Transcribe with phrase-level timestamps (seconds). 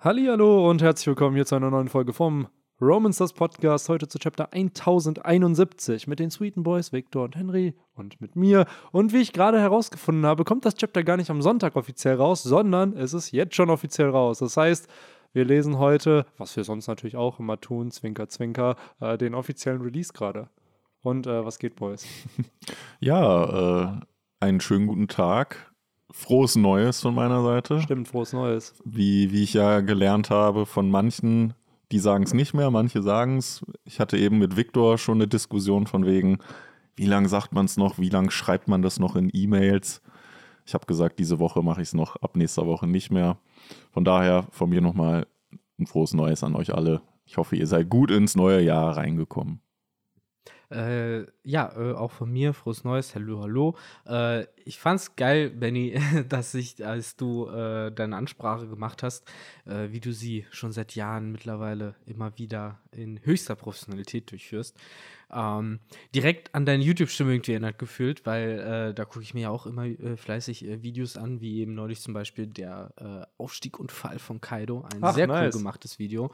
[0.00, 2.46] Hallo und herzlich willkommen hier zu einer neuen Folge vom
[2.80, 3.88] Romans das Podcast.
[3.88, 8.66] Heute zu Chapter 1071 mit den Sweeten Boys Victor und Henry und mit mir.
[8.92, 12.44] Und wie ich gerade herausgefunden habe, kommt das Chapter gar nicht am Sonntag offiziell raus,
[12.44, 14.38] sondern es ist jetzt schon offiziell raus.
[14.38, 14.86] Das heißt,
[15.32, 19.82] wir lesen heute, was wir sonst natürlich auch immer tun, Zwinker, Zwinker, äh, den offiziellen
[19.82, 20.48] Release gerade.
[21.00, 22.06] Und äh, was geht, Boys?
[23.00, 24.00] Ja, äh,
[24.38, 25.72] einen schönen guten Tag.
[26.10, 27.80] Frohes Neues von meiner Seite.
[27.80, 28.74] Stimmt, frohes Neues.
[28.84, 31.54] Wie, wie ich ja gelernt habe von manchen,
[31.92, 33.64] die sagen es nicht mehr, manche sagen es.
[33.84, 36.38] Ich hatte eben mit Viktor schon eine Diskussion von wegen,
[36.96, 40.02] wie lange sagt man es noch, wie lange schreibt man das noch in E-Mails.
[40.66, 43.38] Ich habe gesagt, diese Woche mache ich es noch, ab nächster Woche nicht mehr.
[43.90, 45.26] Von daher von mir nochmal
[45.78, 47.02] ein frohes Neues an euch alle.
[47.24, 49.60] Ich hoffe, ihr seid gut ins neue Jahr reingekommen.
[50.70, 53.74] Äh, ja, äh, auch von mir, frohes Neues, hallo, hallo.
[54.06, 59.26] Äh, ich fand's geil, Benny, dass ich, als du äh, deine Ansprache gemacht hast,
[59.64, 64.76] äh, wie du sie schon seit Jahren mittlerweile immer wieder in höchster Professionalität durchführst,
[65.32, 65.80] ähm,
[66.14, 68.58] direkt an deine YouTube-Stimme irgendwie erinnert gefühlt, weil
[68.90, 72.12] äh, da gucke ich mir ja auch immer fleißig Videos an, wie eben neulich zum
[72.14, 75.54] Beispiel der Aufstieg und Fall von Kaido, ein Ach, sehr nice.
[75.54, 76.30] cool gemachtes Video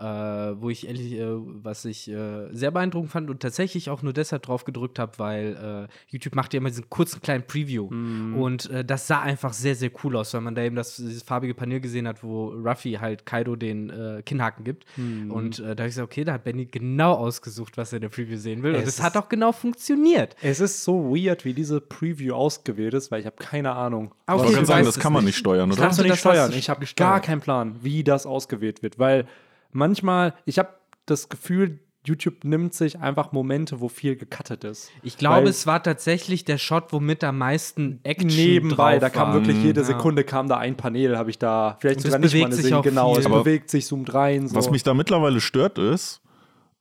[0.00, 1.26] äh, wo ich ehrlich, äh,
[1.62, 5.88] was ich äh, sehr beeindruckend fand und tatsächlich auch nur deshalb drauf gedrückt habe, weil
[5.88, 8.36] äh, YouTube macht ja immer diesen kurzen kleinen Preview Mhm.
[8.36, 11.22] und äh, das sah einfach sehr, sehr cool aus, weil man da eben das, dieses
[11.22, 15.30] farbige Panel gesehen hat, wo Ruffy halt Kaido den äh, Kinnhaken gibt Mhm.
[15.30, 18.08] und da habe ich gesagt, okay, da hat Benny genau ausgesucht, was er in der
[18.08, 20.34] Preview sehen will und Es es ist- hat auch genau funktioniert.
[20.42, 24.14] Es ist so weird, wie diese Preview ausgewählt ist, weil ich habe keine Ahnung.
[24.26, 25.36] Okay, Ich gerade sagen, das kann es man nicht.
[25.36, 25.84] steuern, Ich oder?
[25.84, 26.52] Kannst du nicht steuern.
[26.54, 29.26] Ich habe gar keinen Plan, wie das ausgewählt wird, weil
[29.72, 30.70] manchmal, ich habe
[31.06, 34.90] das Gefühl, YouTube nimmt sich einfach Momente, wo viel gecuttet ist.
[35.02, 39.10] Ich glaube, Weil- es war tatsächlich der Shot, womit am meisten Action Nebenbei, drauf da
[39.10, 39.34] kam war.
[39.34, 39.86] wirklich jede Ja.
[39.86, 42.82] Sekunde kam da ein Panel, habe ich da vielleicht Und sogar nicht mal eine auch
[42.82, 43.22] Genau, viel.
[43.22, 44.48] es bewegt sich, zoomt rein.
[44.48, 44.54] So.
[44.56, 46.22] Was mich da mittlerweile stört, ist,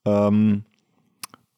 [0.05, 0.63] ähm,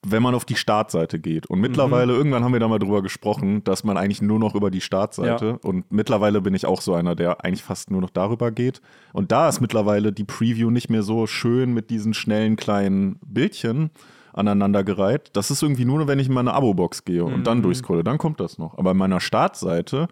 [0.04, 1.46] wenn man auf die Startseite geht.
[1.48, 4.72] Und mittlerweile, irgendwann haben wir da mal drüber gesprochen, dass man eigentlich nur noch über
[4.72, 8.52] die Startseite und mittlerweile bin ich auch so einer, der eigentlich fast nur noch darüber
[8.52, 8.82] geht.
[9.14, 13.92] Und da ist mittlerweile die Preview nicht mehr so schön mit diesen schnellen kleinen Bildchen
[14.34, 15.30] aneinandergereiht.
[15.34, 18.40] Das ist irgendwie nur, wenn ich in meine Abo-Box gehe und dann durchscrolle, dann kommt
[18.40, 18.78] das noch.
[18.78, 20.08] Aber in meiner Startseite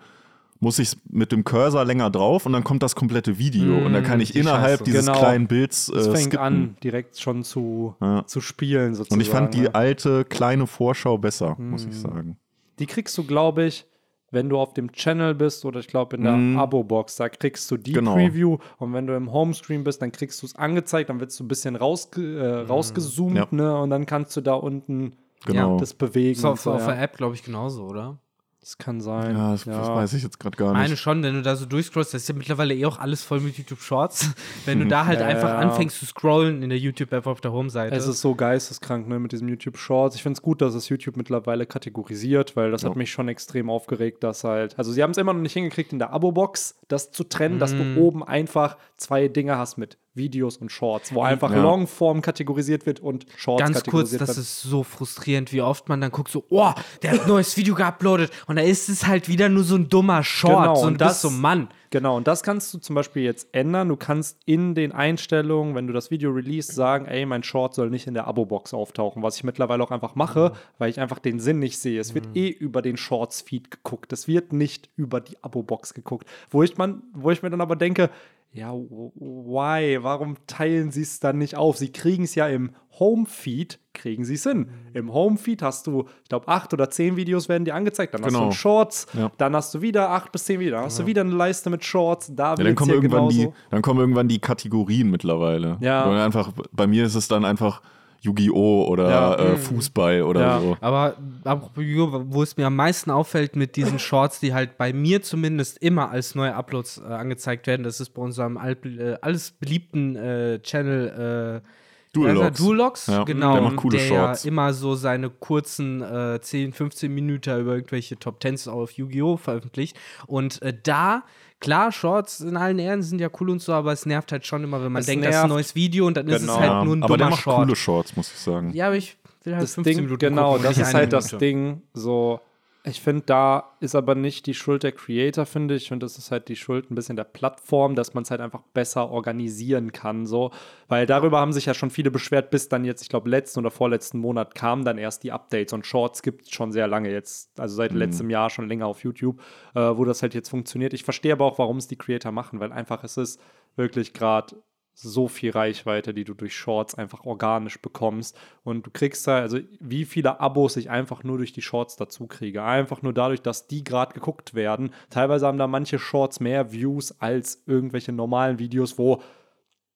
[0.61, 4.03] muss ich mit dem Cursor länger drauf und dann kommt das komplette Video und dann
[4.03, 4.83] kann ich die innerhalb Scheiße.
[4.83, 5.17] dieses Genau.
[5.19, 6.39] kleinen Bilds äh, es fängt skippen.
[6.39, 8.25] an, direkt schon zu, Ja.
[8.25, 9.15] zu spielen sozusagen.
[9.15, 9.75] Und ich fand die ne?
[9.75, 11.91] alte kleine Vorschau besser, muss Mhm.
[11.91, 12.37] ich sagen.
[12.79, 13.85] Die kriegst du, glaube ich,
[14.31, 16.59] wenn du auf dem Channel bist oder ich glaube in der Mhm.
[16.59, 18.13] Abo-Box, da kriegst du die Genau.
[18.13, 21.37] Preview und wenn du im Homescreen bist, dann kriegst du es angezeigt, dann wird es
[21.37, 23.37] so ein bisschen rausge äh, rausgezoomt, Mhm.
[23.37, 23.47] Ja.
[23.51, 23.77] ne?
[23.81, 25.13] Und dann kannst du da unten
[25.45, 25.79] Genau.
[25.79, 26.33] das bewegen.
[26.37, 26.87] Ist auf, so, auf ja.
[26.93, 28.19] der App, glaube ich, genauso, oder?
[28.69, 29.35] Das kann sein.
[29.35, 30.99] Ja, das, das weiß ich jetzt gerade gar Meine nicht.
[30.99, 33.57] schon, wenn du da so durchscrollst, das ist ja mittlerweile eh auch alles voll mit
[33.57, 34.29] YouTube Shorts.
[34.65, 35.57] Wenn du da halt Ja, einfach ja.
[35.57, 37.95] anfängst zu scrollen in der YouTube-App auf der Home-Seite.
[37.95, 40.15] Es ist so geisteskrank, ne, mit diesem YouTube Shorts.
[40.15, 42.89] Ich finde es gut, dass es YouTube mittlerweile kategorisiert, weil das Ja.
[42.89, 45.91] hat mich schon extrem aufgeregt, dass halt, also sie haben es immer noch nicht hingekriegt,
[45.91, 47.95] in der Abo-Box das zu trennen, dass Mhm.
[47.95, 51.61] du oben einfach zwei Dinge hast mit Videos und Shorts, wo einfach Ja.
[51.61, 54.37] Longform kategorisiert wird und Shorts Ganz kurz, kategorisiert das wird.
[54.39, 56.71] ist so frustrierend, wie oft man dann guckt, so, oh,
[57.01, 59.87] der hat ein neues Video geuploadet und da ist es halt wieder nur so ein
[59.87, 60.63] dummer Short.
[60.63, 61.69] Genau, so, und und das das- so, Mann.
[61.91, 63.87] Genau, und das kannst du zum Beispiel jetzt ändern.
[63.87, 67.89] Du kannst in den Einstellungen, wenn du das Video release, sagen, ey, mein Short soll
[67.89, 71.39] nicht in der Abo-Box auftauchen, was ich mittlerweile auch einfach mache, weil ich einfach den
[71.39, 71.99] Sinn nicht sehe.
[71.99, 74.13] Es wird eh über den Shorts-Feed geguckt.
[74.13, 76.27] Es wird nicht über die Abo-Box geguckt.
[76.51, 78.11] Wo ich, man, wo ich mir dann aber denke,
[78.51, 79.99] ja, why?
[80.01, 81.77] Warum teilen sie es dann nicht auf?
[81.77, 84.69] Sie kriegen es ja im Home-Feed, kriegen sie es hin.
[84.93, 88.13] Im Home-Feed hast du, ich glaube, acht oder zehn Videos werden dir angezeigt.
[88.13, 88.47] Dann hast Genau.
[88.47, 89.31] du Shorts, Ja.
[89.37, 91.85] dann hast du wieder acht bis zehn Videos, dann hast du wieder eine Leiste mit
[91.85, 95.77] Shorts, da Ja, dann, kommen irgendwann die, dann kommen irgendwann die Kategorien mittlerweile.
[95.81, 96.09] Ja.
[96.25, 97.81] Einfach, bei mir ist es dann einfach
[98.21, 98.85] Yu-Gi-Oh!
[98.89, 99.35] oder Ja.
[99.35, 100.59] äh, Fußball oder Ja.
[100.59, 100.77] so.
[100.81, 104.91] Aber apropos Yu-Gi-Oh!, wo es mir am meisten auffällt mit diesen Shorts, die halt bei
[104.93, 109.17] mir zumindest immer als neue Uploads äh, angezeigt werden, das ist bei unserem all, äh,
[109.21, 111.67] alles beliebten äh, Channel äh,
[112.11, 112.59] Dualogs.
[112.59, 112.65] er?
[112.65, 113.53] Dualogs, Ja, genau.
[113.53, 114.43] der macht coole der Shorts.
[114.43, 119.37] ja immer so seine kurzen äh, 10, 15 Minuten über irgendwelche Top 10s auf Yu-Gi-Oh!
[119.37, 119.95] veröffentlicht.
[120.25, 121.23] Und äh, da,
[121.59, 124.63] klar, Shorts in allen Ehren sind ja cool und so, aber es nervt halt schon
[124.63, 125.53] immer, wenn man Es denkt, das ist ein nervt.
[125.55, 126.53] neues Video und dann ist Genau.
[126.53, 127.57] es halt Ja, nur ein aber der dummer macht Short.
[127.65, 128.71] coole Shorts, muss ich sagen.
[128.73, 131.25] Ja, aber ich will halt Das 15 Ding, Minuten genau, gucken das ist halt das
[131.31, 131.45] Minute.
[131.45, 132.39] Ding, so
[132.85, 135.83] Ich finde, da ist aber nicht die Schuld der Creator, finde ich.
[135.83, 138.39] Ich finde, das ist halt die Schuld ein bisschen der Plattform, dass man es halt
[138.39, 140.25] einfach besser organisieren kann.
[140.25, 140.51] So.
[140.87, 143.71] Weil darüber haben sich ja schon viele beschwert, bis dann jetzt, ich glaube, letzten oder
[143.71, 147.59] vorletzten Monat kamen dann erst die Updates und Shorts gibt es schon sehr lange jetzt,
[147.59, 147.97] also seit mhm.
[147.97, 149.41] letztem Jahr schon länger auf YouTube,
[149.75, 150.93] äh, wo das halt jetzt funktioniert.
[150.93, 153.41] Ich verstehe aber auch, warum es die Creator machen, weil einfach es ist
[153.75, 154.55] wirklich gerade
[155.01, 158.37] so viel Reichweite, die du durch Shorts einfach organisch bekommst.
[158.63, 162.27] Und du kriegst da, also wie viele Abos ich einfach nur durch die Shorts dazu
[162.27, 162.63] kriege.
[162.63, 164.91] Einfach nur dadurch, dass die gerade geguckt werden.
[165.09, 169.21] Teilweise haben da manche Shorts mehr Views als irgendwelche normalen Videos, wo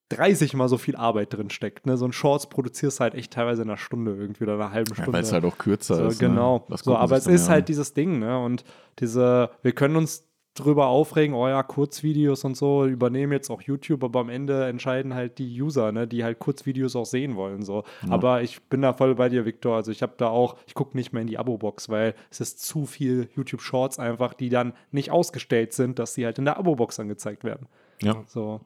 [0.10, 1.86] 30 mal so viel Arbeit drin steckt.
[1.86, 1.98] Ne?
[1.98, 5.12] So ein Shorts produzierst halt echt teilweise in einer Stunde irgendwie oder einer halben Stunde.
[5.12, 6.20] Ja, weil es halt auch kürzer so, ist.
[6.20, 6.66] Genau.
[6.70, 6.78] Ne?
[6.78, 8.40] So, aber es ist halt dieses Ding, ne?
[8.40, 8.64] Und
[9.00, 14.04] diese, wir können uns drüber aufregen, oh ja, Kurzvideos und so übernehmen jetzt auch YouTube,
[14.04, 17.64] aber am Ende entscheiden halt die User, ne, die halt Kurzvideos auch sehen wollen.
[17.64, 17.84] So.
[18.06, 18.12] Ja.
[18.12, 19.76] Aber ich bin da voll bei dir, Victor.
[19.76, 22.64] Also ich habe da auch, ich gucke nicht mehr in die Abo-Box, weil es ist
[22.64, 27.00] zu viel YouTube-Shorts einfach, die dann nicht ausgestellt sind, dass sie halt in der Abo-Box
[27.00, 27.68] angezeigt werden.
[28.02, 28.24] Ja.
[28.28, 28.62] So.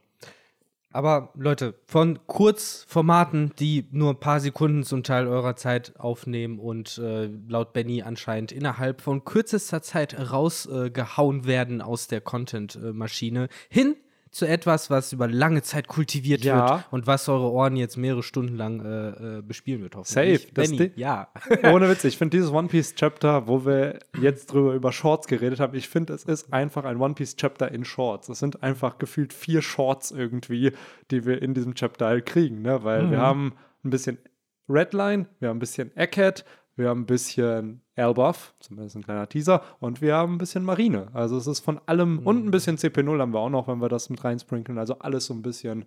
[0.98, 6.98] Aber Leute, von Kurzformaten, die nur ein paar Sekunden zum Teil eurer Zeit aufnehmen und
[6.98, 13.96] äh, laut Benny anscheinend innerhalb von kürzester Zeit rausgehauen äh, werden aus der Content-Maschine, hin
[14.32, 16.70] zu etwas, was über lange Zeit kultiviert ja.
[16.70, 20.42] wird und was eure Ohren jetzt mehrere Stunden lang äh, äh bespielen wird, hoffentlich.
[20.42, 20.54] Safe.
[20.54, 21.30] Benny, ja.
[21.64, 25.60] Ohne Witz, ich finde dieses One Piece Chapter, wo wir jetzt drüber über Shorts geredet
[25.60, 28.30] haben, ich finde, es ist einfach ein One Piece Chapter in Shorts.
[28.30, 30.72] Es sind einfach gefühlt vier Shorts irgendwie,
[31.12, 32.84] die wir in diesem Chapter halt kriegen, ne?
[32.84, 33.12] Weil mhm.
[33.12, 33.54] wir haben
[33.84, 34.18] ein bisschen
[34.70, 36.44] Redline, wir haben ein bisschen Eckhead,
[36.76, 41.08] wir haben ein bisschen Elbaf, zumindest ein kleiner Teaser, und wir haben ein bisschen Marine.
[41.14, 42.28] Also es ist von allem, mhm.
[42.28, 44.78] und ein bisschen CP0 haben wir auch noch, wenn wir das mit reinsprinkeln.
[44.78, 45.86] Also alles so ein bisschen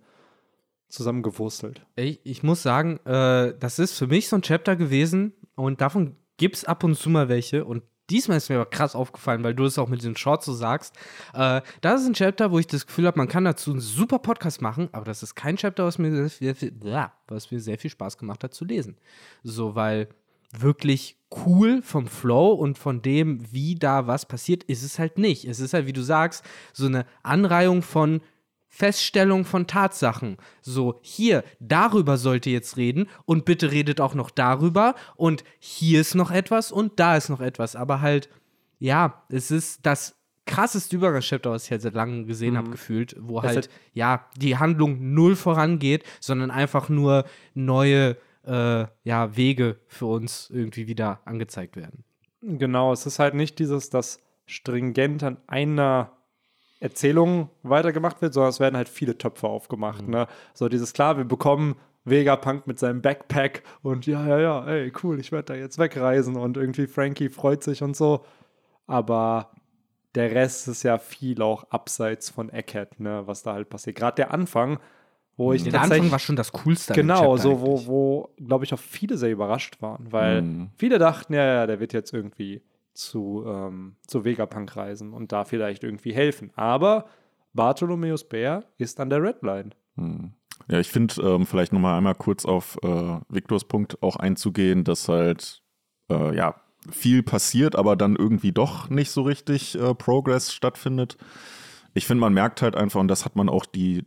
[0.88, 1.86] zusammengewurstelt.
[1.96, 6.16] Ich, ich muss sagen, äh, das ist für mich so ein Chapter gewesen und davon
[6.36, 9.54] gibt es ab und zu mal welche und diesmal ist mir aber krass aufgefallen, weil
[9.54, 10.96] du es auch mit den Shorts so sagst.
[11.32, 14.18] Äh, das ist ein Chapter, wo ich das Gefühl habe, man kann dazu einen super
[14.18, 16.72] Podcast machen, aber das ist kein Chapter, was mir sehr viel,
[17.28, 18.96] was mir sehr viel Spaß gemacht hat zu lesen.
[19.42, 20.08] So, weil
[20.52, 21.16] wirklich
[21.46, 25.44] cool vom Flow und von dem, wie da was passiert, ist es halt nicht.
[25.44, 28.20] Es ist halt, wie du sagst, so eine Anreihung von
[28.68, 30.36] Feststellung von Tatsachen.
[30.62, 36.00] So, hier, darüber sollt ihr jetzt reden und bitte redet auch noch darüber und hier
[36.00, 37.74] ist noch etwas und da ist noch etwas.
[37.74, 38.28] Aber halt,
[38.78, 40.16] ja, es ist das
[40.46, 42.58] krasseste Übergangschapter, was ich halt seit langem gesehen mhm.
[42.58, 47.24] habe, gefühlt, wo halt, halt, ja, die Handlung null vorangeht, sondern einfach nur
[47.54, 52.04] neue äh, ja, Wege für uns irgendwie wieder angezeigt werden.
[52.42, 56.12] Genau, es ist halt nicht dieses, dass stringent an einer
[56.80, 60.06] Erzählung weitergemacht wird, sondern es werden halt viele Töpfe aufgemacht.
[60.06, 60.12] Mhm.
[60.12, 60.26] Ne?
[60.54, 65.20] So dieses klar, wir bekommen Vegapunk mit seinem Backpack und ja, ja, ja, ey, cool,
[65.20, 68.24] ich werde da jetzt wegreisen und irgendwie Frankie freut sich und so.
[68.86, 69.50] Aber
[70.14, 73.96] der Rest ist ja viel auch abseits von Eckhead, ne, was da halt passiert.
[73.96, 74.80] Gerade der Anfang,
[75.36, 76.92] wo ich Der Anfang war schon das Coolste.
[76.92, 80.70] Genau, so wo, wo glaube ich, auch viele sehr überrascht waren, weil mhm.
[80.76, 82.62] viele dachten, ja, ja, der wird jetzt irgendwie
[82.94, 86.52] zu, ähm, zu Vegapunk reisen und da vielleicht irgendwie helfen.
[86.56, 87.06] Aber
[87.52, 89.70] Bartholomäus Bär ist an der Redline.
[89.96, 90.32] Mhm.
[90.68, 95.08] Ja, ich finde, ähm, vielleicht nochmal einmal kurz auf äh, Viktors Punkt auch einzugehen, dass
[95.08, 95.62] halt,
[96.10, 96.54] äh, ja,
[96.90, 101.16] viel passiert, aber dann irgendwie doch nicht so richtig äh, Progress stattfindet.
[101.92, 104.04] Ich finde, man merkt halt einfach, und das hat man auch die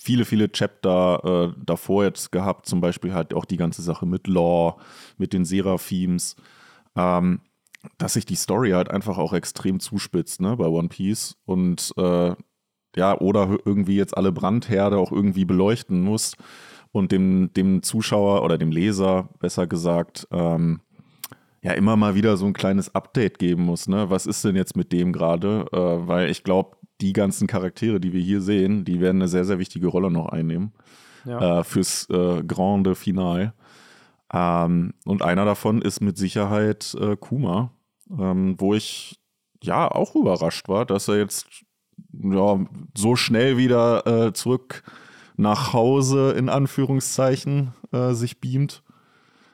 [0.00, 4.26] viele, viele Chapter äh, davor jetzt gehabt, zum Beispiel halt auch die ganze Sache mit
[4.26, 4.78] Law,
[5.18, 6.36] mit den Seraphims,
[6.96, 7.40] ähm,
[7.98, 12.34] dass sich die Story halt einfach auch extrem zuspitzt, ne, bei One Piece und äh,
[12.96, 16.34] ja, oder irgendwie jetzt alle Brandherde auch irgendwie beleuchten muss
[16.92, 20.80] und dem, dem Zuschauer oder dem Leser, besser gesagt, ähm,
[21.62, 24.08] ja, immer mal wieder so ein kleines Update geben muss, ne?
[24.08, 25.66] Was ist denn jetzt mit dem gerade?
[25.72, 29.44] Äh, weil ich glaube, die ganzen Charaktere, die wir hier sehen, die werden eine sehr,
[29.44, 30.72] sehr wichtige Rolle noch einnehmen
[31.24, 31.60] ja.
[31.60, 33.54] äh, fürs äh, Grande Finale.
[34.32, 37.72] Ähm, und einer davon ist mit Sicherheit äh, Kuma,
[38.10, 39.20] ähm, wo ich
[39.62, 41.46] ja auch überrascht war, dass er jetzt
[42.12, 42.58] ja,
[42.96, 44.82] so schnell wieder äh, zurück
[45.36, 48.82] nach Hause in Anführungszeichen äh, sich beamt.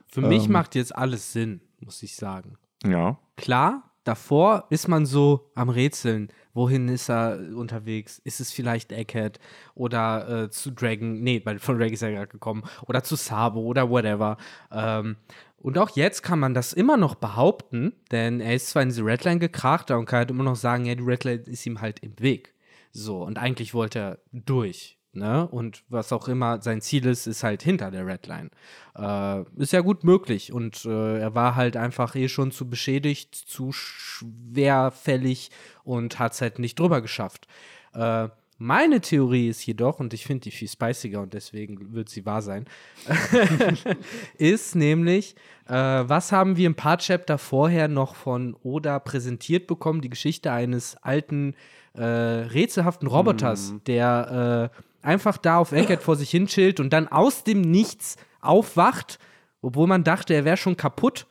[0.09, 2.59] Für ähm, mich macht jetzt alles Sinn, muss ich sagen.
[2.85, 3.19] Ja.
[3.37, 6.29] Klar, davor ist man so am Rätseln.
[6.57, 8.19] Wohin ist er unterwegs?
[8.25, 9.39] Ist es vielleicht Egghead
[9.75, 11.21] oder äh, zu Dragon?
[11.21, 12.65] Nee, weil von Dragon ist er gerade gekommen.
[12.89, 14.39] Oder zu Sabo oder whatever.
[14.73, 15.17] Ähm,
[15.59, 19.05] und auch jetzt kann man das immer noch behaupten, denn er ist zwar in diese
[19.05, 22.19] Redline gekracht und kann halt immer noch sagen, ja, die Redline ist ihm halt im
[22.21, 22.55] Weg.
[22.91, 24.96] So, und eigentlich wollte er durch.
[25.17, 25.49] Ne?
[25.49, 28.51] Und was auch immer sein Ziel ist, ist halt hinter der Redline.
[28.97, 30.53] Äh, ist ja gut möglich.
[30.53, 35.51] Und äh, er war halt einfach eh schon zu beschädigt, zu schwerfällig
[35.85, 37.47] und hat es halt nicht drüber geschafft.
[37.95, 42.25] Äh, meine Theorie ist jedoch, und ich finde die viel spiciger und deswegen wird sie
[42.25, 42.65] wahr sein,
[44.39, 45.35] ist nämlich,
[45.69, 50.01] äh, was haben wir ein paar Chapter vorher noch von Oda präsentiert bekommen?
[50.01, 51.55] Die Geschichte eines alten,
[51.95, 53.81] äh, rätselhaften Roboters, Mhm.
[53.87, 58.17] der äh, einfach da auf Egghead vor sich hin chillt und dann aus dem Nichts
[58.41, 59.19] aufwacht,
[59.63, 61.27] obwohl man dachte, er wäre schon kaputt,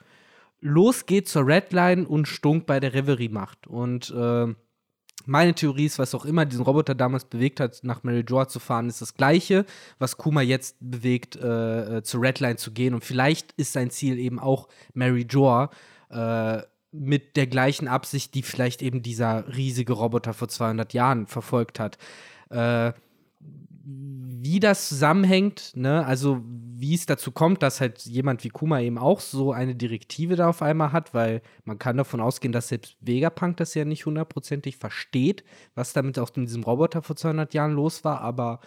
[0.62, 3.68] losgeht zur Redline und Stunk bei der Reverie macht.
[3.68, 4.48] Und äh,
[5.26, 8.60] meine Theorie ist, was auch immer diesen Roboter damals bewegt hat, nach Mary Joa zu
[8.60, 9.66] fahren, ist das Gleiche,
[10.00, 12.94] was Kuma jetzt bewegt, äh, äh, zur Redline zu gehen.
[12.94, 15.70] Und vielleicht ist sein Ziel eben auch Mary Joa
[16.10, 21.80] äh, mit der gleichen Absicht, die vielleicht eben dieser riesige Roboter vor 200 Jahren verfolgt
[21.80, 21.98] hat.
[22.50, 22.94] Äh,
[23.88, 28.98] wie das zusammenhängt, ne, also wie es dazu kommt, dass halt jemand wie Kuma eben
[28.98, 32.98] auch so eine Direktive da auf einmal hat, weil man kann davon ausgehen, dass selbst
[33.02, 35.44] Vegapunk das ja nicht hundertprozentig versteht,
[35.76, 38.60] was damit auch mit diesem Roboter vor 200 Jahren los war, aber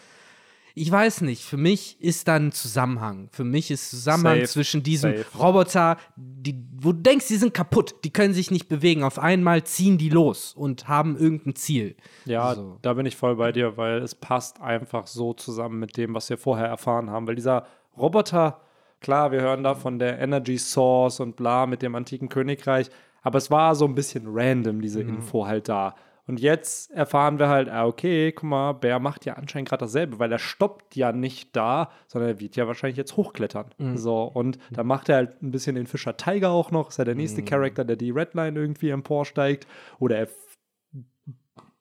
[0.81, 3.29] ich weiß nicht, für mich ist da ein Zusammenhang.
[3.33, 5.39] Für mich ist Zusammenhang Safe, zwischen diesem safe.
[5.39, 9.03] Roboter, die, wo du denkst, die sind kaputt, die können sich nicht bewegen.
[9.03, 11.97] Auf einmal ziehen die los und haben irgendein Ziel.
[12.25, 12.79] Ja, So.
[12.83, 16.31] da bin ich voll bei dir, weil es passt einfach so zusammen mit dem, was
[16.31, 17.27] wir vorher erfahren haben.
[17.27, 17.67] Weil dieser
[17.97, 18.61] Roboter,
[19.01, 22.89] klar, wir hören da von der Energy Source und bla mit dem antiken Königreich,
[23.23, 25.17] aber es war so ein bisschen random, diese Mhm.
[25.17, 25.95] Info halt da.
[26.29, 30.19] Und jetzt erfahren wir halt, ah, okay, guck mal, Bär macht ja anscheinend gerade dasselbe,
[30.19, 33.71] weil er stoppt ja nicht da, sondern er wird ja wahrscheinlich jetzt hochklettern.
[33.79, 33.97] Mhm.
[33.97, 37.05] So, und da macht er halt ein bisschen den Fischer Tiger auch noch, ist ja
[37.07, 37.47] der nächste Mhm.
[37.47, 39.67] Charakter, der die Redline irgendwie emporsteigt.
[39.99, 40.29] Oder er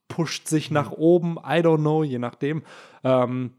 [0.08, 2.64] pusht sich nach oben, I don't know, je nachdem.
[3.04, 3.52] Ähm,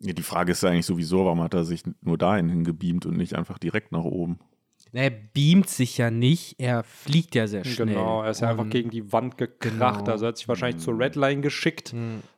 [0.00, 3.16] Ja, die Frage ist ja eigentlich sowieso, warum hat er sich nur dahin hingebeamt und
[3.16, 4.38] nicht einfach direkt nach oben?
[4.92, 7.88] Na, Er beamt sich ja nicht, er fliegt ja sehr schnell.
[7.88, 10.02] genau, er ist ja einfach gegen die Wand gekracht, Genau.
[10.02, 10.08] Mhm.
[10.08, 11.94] also er hat sich wahrscheinlich zur Redline geschickt.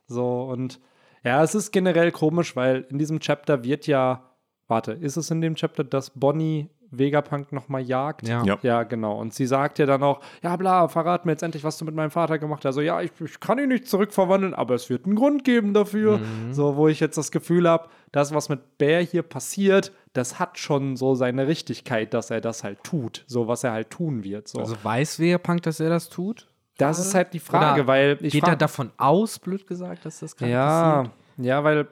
[0.07, 0.79] So und
[1.23, 4.23] ja, es ist generell komisch, weil in diesem Chapter wird ja,
[4.67, 8.27] warte, ist es in dem Chapter, dass Bonnie Vegapunk nochmal jagt?
[8.27, 8.43] Ja.
[8.43, 8.57] Ja.
[8.61, 9.19] Ja, genau.
[9.19, 11.95] Und sie sagt ja dann auch, ja, bla, verrat mir jetzt endlich, was du mit
[11.95, 12.67] meinem Vater gemacht hast.
[12.77, 16.17] Also, ja, ich, ich kann ihn nicht zurückverwandeln, aber es wird einen Grund geben dafür.
[16.19, 16.53] Mhm.
[16.53, 20.57] So, wo ich jetzt das Gefühl habe, das, was mit Bär hier passiert, das hat
[20.57, 23.23] schon so seine Richtigkeit, dass er das halt tut.
[23.27, 24.47] So, was er halt tun wird.
[24.47, 24.59] So.
[24.59, 26.47] Also weiß Vegapunk, dass er das tut?
[26.77, 30.05] das ist halt die Frage, Oder weil ich Geht frag- er davon aus, blöd gesagt,
[30.05, 31.13] dass das gerade ja, passiert?
[31.45, 31.87] ja, weil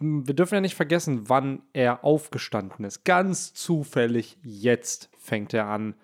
[0.00, 3.04] wir dürfen ja nicht vergessen, wann er aufgestanden ist.
[3.04, 5.94] Ganz zufällig jetzt fängt er an,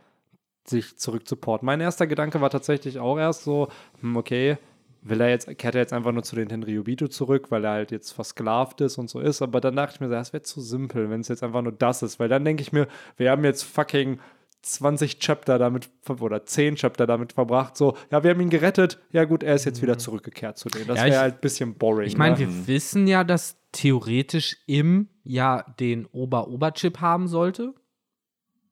[0.64, 1.64] sich zurückzuporten.
[1.64, 3.68] Mein erster Gedanke war tatsächlich auch erst so,
[4.00, 4.58] hm, okay,
[5.02, 7.90] will er jetzt, kehrt er jetzt einfach nur zu den Tenryubito zurück, weil er halt
[7.90, 9.42] jetzt versklavt ist und so ist.
[9.42, 11.72] Aber dann dachte ich mir, so, das wäre zu simpel, wenn es jetzt einfach nur
[11.72, 12.18] das ist.
[12.18, 14.18] Weil dann denke ich mir, wir haben jetzt fucking
[14.62, 19.24] 20 Chapter damit, oder 10 Chapter damit verbracht, so, ja, wir haben ihn gerettet, ja
[19.24, 20.88] gut, er ist jetzt wieder zurückgekehrt zu denen.
[20.88, 22.08] Das Ja, wäre halt ein bisschen boring.
[22.08, 22.40] Ich meine, ne?
[22.40, 27.74] wir wissen ja, dass theoretisch im ja den Ober-Ober-Chip haben sollte.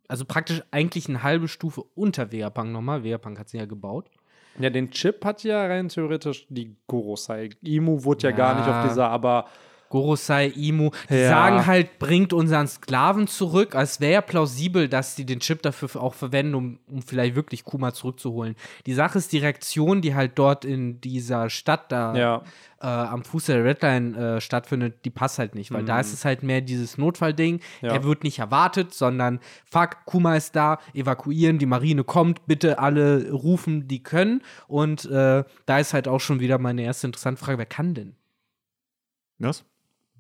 [0.09, 3.05] Also praktisch eigentlich eine halbe Stufe unter Vegapunk nochmal.
[3.05, 4.11] Vegapunk hat sie ja gebaut.
[4.59, 7.51] Ja, den Chip hat ja rein theoretisch die Gorosei.
[7.63, 8.89] Imu wurde ja, gar nicht auf Ja.
[8.89, 9.47] dieser, aber
[9.89, 11.29] Gorosei, Imu, die Ja.
[11.29, 13.75] sagen halt, bringt unseren Sklaven zurück.
[13.75, 17.65] Es wäre ja plausibel, dass sie den Chip dafür auch verwenden, um, um vielleicht wirklich
[17.65, 18.57] Kuma zurückzuholen.
[18.87, 22.43] Die Sache ist, die Reaktion, die halt dort in dieser Stadt da Ja.
[22.81, 26.25] äh, am Fuß der Redline äh, stattfindet, die passt halt nicht, weil da ist es
[26.25, 27.55] halt mehr dieses Notfallding.
[27.55, 27.61] Mhm.
[27.87, 27.93] Ja.
[27.95, 33.31] Er wird nicht erwartet, sondern fuck, Kuma ist da, evakuieren, die Marine kommt, bitte alle
[33.31, 34.43] rufen, die können.
[34.67, 38.17] Und äh, da ist halt auch schon wieder meine erste interessante Frage, wer kann denn?
[39.39, 39.65] Was?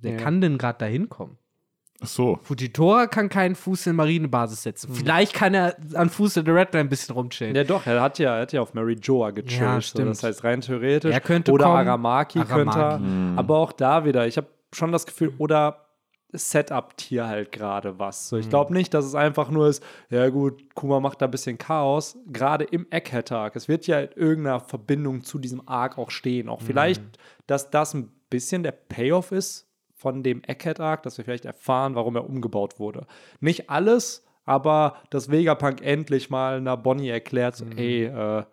[0.04, 0.18] Wer Ja.
[0.18, 1.36] kann denn gerade da hinkommen?
[2.00, 2.38] Ach so.
[2.42, 4.92] Fujitora kann keinen Fuß in Marinebasis setzen.
[4.92, 7.54] Vielleicht kann er an Fuß in der Redline ein bisschen rumchillen.
[7.56, 9.60] Ja, doch, er hat ja, er hat ja auf Mary Joa gechillt.
[9.60, 10.10] Ja, so, stimmt.
[10.10, 11.12] das heißt, rein theoretisch.
[11.12, 11.88] Er könnte oder kommen.
[11.88, 12.84] Aramaki, könnte er.
[12.84, 13.38] Aramaki.
[13.38, 15.80] Aber auch da wieder, ich habe schon das Gefühl, oder
[16.32, 18.28] Setup hier halt gerade was.
[18.28, 21.30] So, ich glaube nicht, dass es einfach nur ist, ja gut, Kuma macht da ein
[21.30, 22.18] bisschen Chaos.
[22.26, 23.54] Gerade im Egghead-Arc.
[23.54, 26.48] Es wird ja in irgendeiner Verbindung zu diesem Arc auch stehen.
[26.48, 27.02] Auch vielleicht,
[27.46, 29.63] dass das ein bisschen der Payoff ist
[30.04, 33.06] von dem Egghead-Arc, dass wir vielleicht erfahren, warum er umgebaut wurde.
[33.40, 38.44] Nicht alles, aber dass Vegapunk endlich mal einer Bonnie erklärt, so, ey, äh,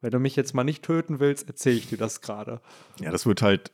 [0.00, 2.60] wenn du mich jetzt mal nicht töten willst, erzähle ich dir das gerade.
[3.00, 3.70] Ja, das wird halt,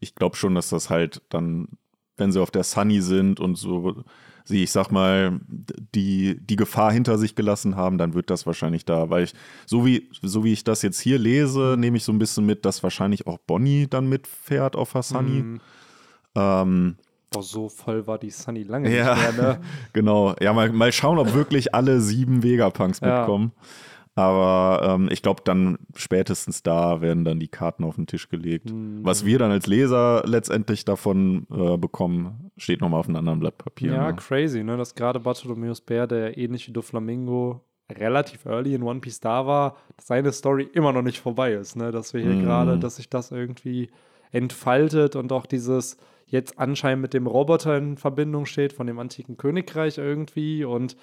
[0.00, 1.68] ich glaube schon, dass das halt dann,
[2.16, 4.02] wenn sie auf der Sunny sind und so,
[4.44, 8.86] sie, ich sag mal, die, die Gefahr hinter sich gelassen haben, dann wird das wahrscheinlich
[8.86, 9.34] da, weil ich,
[9.66, 12.64] so wie, so wie ich das jetzt hier lese, nehme ich so ein bisschen mit,
[12.64, 15.60] dass wahrscheinlich auch Bonnie dann mitfährt auf der Sunny.
[16.34, 16.96] Ähm,
[17.30, 19.60] Boah, so voll war die Sunny lange ja, nicht mehr, ne?
[19.92, 20.34] genau.
[20.40, 23.20] Ja, mal, mal schauen, ob wirklich alle sieben Vegapunks Ja.
[23.20, 23.52] mitkommen.
[24.14, 28.70] Aber ähm, ich glaube, dann spätestens da werden dann die Karten auf den Tisch gelegt.
[28.70, 29.00] Mhm.
[29.02, 33.56] Was wir dann als Leser letztendlich davon äh, bekommen, steht nochmal auf einem anderen Blatt
[33.56, 33.92] Papier.
[33.94, 34.16] Ja, ne?
[34.16, 34.76] crazy, ne?
[34.76, 39.76] Dass gerade Bartholomeus Bär, der ähnlich wie Doflamingo relativ early in One Piece da war,
[39.96, 41.90] dass seine Story immer noch nicht vorbei ist, ne?
[41.90, 42.42] Dass wir hier Mhm.
[42.42, 43.88] gerade, dass sich das irgendwie
[44.30, 45.96] entfaltet und auch dieses
[46.32, 50.96] jetzt anscheinend mit dem Roboter in Verbindung steht von dem antiken Königreich irgendwie und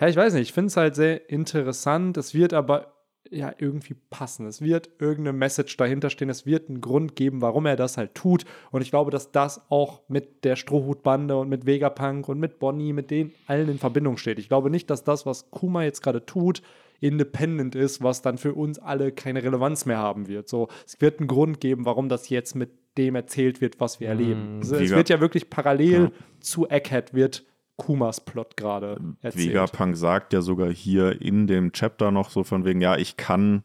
[0.00, 2.16] ja, ich weiß nicht, ich finde es halt sehr interessant.
[2.16, 2.92] Es wird aber
[3.30, 4.46] ja irgendwie passen.
[4.46, 6.30] Es wird irgendeine Message dahinter stehen.
[6.30, 8.44] Es wird einen Grund geben, warum er das halt tut.
[8.70, 12.92] Und ich glaube, dass das auch mit der Strohhutbande und mit Vegapunk und mit Bonnie,
[12.92, 14.38] mit denen allen in Verbindung steht.
[14.38, 16.62] Ich glaube nicht, dass das, was Kuma jetzt gerade tut,
[17.00, 20.48] independent ist, was dann für uns alle keine Relevanz mehr haben wird.
[20.48, 24.08] So, es wird einen Grund geben, warum das jetzt mit dem erzählt wird, was wir
[24.08, 24.58] erleben.
[24.58, 26.10] Also, es wird ja wirklich parallel Ja.
[26.40, 27.44] zu Egghead wird
[27.76, 29.48] Kumas Plot gerade erzählt.
[29.50, 33.62] Vegapunk sagt ja sogar hier in dem Chapter noch so von wegen, ja, ich kann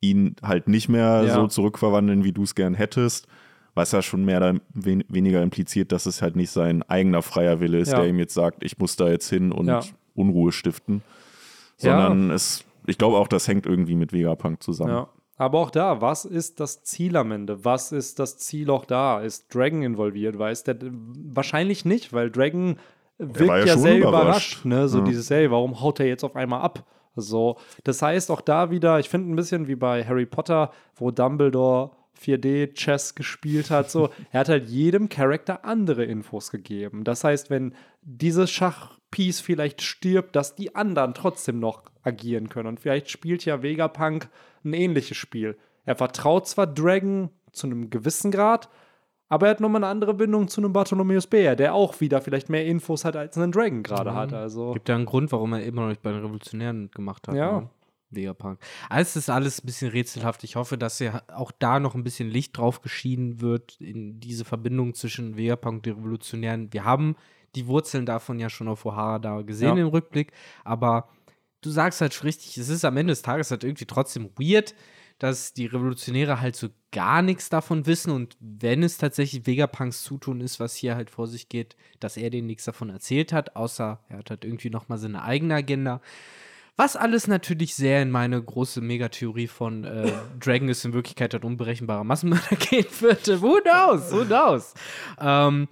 [0.00, 1.34] ihn halt nicht mehr Ja.
[1.34, 3.26] so zurückverwandeln, wie du es gern hättest.
[3.74, 7.60] Was ja schon mehr oder wen weniger impliziert, dass es halt nicht sein eigener freier
[7.60, 7.98] Wille ist, Ja.
[8.00, 9.92] der ihm jetzt sagt, ich muss da jetzt hin und.
[10.14, 11.02] Unruhe stiften.
[11.76, 14.90] Sondern es, ich glaube auch, das hängt irgendwie mit Vegapunk zusammen.
[14.90, 15.08] Ja.
[15.38, 17.64] Aber auch da, was ist das Ziel am Ende?
[17.64, 19.20] Was ist das Ziel auch da?
[19.20, 20.36] Ist Dragon involviert?
[20.38, 22.76] Weiß der wahrscheinlich nicht, weil Dragon
[23.18, 24.64] wirkt ja, ja sehr überrascht.
[24.64, 24.64] überrascht.
[24.64, 24.88] ne?
[24.88, 25.04] So Ja.
[25.04, 26.84] dieses, hey, warum haut er jetzt auf einmal ab?
[27.14, 31.10] So, das heißt auch da wieder, ich finde ein bisschen wie bei Harry Potter, wo
[31.10, 31.90] Dumbledore
[32.20, 37.04] 4D-Chess gespielt hat, so, er hat halt jedem Charakter andere Infos gegeben.
[37.04, 38.50] Das heißt, wenn dieses
[39.08, 42.68] Schachpiece vielleicht stirbt, dass die anderen trotzdem noch agieren können.
[42.68, 44.28] Und vielleicht spielt ja Vegapunk
[44.64, 45.56] ein ähnliches Spiel.
[45.84, 48.68] Er vertraut zwar Dragon zu einem gewissen Grad,
[49.28, 52.48] aber er hat nochmal eine andere Bindung zu einem Bartholomeus Bär, der auch wieder vielleicht
[52.48, 54.32] mehr Infos hat, als ein Dragon gerade hat.
[54.32, 57.34] Also, Gibt ja einen Grund, warum er immer noch nicht bei den Revolutionären gemacht hat.
[57.34, 57.60] Ja.
[57.60, 57.70] Ne?
[58.10, 58.58] Vegapunk.
[58.88, 60.42] Also es ist alles ein bisschen rätselhaft.
[60.42, 64.46] Ich hoffe, dass ja auch da noch ein bisschen Licht drauf geschieden wird in diese
[64.46, 66.72] Verbindung zwischen Vegapunk und den Revolutionären.
[66.72, 67.16] Wir haben
[67.58, 69.82] die Wurzeln davon ja schon auf O'Hara da gesehen Ja.
[69.82, 70.32] im Rückblick,
[70.64, 71.08] aber
[71.60, 74.74] du sagst halt richtig, es ist am Ende des Tages halt irgendwie trotzdem weird,
[75.18, 80.40] dass die Revolutionäre halt so gar nichts davon wissen und wenn es tatsächlich Vegapunks Zutun
[80.40, 83.98] ist, was hier halt vor sich geht, dass er denen nichts davon erzählt hat, außer
[84.08, 86.00] er hat halt irgendwie noch mal seine eigene Agenda.
[86.76, 91.42] Was alles natürlich sehr in meine große Megatheorie von äh, Dragon ist in Wirklichkeit ein
[91.42, 93.42] unberechenbarer Massenmörder gehen würde.
[93.42, 94.12] Who knows?
[94.12, 94.74] Who knows?
[95.20, 95.66] Ähm,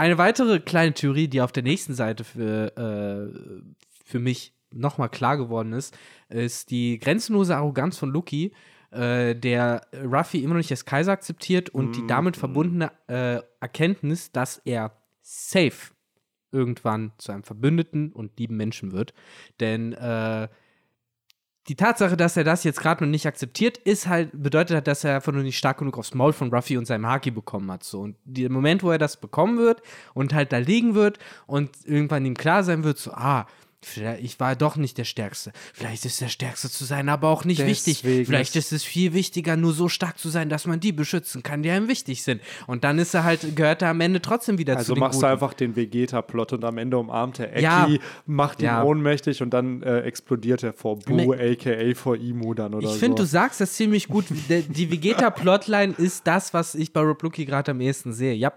[0.00, 3.62] eine weitere kleine Theorie, die auf der nächsten Seite für, äh,
[4.02, 5.96] für mich nochmal klar geworden ist,
[6.30, 8.52] ist die grenzenlose Arroganz von Lucky,
[8.92, 14.32] äh, der Ruffy immer noch nicht als Kaiser akzeptiert und die damit verbundene äh, Erkenntnis,
[14.32, 15.92] dass er safe
[16.50, 19.12] irgendwann zu einem Verbündeten und lieben Menschen wird.
[19.60, 20.48] Denn äh,
[21.70, 25.04] die Tatsache, dass er das jetzt gerade noch nicht akzeptiert, ist halt, bedeutet halt, dass
[25.04, 27.84] er einfach nur nicht stark genug aufs Maul von Ruffy und seinem Haki bekommen hat.
[27.84, 28.00] So.
[28.00, 29.80] Und der Moment, wo er das bekommen wird
[30.12, 33.46] und halt da liegen wird und irgendwann ihm klar sein wird, so, ah,
[34.20, 35.52] ich war doch nicht der Stärkste.
[35.72, 38.02] Vielleicht ist der Stärkste zu sein, aber auch nicht wichtig.
[38.02, 40.92] Deswegen Vielleicht ist- ist es viel wichtiger, nur so stark zu sein, dass man die
[40.92, 42.42] beschützen kann, die einem wichtig sind.
[42.66, 45.22] Und dann ist er halt, gehört er am Ende trotzdem wieder also zu den machst
[45.22, 47.88] du einfach den Vegeta-Plot und am Ende umarmt er Eki, Ja.
[48.26, 48.82] macht ihn Ja.
[48.82, 52.98] ohnmächtig und dann äh, explodiert er vor Boo, aka vor Imu dann oder Ich so.
[52.98, 54.26] finde, du sagst das ziemlich gut.
[54.48, 58.34] Die Vegeta-Plotline ist das, was ich bei Rob Lucky gerade am ehesten sehe.
[58.34, 58.52] Ja,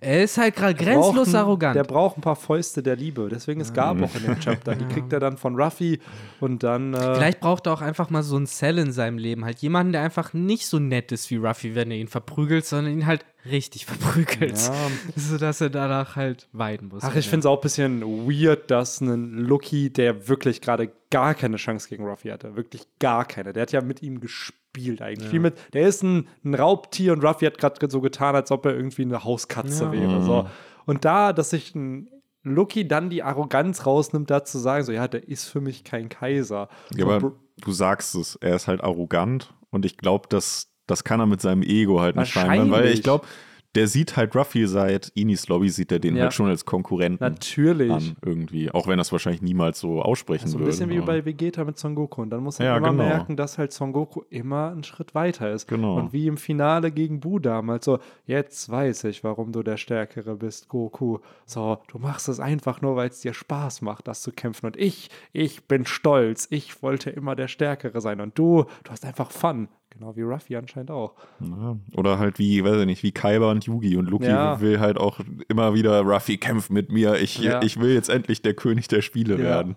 [0.00, 1.74] er ist halt gerade braucht grenzlos arrogant.
[1.76, 3.28] Der braucht ein paar Fäuste der Liebe.
[3.30, 4.67] Deswegen es gab auch in dem Chapter.
[4.74, 6.00] Die kriegt er dann von Ruffy
[6.40, 6.94] und dann.
[6.94, 9.44] Äh, Vielleicht braucht er auch einfach mal so einen Cell in seinem Leben.
[9.44, 12.92] Halt jemanden, der einfach nicht so nett ist wie Ruffy, wenn er ihn verprügelt, sondern
[12.92, 14.58] ihn halt richtig verprügelt.
[14.58, 14.74] Ja.
[15.16, 17.02] Sodass er danach halt weiden muss.
[17.04, 21.34] Ach, ich finde es auch ein bisschen weird, dass ein Lucky, der wirklich gerade gar
[21.34, 23.52] keine Chance gegen Ruffy hatte, wirklich gar keine.
[23.52, 25.32] Der hat ja mit ihm gespielt eigentlich.
[25.32, 28.66] Wie mit, der ist ein, ein Raubtier und Ruffy hat gerade so getan, als ob
[28.66, 29.92] er irgendwie eine Hauskatze Ja.
[29.92, 30.22] wäre.
[30.22, 30.48] So.
[30.84, 32.08] Und da, dass sich ein
[32.42, 36.08] Lucky dann die Arroganz rausnimmt, da zu sagen, so, ja, der ist für mich kein
[36.08, 36.68] Kaiser.
[36.94, 41.04] Ja, So, aber du sagst es, er ist halt arrogant und ich glaube, das, das
[41.04, 43.26] kann er mit seinem Ego halt nicht vereinbaren, weil ich glaube,
[43.74, 46.22] der sieht halt Ruffy seit Inis Lobby, sieht er den Ja.
[46.24, 47.92] halt schon als Konkurrenten Natürlich.
[47.92, 50.70] an irgendwie, auch wenn er es wahrscheinlich niemals so aussprechen So ein würde.
[50.70, 52.22] bisschen wie bei Vegeta mit Son Goku.
[52.22, 53.04] Und dann muss er Ja, immer genau.
[53.04, 55.68] merken, dass halt Son Goku immer einen Schritt weiter ist.
[55.68, 55.96] Genau.
[55.96, 60.36] Und wie im Finale gegen Bu damals so, jetzt weiß ich, warum du der Stärkere
[60.36, 61.18] bist, Goku.
[61.44, 64.66] So, du machst es einfach nur, weil es dir Spaß macht, das zu kämpfen.
[64.66, 66.46] Und ich, ich bin stolz.
[66.50, 68.20] Ich wollte immer der Stärkere sein.
[68.20, 69.68] Und du, du hast einfach Fun.
[69.98, 71.14] Genau wie Ruffy anscheinend auch.
[71.40, 71.76] Ja.
[71.96, 73.96] Oder halt wie, weiß ich nicht, wie Kaiba und Yugi.
[73.96, 74.60] Und Luki Ja.
[74.60, 77.16] will halt auch immer wieder, Ruffy kämpft mit mir.
[77.16, 77.60] Ich, Ja.
[77.62, 79.40] ich will jetzt endlich der König der Spiele Ja.
[79.40, 79.76] werden.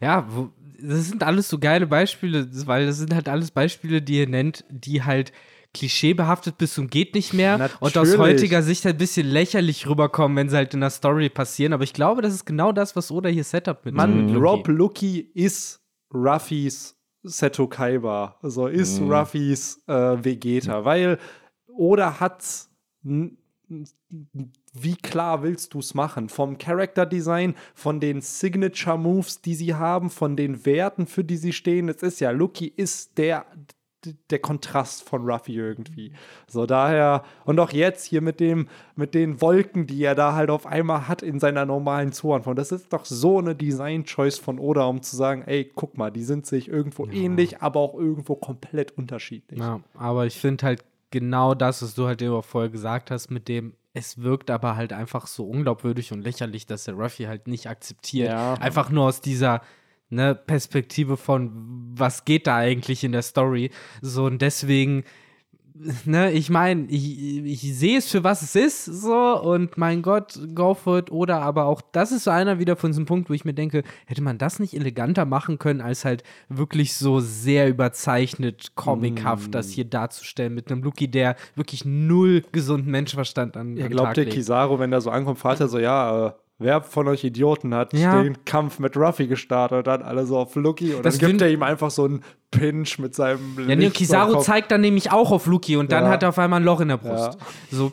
[0.00, 0.48] Ja, wo,
[0.80, 4.64] das sind alles so geile Beispiele, weil das sind halt alles Beispiele, die ihr nennt,
[4.70, 5.32] die halt
[5.74, 8.18] klischeebehaftet bis zum geht nicht mehr und aus Natürlich.
[8.18, 11.74] heutiger Sicht halt ein bisschen lächerlich rüberkommen, wenn sie halt in der Story passieren.
[11.74, 14.38] Aber ich glaube, das ist genau das, was Oda hier Setup mit Mann, mit Luffy.
[14.46, 15.82] Rob Lucky ist
[16.14, 16.96] Ruffys
[17.28, 18.36] Seto Kaiba.
[18.42, 19.92] Also ist Ruffys äh,
[20.24, 21.18] Vegeta, weil
[21.68, 22.14] Oda
[23.04, 23.36] n-
[23.70, 23.86] n-
[24.72, 26.28] Wie klar willst du es machen?
[26.28, 31.36] Vom Character Design, von den Signature Moves, die sie haben, von den Werten, für die
[31.36, 31.88] sie stehen.
[31.88, 33.46] Es ist ja, Lucky ist der,
[34.30, 36.12] der Kontrast von Ruffy irgendwie.
[36.46, 40.50] So daher, und auch jetzt hier mit dem, mit den Wolken, die er da halt
[40.50, 42.56] auf einmal hat in seiner normalen Zoanform.
[42.56, 46.22] Das ist doch so eine Design-Choice von Oda, um zu sagen, ey, guck mal, die
[46.22, 49.58] sind sich irgendwo ähnlich, aber auch irgendwo komplett unterschiedlich.
[49.58, 53.48] Ja, aber ich finde halt genau das, was du halt immer vorher gesagt hast, mit
[53.48, 57.66] dem, es wirkt aber halt einfach so unglaubwürdig und lächerlich, dass der Ruffy halt nicht
[57.66, 58.28] akzeptiert.
[58.28, 58.54] Ja.
[58.54, 59.60] Einfach nur aus dieser
[60.10, 61.52] ne, Perspektive von,
[61.94, 63.70] was geht da eigentlich in der Story.
[64.00, 65.04] So und deswegen.
[66.04, 70.36] Ne, ich meine, ich, ich sehe es für was es ist, so, und mein Gott,
[70.52, 73.32] go for it, oder aber auch, das ist so einer wieder von diesem Punkt, wo
[73.32, 77.68] ich mir denke, hätte man das nicht eleganter machen können, als halt wirklich so sehr
[77.68, 83.88] überzeichnet, comichaft, das hier darzustellen, mit einem Luki, der wirklich null gesunden Menschenverstand an, an
[83.88, 84.26] glaubt der.
[84.26, 87.92] Kizaru, wenn der so ankommt, fragt er so, ja, äh, wer von euch Idioten hat
[87.92, 88.22] Ja.
[88.22, 89.78] den Kampf mit Ruffy gestartet?
[89.78, 92.22] Und dann alle so auf Lucky und Das dann gibt er ihm einfach so einen
[92.50, 96.04] Pinch mit seinem Ja, nee, Licht Kizaru zeigt dann nämlich auch auf Luki und dann
[96.04, 96.10] Ja.
[96.10, 97.38] hat er auf einmal ein Loch in der Brust.
[97.38, 97.46] Ja.
[97.70, 97.92] So,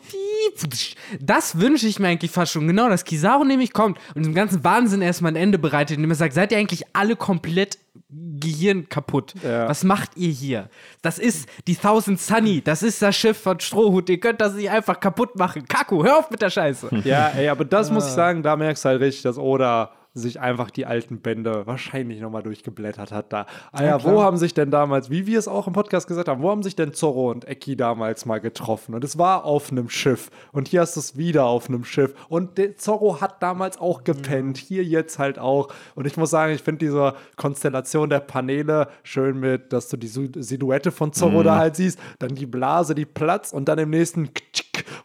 [1.20, 2.66] das wünsche ich mir eigentlich fast schon.
[2.66, 6.14] Genau, dass Kizaru nämlich kommt und dem ganzen Wahnsinn erstmal ein Ende bereitet, indem er
[6.16, 9.34] sagt, seid ihr eigentlich alle komplett Gehirn kaputt?
[9.42, 9.68] Ja.
[9.68, 10.70] Was macht ihr hier?
[11.02, 14.70] Das ist die Thousand Sunny, das ist das Schiff von Strohhut, ihr könnt das nicht
[14.70, 15.66] einfach kaputt machen.
[15.66, 16.88] Kaku, hör auf mit der Scheiße.
[17.04, 17.94] Ja, ey, aber das Ah.
[17.94, 21.66] muss ich sagen, da merkst du halt richtig, dass Oda sich einfach die alten Bände
[21.66, 23.46] wahrscheinlich nochmal durchgeblättert hat da.
[23.70, 26.42] Ah ja, wo haben sich denn damals, wie wir es auch im Podcast gesagt haben,
[26.42, 28.94] wo haben sich denn Zorro und Eki damals mal getroffen?
[28.94, 30.30] Und es war auf einem Schiff.
[30.52, 32.14] Und hier hast du es wieder auf einem Schiff.
[32.28, 34.56] Und Zorro hat damals auch gepennt.
[34.56, 35.68] Hier jetzt halt auch.
[35.94, 40.08] Und ich muss sagen, ich finde diese Konstellation der Paneele schön mit, dass du die
[40.08, 44.30] Silhouette von Zorro da halt siehst, dann die Blase, die Platz und dann im nächsten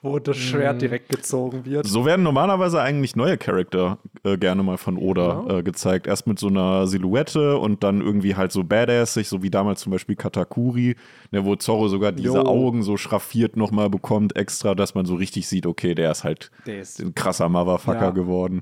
[0.01, 1.85] wo das Schwert direkt gezogen wird.
[1.87, 6.07] So werden normalerweise eigentlich neue Charakter äh, gerne mal von Oda äh, gezeigt.
[6.07, 9.91] Erst mit so einer Silhouette und dann irgendwie halt so badassig, so wie damals zum
[9.91, 10.95] Beispiel Katakuri,
[11.31, 12.45] ne, wo Zorro sogar diese Jo.
[12.45, 16.51] Augen so schraffiert nochmal bekommt, extra, dass man so richtig sieht, okay, der ist halt
[16.65, 18.09] Der ist- ein krasser Motherfucker Ja.
[18.11, 18.61] geworden.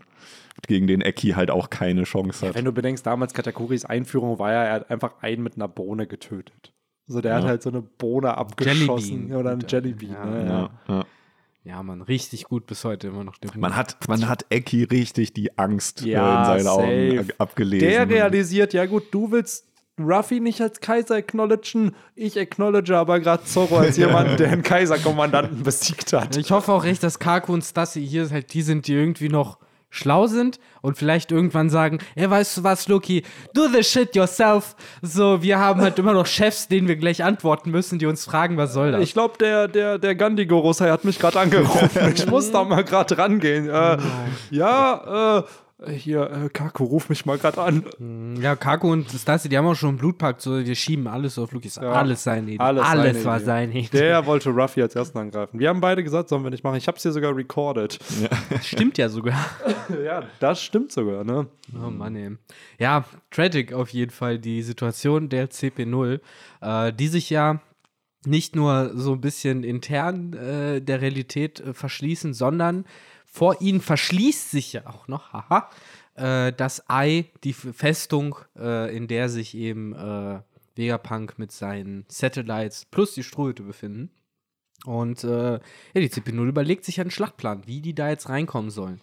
[0.67, 2.55] Gegen den Eki halt auch keine Chance hat.
[2.55, 6.05] Wenn du bedenkst, damals Katakuris Einführung war ja, er hat einfach einen mit einer Bohne
[6.05, 6.73] getötet.
[7.07, 9.39] Also der hat halt so eine Bohne abgeschossen Jellybean.
[9.39, 9.63] oder ein.
[9.67, 10.45] Jellybean.
[10.47, 11.05] Ja, ne?
[11.69, 13.38] Ja, man, richtig gut bis heute immer noch.
[13.38, 16.82] Den Man hat, man hat Eki richtig die Angst äh, Ja, in seinen safe.
[16.84, 17.88] Augen ab- abgelesen.
[17.88, 19.65] Der realisiert, ja gut, du willst
[19.99, 25.62] Ruffy nicht als Kaiser acknowledgen, ich acknowledge aber gerade Zorro als jemand, der einen Kaiserkommandanten
[25.63, 26.38] besiegt hat.
[26.38, 29.60] Ich hoffe auch echt, dass Kaku und Stassi hier halt die sind, die irgendwie noch
[29.89, 33.23] schlau sind und vielleicht irgendwann sagen, ey, weißt du was, Loki,
[33.54, 34.75] do the shit yourself.
[35.02, 38.58] So, wir haben halt immer noch Chefs, denen wir gleich antworten müssen, die uns fragen,
[38.58, 39.02] was soll das?
[39.02, 41.89] Ich glaube, der, der, der Gandhi Gorosei hat mich gerade angerufen.
[42.19, 43.69] Ich muss da mal gerade rangehen.
[43.69, 43.97] Äh,
[44.52, 45.43] ja, äh,
[45.87, 48.35] hier, äh, Kaku, ruf mich mal gerade an.
[48.41, 51.51] ja, Kaku und Stassi, die haben auch schon einen Blutpakt, so, wir schieben alles auf
[51.51, 51.69] Luki.
[51.69, 51.91] Ja.
[51.93, 52.59] Alles seine Idee.
[52.59, 53.45] Alles Alles, seine war Idee.
[53.45, 53.97] seine Idee.
[53.99, 55.59] Der wollte Ruffy als ersten angreifen.
[55.59, 56.75] Wir haben beide gesagt, sollen wir nicht machen.
[56.75, 57.97] Ich habe es hier sogar recorded.
[58.61, 59.39] Stimmt ja sogar.
[60.03, 61.47] Ja, das stimmt sogar, ne?
[61.73, 62.37] Oh Mann, ey.
[62.77, 66.19] Ja, tragic auf jeden Fall die Situation der CP0,
[66.61, 67.59] äh, die sich ja
[68.25, 72.85] nicht nur so ein bisschen intern äh, der Realität äh, verschließen, sondern
[73.31, 75.69] vor ihnen verschließt sich ja auch noch, haha,
[76.15, 80.41] äh, das Ei, die Festung, äh, in der sich eben äh,
[80.75, 84.09] Vegapunk mit seinen Satellites plus die Strohhütte befinden.
[84.85, 85.59] Und äh, ja,
[85.95, 89.01] die CP0 überlegt sich einen Schlachtplan, wie die da jetzt reinkommen sollen.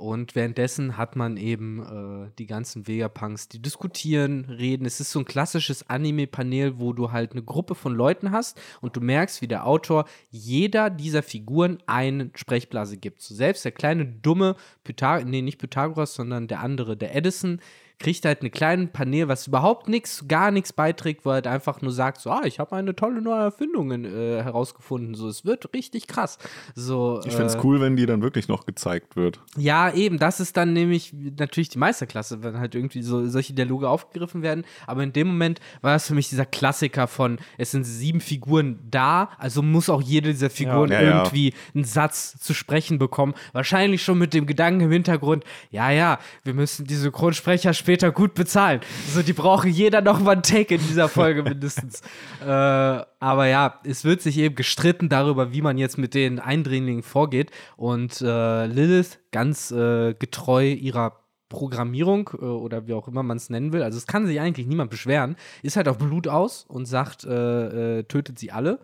[0.00, 4.86] Und währenddessen hat man eben äh, die ganzen Vegapunks, die diskutieren, reden.
[4.86, 8.96] Es ist so ein klassisches Anime-Panel, wo du halt eine Gruppe von Leuten hast und
[8.96, 13.20] du merkst, wie der Autor jeder dieser Figuren eine Sprechblase gibt.
[13.20, 17.60] So selbst der kleine dumme Pythagoras, nee, nicht Pythagoras, sondern der andere, der Edison,
[18.00, 21.82] kriegt halt eine kleine Panel, was überhaupt nichts, gar nichts beiträgt, wo er halt einfach
[21.82, 25.14] nur sagt, so, ah, ich habe eine tolle neue Erfindung äh, herausgefunden.
[25.14, 26.38] So, es wird richtig krass.
[26.74, 29.38] So, Ich fände es äh, cool, wenn die dann wirklich noch gezeigt wird.
[29.56, 33.88] ja, eben, das ist dann nämlich natürlich die Meisterklasse, wenn halt irgendwie so solche Dialoge
[33.88, 34.64] aufgegriffen werden.
[34.86, 38.78] Aber in dem Moment war das für mich dieser Klassiker von, es sind sieben Figuren
[38.90, 41.18] da, also muss auch jede dieser Figuren Ja, ja.
[41.18, 43.34] irgendwie einen Satz zu sprechen bekommen.
[43.52, 48.34] Wahrscheinlich schon mit dem Gedanken im Hintergrund, ja, ja, wir müssen die Synchronsprecher später gut
[48.34, 48.80] bezahlen.
[49.12, 52.02] So, die brauchen jeder noch mal einen Take in dieser Folge mindestens.
[52.40, 57.02] äh, aber ja, es wird sich eben gestritten darüber, wie man jetzt mit den Eindringlingen
[57.02, 57.50] vorgeht.
[57.76, 61.16] Und äh, Lilith, ganz äh, getreu ihrer
[61.48, 64.68] Programmierung äh, oder wie auch immer man es nennen will, also es kann sich eigentlich
[64.68, 68.78] niemand beschweren, ist halt auf Blut aus und sagt, äh, äh, tötet sie alle.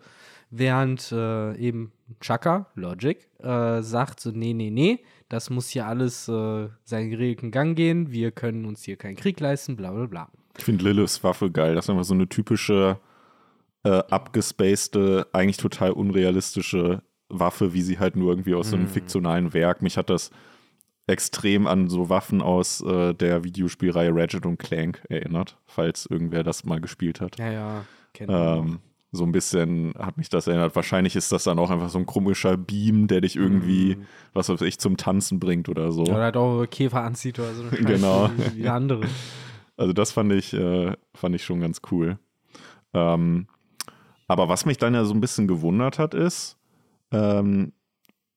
[0.49, 6.69] Während äh, eben Chaka, Logic, sagt so, nee, nee, nee, das muss hier alles äh,
[6.83, 10.29] seinen geregelten Gang gehen, wir können uns hier keinen Krieg leisten, bla bla bla.
[10.57, 11.75] Ich finde Liliths Waffe geil.
[11.75, 12.99] Das ist einfach so eine typische,
[13.83, 19.53] äh, abgespacede, eigentlich total unrealistische Waffe, wie sie halt nur irgendwie aus so einem fiktionalen
[19.53, 19.81] Werk.
[19.81, 20.31] Mich hat das
[21.07, 26.63] extrem an so Waffen aus äh, der Videospielreihe Ratchet und Clank erinnert, falls irgendwer das
[26.63, 27.37] mal gespielt hat.
[27.37, 28.79] Ja, ja, kennt Ähm,
[29.17, 30.75] so ein bisschen hat mich das erinnert.
[30.75, 33.97] Wahrscheinlich ist das dann auch einfach so ein komischer Beam, der dich irgendwie,
[34.33, 36.03] was weiß ich, zum Tanzen bringt oder so.
[36.03, 37.63] Oder halt auch Käfer anzieht oder so.
[37.85, 38.29] Genau.
[38.53, 39.05] Wie, wie andere.
[39.75, 42.17] Also das fand ich, äh, fand ich schon ganz cool.
[42.93, 43.47] Ähm,
[44.27, 46.57] aber was mich dann ja so ein bisschen gewundert hat, ist,
[47.11, 47.73] ähm,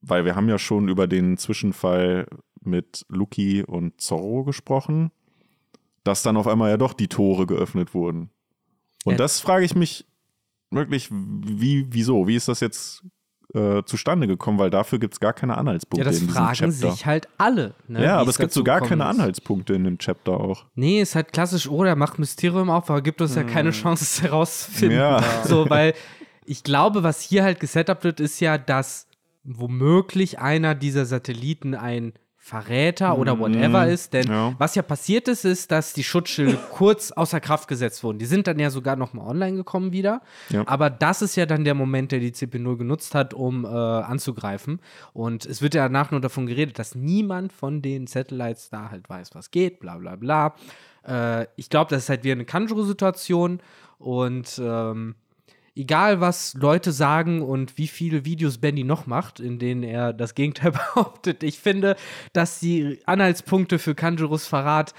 [0.03, 2.27] weil wir haben ja schon über den Zwischenfall
[2.63, 5.11] mit Luki und Zorro gesprochen,
[6.05, 8.31] dass dann auf einmal ja doch die Tore geöffnet wurden.
[9.05, 9.19] Und Ja.
[9.19, 10.07] das frage ich mich
[10.71, 12.27] wirklich, wie, wieso?
[12.27, 13.05] Wie ist das jetzt
[13.55, 14.59] äh, zustande gekommen?
[14.59, 16.73] Weil dafür gibt es gar keine Anhaltspunkte Ja, das in diesem fragen Chapter.
[16.93, 17.75] sich halt alle.
[17.89, 19.05] Ne, ja, aber es gibt so gar keine.
[19.07, 20.67] Anhaltspunkte in dem Chapter auch.
[20.75, 24.05] Nee, ist halt klassisch, oh, der macht Mysterium auf, aber gibt uns ja keine Chance,
[24.05, 24.99] es herauszufinden.
[24.99, 25.23] Ja.
[25.45, 25.95] So, weil
[26.45, 29.07] ich glaube, was hier halt gesetupt wird, ist ja, dass
[29.43, 32.13] womöglich einer dieser Satelliten ein
[32.51, 34.13] Verräter oder whatever ist.
[34.13, 34.55] Denn Ja.
[34.59, 38.19] was ja passiert ist, ist, dass die Schutzschilde kurz außer Kraft gesetzt wurden.
[38.19, 40.21] Die sind dann ja sogar noch mal online gekommen wieder.
[40.49, 40.65] Ja.
[40.67, 44.81] Aber das ist ja dann der Moment, der die CP0 genutzt hat, um äh, anzugreifen.
[45.13, 49.09] Und es wird ja danach nur davon geredet, dass niemand von den Satellites da halt
[49.09, 50.55] weiß, was geht, bla bla bla.
[51.07, 53.61] Äh, ich glaube, das ist halt wieder eine Kanjuro-Situation.
[53.99, 55.15] Und ähm,
[55.81, 60.35] egal, was Leute sagen und wie viele Videos Benny noch macht, in denen er das
[60.35, 61.97] Gegenteil behauptet, ich finde,
[62.33, 64.95] dass die Anhaltspunkte für Kanjuros Verrat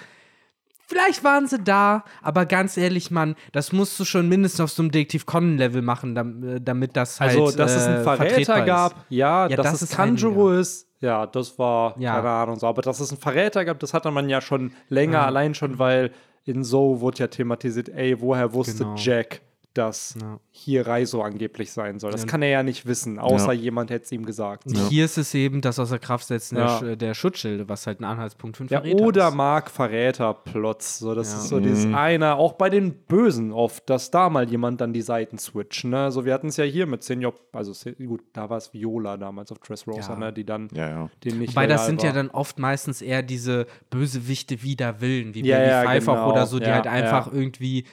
[0.87, 4.81] Vielleicht waren sie da, aber ganz ehrlich, Mann, das musst du schon mindestens auf so
[4.83, 7.29] einem Detektiv Conan-Level machen, dam- äh, damit das halt.
[7.39, 10.87] Also, dass es einen äh, Verräter gab, ja, Ja, dass das es ist Kanjuro ist,
[10.99, 12.15] ja, das war, Ja.
[12.17, 12.67] keine Ahnung, so.
[12.67, 15.25] Aber dass es einen Verräter gab, das hatte man ja schon länger, Ja.
[15.27, 16.11] allein schon, weil
[16.43, 18.95] in So wurde ja thematisiert, ey, woher wusste Genau.
[18.97, 19.39] Jack,
[19.73, 20.39] dass Ja.
[20.51, 22.11] hier Reiso angeblich sein soll?
[22.11, 22.27] Das Ja.
[22.27, 23.61] kann er ja nicht wissen, außer Ja.
[23.61, 24.63] jemand hätte es ihm gesagt.
[24.89, 26.79] Hier ist es eben das außer Kraft setzen Ja.
[26.79, 29.33] der, Sch- der Schutzschilde, was halt ein Anhaltspunkt für einen Ja, Verräter oder ist.
[29.35, 30.99] mag Verräterplots.
[30.99, 31.37] So, das Ja.
[31.39, 35.01] ist so dieses eine, auch bei den Bösen oft, dass da mal jemand dann die
[35.01, 35.85] Seiten switcht.
[35.85, 36.11] Ne?
[36.11, 37.73] So, wir hatten es ja hier mit Senior, also
[38.05, 40.19] gut, da war es Viola damals auf Dressrosa, Ja.
[40.19, 40.33] ne?
[40.33, 41.09] die dann Ja, ja.
[41.23, 42.05] den nicht Wobei das sind war.
[42.07, 46.31] ja dann oft meistens eher diese Bösewichte wider Willen, wie Ja, Baby ja, Pfeiffer genau.
[46.31, 47.33] oder so, die Ja, halt einfach ja.
[47.33, 47.85] irgendwie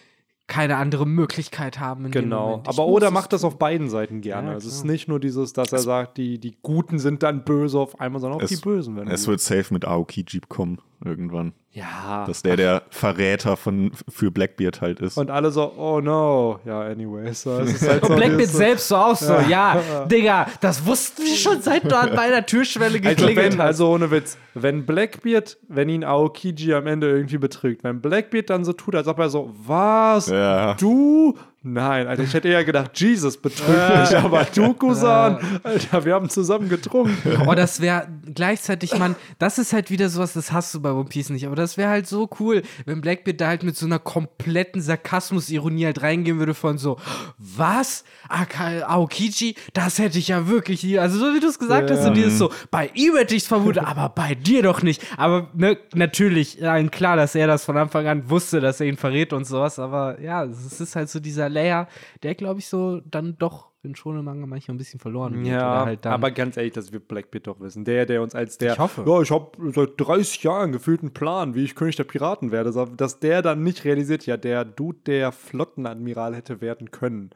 [0.49, 2.11] keine andere Möglichkeit haben.
[2.11, 4.51] Genau, aber es macht das auf beiden Seiten gerne.
[4.53, 7.79] Ja, es ist nicht nur dieses, dass er sagt, die, die Guten sind dann böse
[7.79, 9.29] auf einmal, sondern auch Es- die Bösen werden Es gut.
[9.33, 11.53] wird safe mit Aoki Jeep kommen irgendwann.
[11.79, 12.25] Ja.
[12.27, 15.17] Dass der der Verräter von, für Blackbeard halt ist.
[15.17, 16.59] und alle so, oh no.
[16.65, 17.43] Ja, anyways.
[17.43, 20.85] So, es ist halt Und so Blackbeard dieses- selbst so auch so, ja, Digga, das
[20.85, 23.67] wussten wir schon, seit du an meiner Türschwelle Also, geklingelt wenn, hast.
[23.67, 28.65] also ohne Witz, wenn Blackbeard, wenn ihn Aokiji am Ende irgendwie betrügt, wenn Blackbeard dann
[28.65, 30.29] so tut, als ob er so, was?
[30.29, 30.75] Ja.
[30.75, 31.37] Du?
[31.61, 33.69] Nein, Alter, ich hätte eher gedacht, Jesus betrügt
[34.01, 37.17] mich, aber du, Kusan, Alter, wir haben zusammen getrunken.
[37.49, 41.09] Oh, das wäre gleichzeitig, Mann, das ist halt wieder sowas, das hast du bei One
[41.09, 43.99] Piece nicht, aber das wäre halt so cool, wenn Blackbeard da halt mit so einer
[43.99, 46.97] kompletten Sarkasmus-Ironie halt reingehen würde von so,
[47.39, 48.05] was?
[48.29, 49.57] Aka- Aokiji?
[49.75, 52.39] Das hätte ich ja wirklich, nie- also so wie du es gesagt hast, so dieses
[52.39, 55.03] so, bei ihm hätte ich es vermutet, aber bei dir doch nicht.
[55.17, 58.97] Aber ne, natürlich, allen klar, dass er das von Anfang an wusste, dass er ihn
[58.97, 61.89] verrät und sowas, aber ja, es ist halt so dieser Layer,
[62.23, 65.47] der glaube ich so dann doch in schon Manga manchmal ein bisschen verloren wird.
[65.47, 67.85] Ja, halt aber ganz ehrlich, das wird Blackbeard doch wissen.
[67.85, 69.05] Der, der uns als der, Ich hoffe.
[69.07, 72.73] ja, ich habe seit 30 Jahren gefühlt einen Plan, wie ich König der Piraten werde,
[72.97, 77.31] dass der dann nicht realisiert, ja, der Dude, der Flottenadmiral hätte werden können.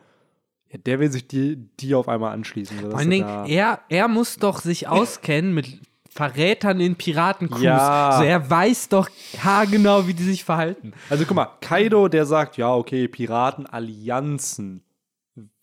[0.68, 2.78] Ja, der will sich die, die auf einmal anschließen.
[2.78, 5.80] Vor dass allen Dingen, er, er muss doch sich auskennen mit
[6.14, 7.62] Verrätern in Piratencrews.
[7.62, 8.16] Ja.
[8.18, 9.08] So, er weiß doch
[9.42, 10.92] haargenau, wie die sich verhalten.
[11.08, 14.84] Also guck mal, Kaido, der sagt, ja, okay, Piratenallianzen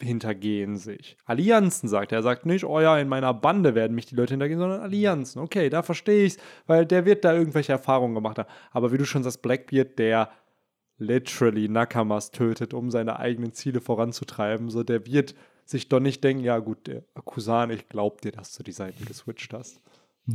[0.01, 1.17] hintergehen sich.
[1.25, 2.19] Allianzen sagt er.
[2.19, 5.39] Er sagt nicht, oh ja, in meiner Bande werden mich die Leute hintergehen, sondern Allianzen.
[5.41, 8.49] Okay, da verstehe ich's, weil der wird da irgendwelche Erfahrungen gemacht haben.
[8.71, 10.31] Aber wie du schon sagst, Blackbeard, der
[10.97, 15.35] literally Nakamas tötet, um seine eigenen Ziele voranzutreiben, so der wird
[15.65, 19.05] sich doch nicht denken, ja gut, der Kusan, ich glaub dir, dass du die Seiten
[19.05, 19.79] geswitcht hast.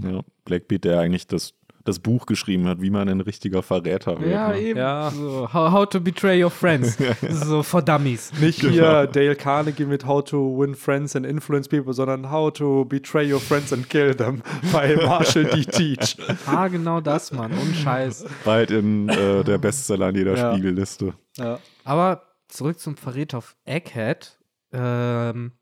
[0.02, 1.54] Ja, Blackbeard, der eigentlich das,
[1.84, 4.30] das Buch geschrieben hat, wie man ein richtiger Verräter wird.
[4.30, 4.60] Ja, ne?
[4.60, 4.78] eben.
[4.78, 5.10] Ja.
[5.10, 6.96] So, how, how to betray your friends.
[7.30, 8.32] so for dummies.
[8.40, 12.84] Nicht hier Dale Carnegie mit How to Win Friends and Influence People, sondern How to
[12.86, 15.64] Betray Your Friends and Kill Them bei Marshall D.
[15.64, 16.16] Teach.
[16.46, 17.52] Ah, genau das, Mann.
[17.52, 18.24] Und Scheiß.
[18.44, 20.52] Bald in äh, der Bestseller an jeder Ja.
[20.52, 21.14] Spiegelliste.
[21.36, 21.58] Ja.
[21.84, 24.38] Aber zurück zum Verräter auf Egghead.
[24.72, 25.52] Ähm,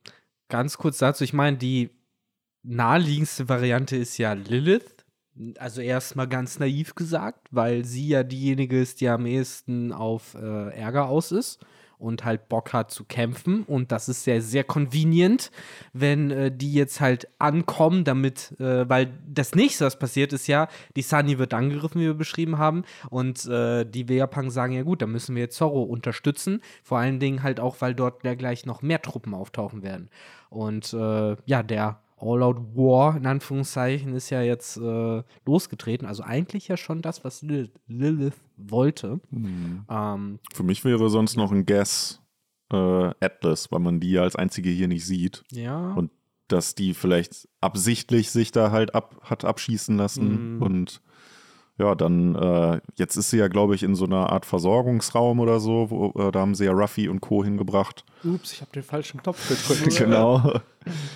[0.48, 1.90] ganz kurz dazu, ich meine, die
[2.62, 5.04] naheliegendste Variante ist ja Lilith.
[5.58, 10.68] Also erstmal ganz naiv gesagt, weil sie ja diejenige ist, die am ehesten auf äh,
[10.76, 11.64] Ärger aus ist
[12.02, 13.62] und halt Bock hat zu kämpfen.
[13.62, 15.50] Und das ist sehr, sehr convenient,
[15.92, 20.68] wenn äh, die jetzt halt ankommen, damit, äh, weil das nächste, was passiert, ist ja,
[20.96, 22.82] die Sunny wird angegriffen, wie wir beschrieben haben.
[23.08, 26.60] Und äh, die Vegapunk sagen, ja gut, dann müssen wir jetzt Zorro unterstützen.
[26.82, 30.10] Vor allen Dingen halt auch, weil dort ja gleich noch mehr Truppen auftauchen werden.
[30.50, 36.06] Und äh, ja, der All-Out War, in Anführungszeichen, ist ja jetzt äh, losgetreten.
[36.06, 39.20] Also eigentlich ja schon das, was Lilith, Lilith wollte.
[39.90, 42.22] Ähm, Für mich wäre sonst noch ein Guess
[42.72, 45.42] äh, Atlas, weil man die ja als einzige hier nicht sieht.
[45.50, 45.92] ja.
[45.92, 46.10] Und
[46.48, 50.56] dass die vielleicht absichtlich sich da halt ab, hat abschießen lassen.
[50.56, 50.62] Mhm.
[50.62, 51.02] Und
[51.78, 55.58] ja, dann, äh, jetzt ist sie ja, glaube ich, in so einer Art Versorgungsraum oder
[55.60, 55.90] so.
[55.90, 57.42] Wo, äh, da haben sie ja Ruffy und Co.
[57.44, 58.04] hingebracht.
[58.24, 59.96] Ups, ich habe den falschen Knopf gedrückt.
[59.98, 60.60] genau.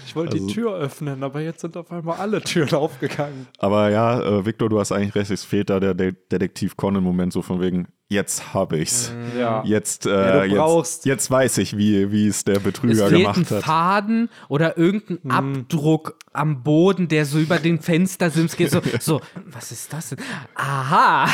[0.06, 3.46] Ich wollte Also- die Tür öffnen, aber jetzt sind auf einmal alle Türen aufgegangen.
[3.58, 7.32] Aber ja, äh, Victor, du hast eigentlich recht, es fehlt da der De Detektiv Conan-Moment
[7.32, 9.12] so von wegen, jetzt habe ich's.
[9.36, 9.62] Ja.
[9.64, 13.06] Jetzt, Ja, äh, du brauchst- jetzt, jetzt weiß ich, wie, wie es der Es Betrüger
[13.06, 13.62] ein gemacht hat.
[13.64, 18.70] Faden oder irgendein Abdruck am Boden, der so über den Fenstersims geht.
[18.70, 20.18] So, so, was ist das denn?
[20.54, 21.26] Aha!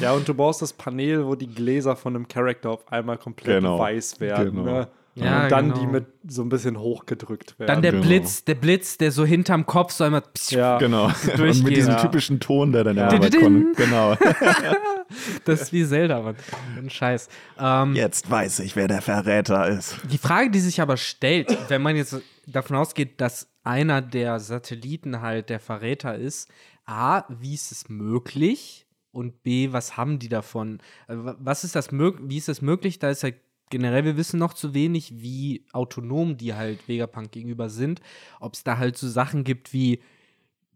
[0.00, 3.56] Ja, und du brauchst das Panel, wo die Gläser von einem Charakter auf einmal komplett
[3.62, 3.78] Genau.
[3.78, 4.54] weiß werden.
[4.56, 4.64] Genau.
[4.64, 4.88] Ne?
[5.24, 5.80] Ja, und dann genau.
[5.80, 7.68] die mit so ein bisschen hochgedrückt werden.
[7.68, 8.04] Dann der Genau.
[8.04, 10.22] Blitz, der Blitz, der so hinterm Kopf so einmal.
[10.50, 10.76] ja.
[10.78, 11.06] Genau.
[11.32, 11.64] Und durchgehen.
[11.64, 12.00] mit diesem Ja.
[12.02, 13.08] typischen Ton, der dann Ja.
[13.08, 13.72] immer bei Conan.
[13.76, 14.16] Genau.
[15.44, 16.34] Das ist wie Zelda, Mann.
[16.76, 17.28] Ein Scheiß.
[17.60, 19.96] Ähm, Jetzt weiß ich, wer der Verräter ist.
[20.10, 25.20] Die Frage, die sich aber stellt, wenn man jetzt davon ausgeht, dass einer der Satelliten
[25.20, 26.48] halt der Verräter ist,
[26.86, 28.86] A, wie ist es möglich?
[29.12, 30.80] Und B, was haben die davon?
[31.08, 32.98] Äh, wa- Was ist das wie ist das möglich?
[32.98, 33.36] Da ist halt
[33.70, 38.00] generell, wir wissen noch zu wenig, wie autonom die halt Vegapunk gegenüber sind.
[38.40, 40.00] Ob es da halt so Sachen gibt wie,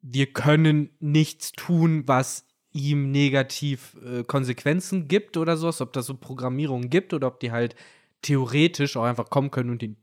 [0.02, 6.14] wir können nichts tun, was ihm negativ äh, Konsequenzen gibt oder sowas, ob das so
[6.14, 7.74] Programmierungen gibt oder ob die halt
[8.22, 9.96] theoretisch auch einfach kommen können und ihn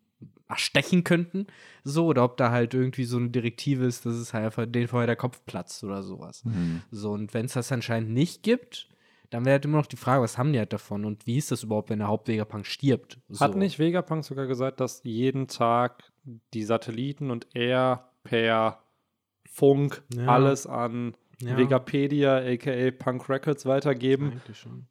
[0.49, 1.45] erstechen könnten,
[1.83, 4.87] so, oder ob da halt irgendwie so eine Direktive ist, dass es halt einfach den
[4.87, 6.43] vorher der Kopf platzt oder sowas.
[6.89, 8.87] So, und wenn es das anscheinend nicht gibt,
[9.29, 11.51] dann wäre halt immer noch die Frage, was haben die halt davon und wie ist
[11.51, 13.19] das überhaupt, wenn der Hauptwegapunk stirbt?
[13.29, 13.39] So.
[13.43, 16.11] Hat nicht Vegapunk sogar gesagt, dass jeden Tag
[16.53, 18.81] die Satelliten und er per
[19.49, 20.27] Funk Ja.
[20.27, 21.55] alles an Ja.
[21.57, 24.41] Vegapedia, aka Punk Records, weitergeben?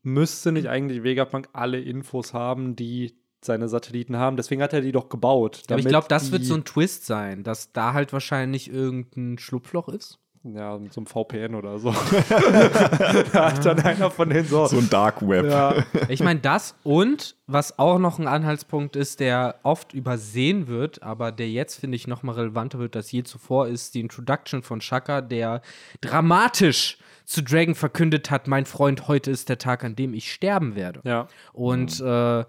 [0.02, 4.36] Müsste nicht eigentlich Vegapunk alle Infos haben, die seine Satelliten haben?
[4.36, 5.62] Deswegen hat er die doch gebaut.
[5.68, 9.88] Aber ich glaube, das wird so ein Twist sein, dass da halt wahrscheinlich irgendein Schlupfloch
[9.88, 10.20] ist.
[10.54, 11.90] Ja, mit so einem VPN oder so.
[13.32, 14.66] da hat dann einer von denen so.
[14.66, 15.46] So ein Dark Web.
[15.46, 15.74] ja,
[16.08, 21.32] Ich meine, das und was auch noch ein Anhaltspunkt ist, der oft übersehen wird, aber
[21.32, 24.80] der jetzt, finde ich, noch mal relevanter wird als je zuvor, ist die Introduction von
[24.80, 25.62] Shaka, der
[26.00, 30.76] dramatisch zu Dragon verkündet hat, mein Freund, heute ist der Tag, an dem ich sterben
[30.76, 31.00] werde.
[31.04, 31.28] ja.
[31.52, 32.44] Und äh,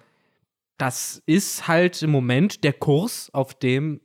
[0.78, 4.00] das ist halt im Moment der Kurs, auf dem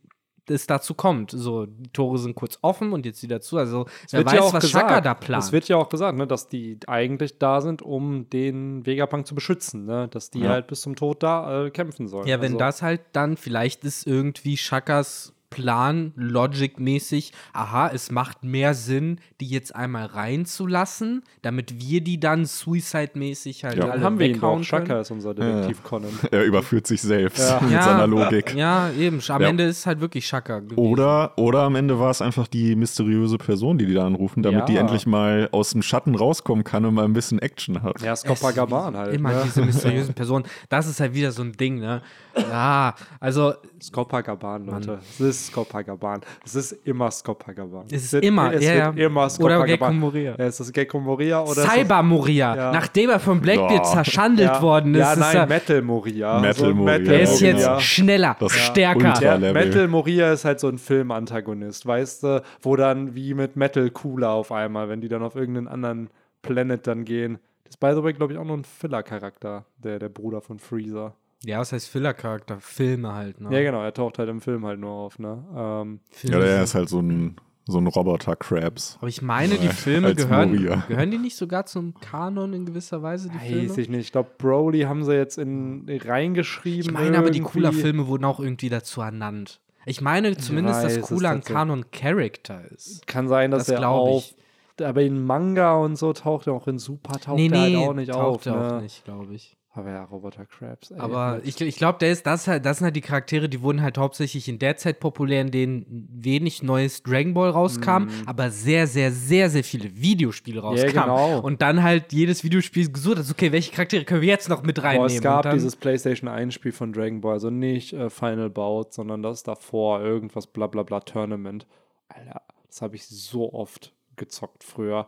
[0.49, 1.31] es dazu kommt.
[1.31, 3.57] So, die Tore sind kurz offen und jetzt wieder zu.
[3.57, 5.43] Also, wer weiß, was Shaka da plant.
[5.43, 9.35] Es wird ja auch gesagt, ne, dass die eigentlich da sind, um den Vegapunk zu
[9.35, 10.07] beschützen, ne?
[10.09, 10.49] dass die Ja.
[10.49, 12.27] halt bis zum Tod da äh, kämpfen sollen.
[12.27, 18.43] Ja, wenn also, das halt dann, vielleicht ist irgendwie Shakas Plan logic-mäßig, aha, es macht
[18.43, 23.81] mehr Sinn, die jetzt einmal reinzulassen, damit wir die dann Suicide-mäßig halt Ja.
[23.83, 24.63] Dann alle haben wir ihn doch.
[24.63, 26.09] Shaka ist unser Detektiv Conan.
[26.31, 27.59] Er überführt sich selbst Ja.
[27.61, 27.83] mit Ja.
[27.83, 28.53] seiner Logik.
[28.55, 29.19] Ja, eben.
[29.29, 29.47] Am Ja.
[29.47, 30.77] Ende ist halt wirklich Shaka gewesen.
[30.79, 34.61] Oder, oder am Ende war es einfach die mysteriöse Person, die die da anrufen, damit
[34.61, 34.65] Ja.
[34.65, 38.01] die endlich mal aus dem Schatten rauskommen kann und mal ein bisschen Action hat.
[38.01, 39.13] Ja, Es Skopagaban halt.
[39.15, 39.41] Immer ne?
[39.45, 40.45] diese mysteriösen Personen.
[40.69, 42.01] Das ist halt wieder so ein Ding, ne?
[42.35, 44.99] Ja, also Skopagaban, Leute.
[45.17, 46.21] Das ist Skopagaban.
[46.45, 47.85] Es ist immer Skopagaban.
[47.91, 49.05] Es ist immer, es ja, wird ja.
[49.05, 49.67] immer Oder Skopagaban.
[49.67, 50.35] Gecko Moria.
[50.37, 52.71] Ja, ist das Gecko Moria oder ist Cyber Moria, Ja.
[52.71, 53.91] nachdem er von Blackbeard Ja.
[54.03, 54.99] zerschandelt ja, worden ist.
[54.99, 56.39] Ja, ist nein, er, Metal Moria.
[56.39, 56.99] Metal Moria.
[56.99, 59.39] der ist jetzt schneller, Das ist stärker.
[59.39, 64.31] Metal Moria ist halt so ein Filmantagonist, weißt du, wo dann wie mit Metal Cooler
[64.31, 66.09] auf einmal, wenn die dann auf irgendeinen anderen
[66.41, 67.39] Planet dann gehen.
[67.63, 70.59] Das ist by the way, glaube ich, auch nur ein Filler-Charakter, der, der Bruder von
[70.59, 71.15] Freezer.
[71.45, 72.59] Ja, was heißt Filler-Charakter?
[72.59, 73.53] Filme halt, ne?
[73.55, 75.43] Ja, genau, er taucht halt im Film halt nur auf, ne?
[75.55, 77.35] Ähm, Filme Ja, der ist halt so ein,
[77.65, 78.97] so ein Roboter-Crabs.
[78.99, 80.83] Aber ich meine, die Filme als gehören, Moria.
[80.87, 83.81] gehören die nicht sogar zum Kanon in gewisser Weise, die weiß Filme?
[83.81, 84.05] ich nicht.
[84.05, 86.81] Ich glaube, Broly haben sie jetzt in reingeschrieben.
[86.81, 87.51] Ich meine aber, die irgendwie.
[87.51, 89.59] Cooler-Filme wurden auch irgendwie dazu ernannt.
[89.85, 91.55] Ich meine zumindest, weiß dass Cooler ein tatsächlich.
[91.57, 93.05] Kanon-Character ist.
[93.05, 94.35] Kann sein, dass Das er ich.
[94.81, 97.87] Aber in Manga und so taucht er auch in Super, taucht nee, er halt nee,
[97.87, 98.45] auch nicht taucht auf.
[98.45, 98.77] er ne?
[98.77, 99.57] auch nicht, glaube ich.
[99.75, 100.91] Aber ja, Roboter Crabs.
[100.91, 103.81] Ey, Aber ich, ich glaube, ist, das, halt, das sind halt die Charaktere, die wurden
[103.81, 108.85] halt hauptsächlich in der Zeit populär, in denen wenig neues Dragon Ball rauskam, aber sehr,
[108.85, 110.93] sehr, sehr, sehr viele Videospiele rauskamen.
[110.93, 111.39] genau.
[111.39, 114.75] Und dann halt jedes Videospiel gesucht hat, okay, welche Charaktere können wir jetzt noch mit
[114.75, 115.07] Boah, reinnehmen?
[115.07, 119.23] es gab dieses PlayStation 1 Spiel von Dragon Ball, also nicht äh, Final Bout, sondern
[119.23, 121.65] das davor, irgendwas bla bla bla Tournament.
[122.09, 125.07] Alter, das habe ich so oft gezockt früher.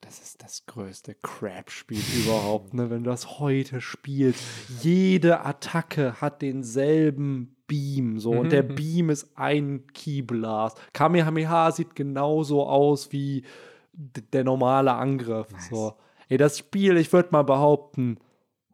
[0.00, 2.90] Das ist das größte Crap-Spiel überhaupt, ne?
[2.90, 4.44] Wenn du das heute spielst.
[4.82, 8.30] Jede Attacke hat denselben Beam, so.
[8.30, 10.78] Und der Beam ist ein Keyblast.
[10.92, 13.44] Kamehameha sieht genauso aus wie
[13.92, 15.48] der normale Angriff.
[15.70, 15.94] So.
[16.28, 18.18] Ey, das Spiel, ich würde mal behaupten,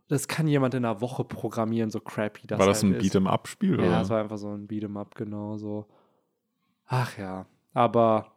[0.09, 3.01] das kann jemand in einer Woche programmieren, so crappy das War das halt ein.
[3.01, 3.79] Beat'em-Up-Spiel?
[3.81, 4.01] Ja, oder?
[4.03, 5.87] es war einfach so ein Beat'em-up, genau so.
[6.87, 8.32] Ach ja, aber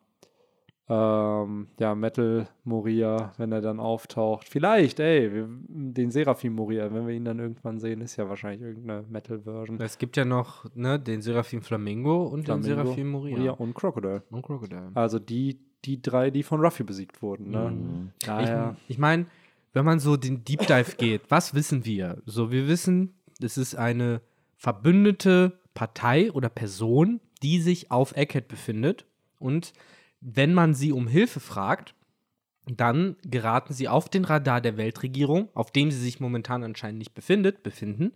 [0.88, 4.48] ähm, ja, Metal Moria, wenn er dann auftaucht.
[4.48, 8.62] Vielleicht, ey, wir, den Seraphim Moria, wenn wir ihn dann irgendwann sehen, ist ja wahrscheinlich
[8.62, 9.80] irgendeine Metal-Version.
[9.82, 12.84] es gibt ja noch ne, den Seraphim Flamingo und den Flamingo, Genau.
[12.86, 13.52] Seraphim Moria.
[13.54, 14.24] und Crocodile.
[14.30, 14.92] Und Crocodile.
[14.94, 17.72] Also die, die drei, die von Ruffy besiegt wurden, ne?
[17.72, 18.12] Mhm.
[18.24, 19.26] Daher, Ich, ich meine,
[19.74, 22.22] wenn man so den Deep Dive geht, was wissen wir?
[22.26, 24.22] So, wir wissen, es ist eine
[24.56, 29.06] verbündete Partei oder Person, die sich auf Egghead befindet.
[29.40, 29.74] Und
[30.28, 31.94] wenn man sie um Hilfe fragt,
[32.66, 37.14] dann geraten sie auf den Radar der Weltregierung, auf dem sie sich momentan anscheinend nicht
[37.14, 38.14] befindet, befinden,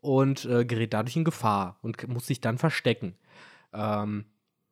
[0.00, 3.14] und äh, gerät dadurch in Gefahr und muss sich dann verstecken.
[3.72, 4.26] Ähm,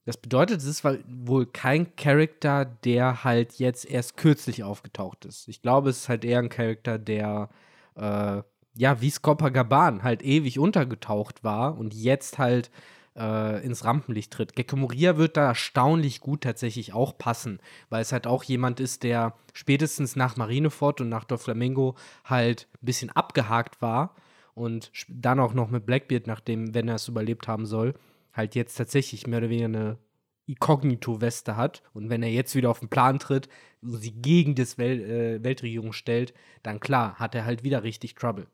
[0.05, 5.49] das bedeutet, es ist wohl kein Charakter, der halt jetzt erst kürzlich aufgetaucht ist.
[5.49, 7.49] Ich glaube, es ist halt eher ein Charakter, der
[7.97, 8.43] äh,
[8.75, 12.71] ja wie Skopagaban halt ewig untergetaucht war und jetzt halt
[13.17, 14.55] äh, ins Rampenlicht tritt.
[14.55, 19.03] Gecko Moria wird da erstaunlich gut tatsächlich auch passen, weil es halt auch jemand ist,
[19.03, 24.15] der spätestens nach Marineford und nach Doflamingo halt ein bisschen abgehakt war
[24.55, 27.95] und dann auch noch mit Blackbeard, nachdem, wenn er es überlebt haben soll,
[28.33, 29.99] halt jetzt tatsächlich mehr oder weniger eine
[30.47, 31.83] Inkognito-Weste hat.
[31.93, 33.49] Und wenn er jetzt wieder auf den Plan tritt,
[33.83, 38.15] so sie gegen das Wel äh, Weltregierung stellt, dann klar, hat er halt wieder richtig
[38.15, 38.47] Trouble.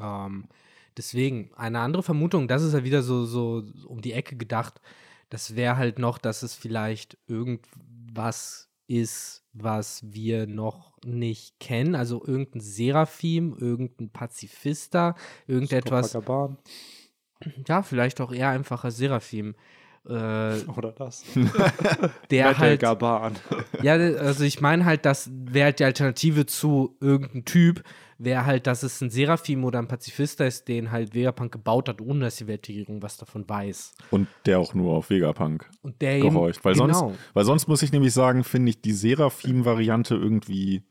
[0.00, 0.48] Ähm,
[0.96, 4.80] deswegen, eine andere Vermutung, das ist ja wieder so, so um die Ecke gedacht,
[5.30, 11.94] das wäre halt noch, dass es vielleicht irgendwas ist, was wir noch nicht kennen.
[11.94, 15.16] Also irgendein Seraphim, irgendein Pazifista,
[15.46, 16.12] irgendetwas.
[17.66, 19.56] Ja, vielleicht auch eher einfacher Seraphim.
[20.08, 21.24] Äh, oder das.
[22.30, 22.80] der Metal halt.
[22.80, 23.34] Gaban.
[23.82, 27.82] Ja, also ich meine halt, das wäre halt die Alternative zu irgendeinem Typ,
[28.18, 32.00] wäre halt, dass es ein Seraphim oder ein Pazifista ist, den halt Vegapunk gebaut hat,
[32.00, 33.94] ohne dass die Weltregierung was davon weiß.
[34.10, 36.64] Und der auch nur auf Vegapunk Und der eben, gehorcht.
[36.64, 36.92] Weil, genau.
[36.92, 40.82] sonst, weil sonst muss ich nämlich sagen, finde ich die Seraphim-Variante irgendwie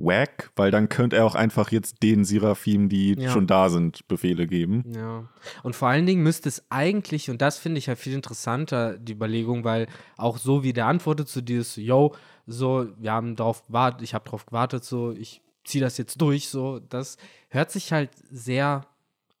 [0.00, 3.30] wack, weil dann könnte er auch einfach jetzt den Seraphim, die Ja.
[3.30, 4.84] schon da sind, Befehle geben.
[4.94, 5.28] Ja.
[5.62, 9.12] Und vor allen Dingen müsste es eigentlich, und das finde ich halt viel interessanter, die
[9.12, 9.86] Überlegung, weil
[10.16, 12.14] auch so wie der antwortet zu dir ist, yo,
[12.46, 16.48] so, wir haben darauf gewartet, ich habe darauf gewartet, so, ich ziehe das jetzt durch,
[16.48, 17.16] so, das
[17.48, 18.86] hört sich halt sehr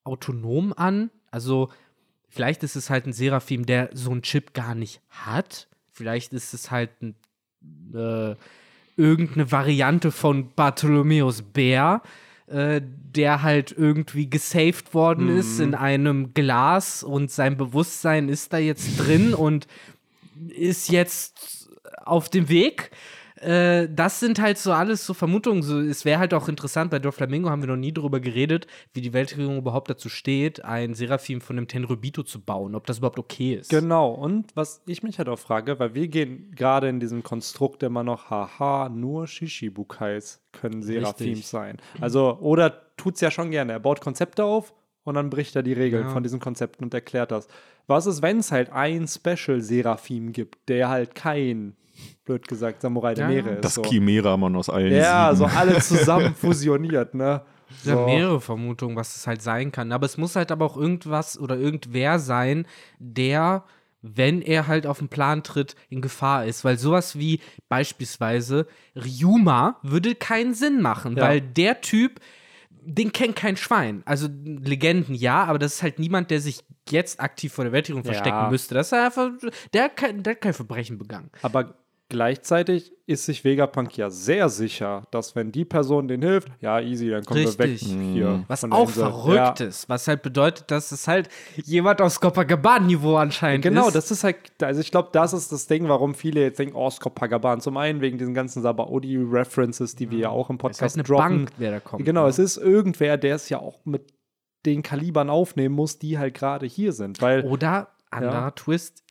[0.04, 1.10] autonom an.
[1.30, 1.70] Also,
[2.28, 5.68] vielleicht ist es halt ein Seraphim, der so einen Chip gar nicht hat.
[5.90, 7.14] Vielleicht ist es halt ein,
[7.94, 8.36] äh,
[9.00, 12.02] irgendeine Variante von Bartholomäus Bär,
[12.46, 18.58] äh, der halt irgendwie gesaved worden ist in einem Glas und sein Bewusstsein ist da
[18.58, 19.66] jetzt drin und
[20.48, 21.68] ist jetzt
[22.04, 22.90] auf dem Weg.
[23.40, 25.62] Äh, das sind halt so alles so Vermutungen.
[25.62, 29.00] So, es wäre halt auch interessant, bei Doflamingo haben wir noch nie darüber geredet, wie
[29.00, 33.18] die Weltregierung überhaupt dazu steht, ein Seraphim von einem Tenryubito zu bauen, ob das überhaupt
[33.18, 33.70] okay ist.
[33.70, 37.82] Genau, und was ich mich halt auch frage, weil wir gehen gerade in diesem Konstrukt
[37.82, 41.46] immer noch, haha, nur Shishibukais können Seraphims Richtig.
[41.46, 41.76] sein.
[42.00, 43.72] Also, oder tut es ja schon gerne.
[43.72, 44.74] Er baut Konzepte auf
[45.04, 46.10] und dann bricht er die Regeln Ja.
[46.10, 47.48] von diesen Konzepten und erklärt das.
[47.86, 51.76] Was ist, wenn es halt ein Special-Seraphim gibt, der halt kein,
[52.24, 53.42] blöd gesagt, Samurai der Ja, ja.
[53.42, 53.64] Meere ist?
[53.64, 53.82] Das so.
[53.82, 55.50] Chimera-Mann aus allen Ja, sieben.
[55.50, 57.42] so alle zusammen fusioniert, ne?
[57.70, 58.04] Es sind So.
[58.06, 59.92] mehrere Vermutungen, was es halt sein kann.
[59.92, 62.66] Aber es muss halt aber auch irgendwas oder irgendwer sein,
[62.98, 63.64] der,
[64.02, 66.64] wenn er halt auf den Plan tritt, in Gefahr ist.
[66.64, 71.22] Weil sowas wie beispielsweise Ryuma würde keinen Sinn machen, Ja.
[71.24, 72.20] weil der Typ,
[72.82, 74.02] den kennt kein Schwein.
[74.04, 78.04] Also Legenden ja, aber das ist halt niemand, der sich jetzt aktiv vor der Weltregierung
[78.04, 78.12] Ja.
[78.14, 78.74] verstecken müsste.
[78.74, 79.30] Das ist einfach,
[79.74, 81.30] der hat kein, der hat kein Verbrechen begangen.
[81.42, 81.74] Aber
[82.10, 87.08] gleichzeitig ist sich Vegapunk ja sehr sicher, dass wenn die Person denen hilft, ja, easy,
[87.10, 87.88] dann kommen wir weg Richtig.
[87.92, 88.44] hier.
[88.46, 89.02] Was von der auch Insel.
[89.04, 89.66] verrückt Ja.
[89.66, 91.28] ist, was halt bedeutet, dass es halt
[91.64, 93.94] jemand aus Copacabana-Niveau anscheinend Genau, ist.
[93.96, 96.90] das ist halt, also ich glaube, das ist das Ding, warum viele jetzt denken, oh,
[96.90, 97.60] Skopagaban.
[97.60, 101.02] Zum einen wegen diesen ganzen Sabaody-References, die wir ja auch im Das Podcast heißt eine
[101.04, 101.28] droppen.
[101.46, 102.04] Bank, wer da kommt.
[102.04, 102.28] Genau, ne?
[102.28, 104.12] es ist irgendwer, der es ja auch mit
[104.66, 107.20] den Kalibern aufnehmen muss, die halt gerade hier sind.
[107.22, 108.50] Weil, Oder, anderer Ja.
[108.50, 109.02] Twist,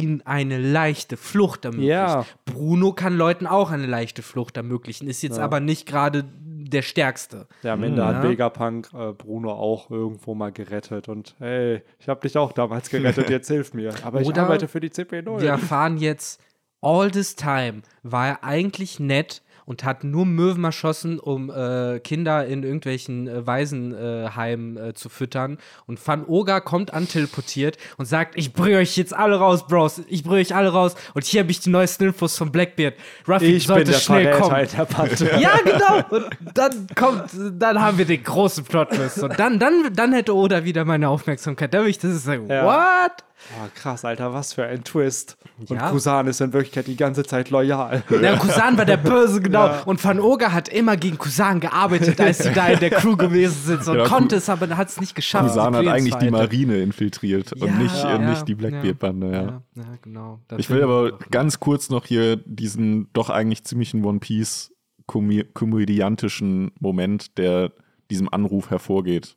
[0.00, 1.90] ihnen eine leichte Flucht ermöglicht.
[1.90, 2.24] Ja.
[2.44, 5.44] Bruno kann Leuten auch eine leichte Flucht ermöglichen, ist jetzt Ja.
[5.44, 7.46] aber nicht gerade der Stärkste.
[7.62, 8.06] ja, am Ende Mhm.
[8.06, 8.30] hat Ja.
[8.30, 11.08] Vegapunk äh, Bruno auch irgendwo mal gerettet.
[11.08, 13.92] Und hey, ich habe dich auch damals gerettet, jetzt hilf mir.
[14.04, 15.40] Aber ich Oder arbeite für die CP0.
[15.40, 16.40] Wir erfahren jetzt,
[16.80, 22.46] all this time war er eigentlich nett und hat nur Möwen erschossen, um äh, Kinder
[22.46, 25.58] in irgendwelchen äh, Waisenheimen äh, zu füttern.
[25.86, 30.02] Und Van Oga kommt anteleportiert und sagt, ich bringe euch jetzt alle raus, Bros.
[30.08, 30.94] Ich bringe euch alle raus.
[31.14, 32.94] Und hier habe ich die neuesten Infos von Blackbeard.
[33.28, 34.50] Ruffy ich sollte der schnell kommen.
[34.50, 35.30] Verräter der Bande.
[35.42, 36.04] Ja, genau.
[36.10, 39.22] Und dann kommt, dann haben wir den großen Plot-Twist.
[39.22, 41.72] Und dann, dann, dann hätte Oda wieder meine Aufmerksamkeit.
[41.72, 42.64] Da würde ich das ist sagen, Ja.
[42.64, 43.12] what?
[43.60, 45.36] Oh, krass, Alter, was für ein Twist.
[45.58, 45.90] Und Ja.
[45.90, 48.02] Kusan ist in Wirklichkeit die ganze Zeit loyal.
[48.10, 49.66] Der Kusan war der Böse, genau.
[49.66, 49.82] Ja.
[49.82, 53.60] Und Van Oga hat immer gegen Kusan gearbeitet, als sie da in der Crew gewesen
[53.62, 53.84] sind.
[53.84, 55.48] So Ja, konnte es, aber hat es nicht geschafft.
[55.48, 56.30] Kusan hat eigentlich die.
[56.30, 59.42] Marine infiltriert und Ja, nicht, äh, ja, nicht die Blackbeard-Bande, ja.
[59.42, 60.40] Ja, ja, genau.
[60.56, 64.72] Ich will aber ganz kurz noch hier diesen doch eigentlich ziemlichen One Piece
[65.06, 67.72] komö- komödiantischen Moment, der
[68.10, 69.36] diesem Anruf hervorgeht,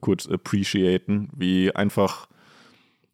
[0.00, 2.26] kurz appreciaten, wie einfach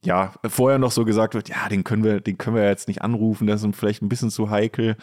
[0.04, 3.02] ja, vorher noch so gesagt wird, ja, den können wir, den können wir jetzt nicht
[3.02, 4.96] anrufen, das ist vielleicht ein bisschen zu heikel.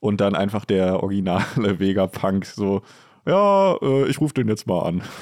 [0.00, 1.44] Und dann einfach der originale
[1.78, 2.82] Vegapunk so,
[3.26, 5.02] ja, äh, ich rufe den jetzt mal an.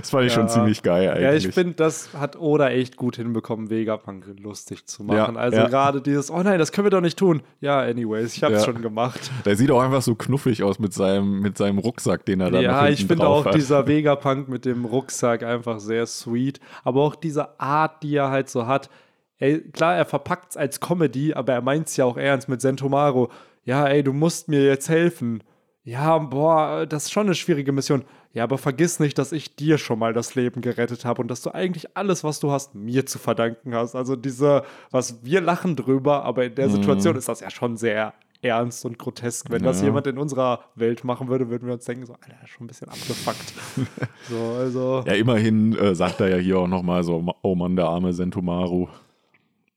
[0.00, 0.48] das fand ich schon Ja.
[0.48, 1.22] ziemlich geil eigentlich.
[1.22, 5.34] Ja, ich finde, das hat Oda echt gut hinbekommen, Vegapunk lustig zu machen.
[5.36, 5.68] Ja, also ja.
[5.68, 7.42] gerade dieses, oh nein, das können wir doch nicht tun.
[7.60, 9.30] Ja, anyways, ich hab's schon gemacht.
[9.44, 12.60] Der sieht auch einfach so knuffig aus mit seinem, mit seinem Rucksack, den er da
[12.60, 13.54] Ja, ich finde auch hat.
[13.54, 16.60] dieser Vegapunk mit dem Rucksack einfach sehr sweet.
[16.84, 18.90] Aber auch diese Art, die er halt so hat.
[19.38, 22.60] Ey, klar, er verpackt es als Comedy, aber er meint es ja auch ernst mit
[22.60, 23.26] Sentomaru.
[23.64, 25.42] Ja, ey, du musst mir jetzt helfen.
[25.84, 28.04] Ja, boah, das ist schon eine schwierige Mission.
[28.34, 31.42] Ja, aber vergiss nicht, dass ich dir schon mal das Leben gerettet habe und dass
[31.42, 33.94] du eigentlich alles, was du hast, mir zu verdanken hast.
[33.94, 38.14] Also diese, was wir lachen drüber, aber in der Situation ist das ja schon sehr
[38.40, 39.50] ernst und grotesk.
[39.50, 39.86] Wenn das Ja.
[39.86, 42.88] jemand in unserer Welt machen würde, würden wir uns denken, so, Alter, schon ein bisschen
[42.88, 43.54] abgefuckt.
[44.28, 45.04] so, also.
[45.06, 48.88] Ja, immerhin äh, sagt er ja hier auch nochmal so, oh Mann, der arme Sentomaru.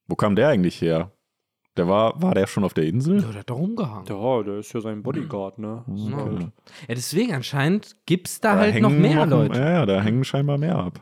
[0.07, 1.11] Wo kam der eigentlich her?
[1.77, 3.21] Der war, war der schon auf der Insel?
[3.21, 4.05] Ja, der hat da rumgehangen.
[4.07, 5.83] Ja, der ist ja sein Bodyguard, ne?
[5.93, 6.15] Ja.
[6.17, 6.39] Halt.
[6.41, 6.47] Ja,
[6.95, 9.59] deswegen anscheinend gibt es da, Da halt noch mehr noch- Leute.
[9.59, 11.01] Ja, ja, da hängen scheinbar mehr ab.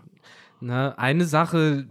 [0.61, 1.88] Ne, eine Sache,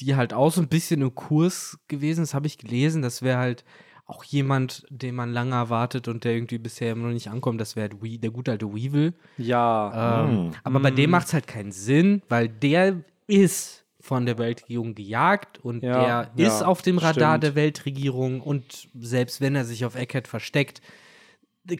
[0.00, 3.38] die halt auch so ein bisschen im Kurs gewesen ist, habe ich gelesen, das wäre
[3.38, 3.64] halt
[4.06, 7.76] auch jemand, den man lange erwartet und der irgendwie bisher immer noch nicht ankommt, das
[7.76, 9.14] wäre halt der gute alte Weevil.
[9.38, 10.24] Ja.
[10.24, 10.50] Ähm, Mm.
[10.64, 15.64] Aber bei dem macht es halt keinen Sinn, weil der ist von der Weltregierung gejagt
[15.64, 17.42] und Ja, der ist ja, auf dem Radar stimmt.
[17.44, 20.82] der Weltregierung und selbst wenn er sich auf Eckhead versteckt,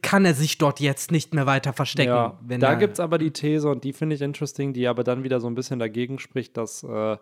[0.01, 2.09] kann er sich dort jetzt nicht mehr weiter verstecken.
[2.09, 5.23] Ja, da gibt es aber die These, und die finde ich interesting, die aber dann
[5.23, 7.19] wieder so ein bisschen dagegen spricht, dass äh,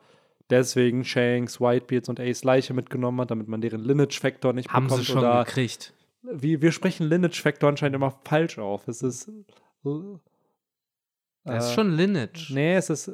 [0.48, 4.90] deswegen Shanks, Whitebeards und Ace Leiche mitgenommen hat, damit man deren Lineage-Factor nicht haben sie
[4.90, 5.06] bekommt.
[5.08, 5.94] schon oder gekriegt.
[6.22, 8.86] wie, wir sprechen Lineage-Factor anscheinend immer falsch auf.
[8.86, 9.28] Es ist.
[11.44, 12.54] Das ist äh, schon Lineage.
[12.54, 13.10] Nee, es ist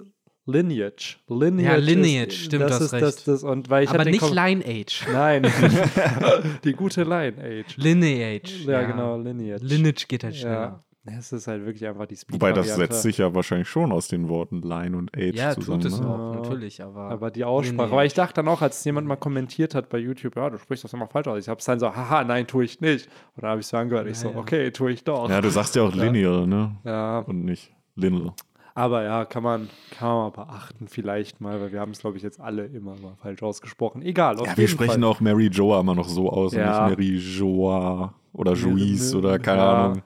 [0.50, 1.16] Lineage.
[1.28, 3.02] Lineage Ja, Lineage, ist, stimmt, das du hast ist recht.
[3.04, 5.04] Das, das, und weil ich aber nicht Kom- Lineage.
[5.12, 5.42] Nein.
[6.64, 7.76] die gute Lineage.
[7.76, 8.64] Lineage.
[8.64, 9.62] Ja, genau, Lineage.
[9.62, 10.54] Lineage geht halt schneller.
[10.54, 10.84] Ja.
[11.18, 14.08] Es ist halt wirklich einfach die speed Wobei das setzt sich ja wahrscheinlich schon aus
[14.08, 15.80] den Worten Line und Age Ja, zusammen.
[15.80, 16.06] tut es ne?
[16.06, 16.40] auch, Ja.
[16.40, 17.00] natürlich, aber.
[17.10, 17.96] Aber die Aussprache, Lineage.
[17.96, 20.84] weil ich dachte dann auch, als jemand mal kommentiert hat bei YouTube, ja, du sprichst
[20.84, 21.38] das immer falsch aus.
[21.42, 23.06] Ich habe es dann so, haha, nein, tue ich nicht.
[23.36, 24.06] Und dann habe ich es so angehört.
[24.06, 24.40] Ich so, Ja, ja.
[24.40, 25.30] okay, tue ich doch.
[25.30, 26.76] Ja, du sagst ja auch lineal, ne?
[26.84, 28.34] Ja, Und nicht lineal.
[28.78, 29.68] Aber ja, kann man,
[29.98, 33.16] kann man beachten, vielleicht mal, weil wir haben es, glaube ich, jetzt alle immer mal
[33.16, 34.02] falsch ausgesprochen.
[34.02, 34.38] Egal.
[34.38, 35.04] auf Ja, wir sprechen Fall.
[35.04, 36.86] auch Mary Joa immer noch so aus Ja.
[36.88, 39.62] nicht Mary Joa oder Juice oder keine.
[39.62, 40.02] Ahnung.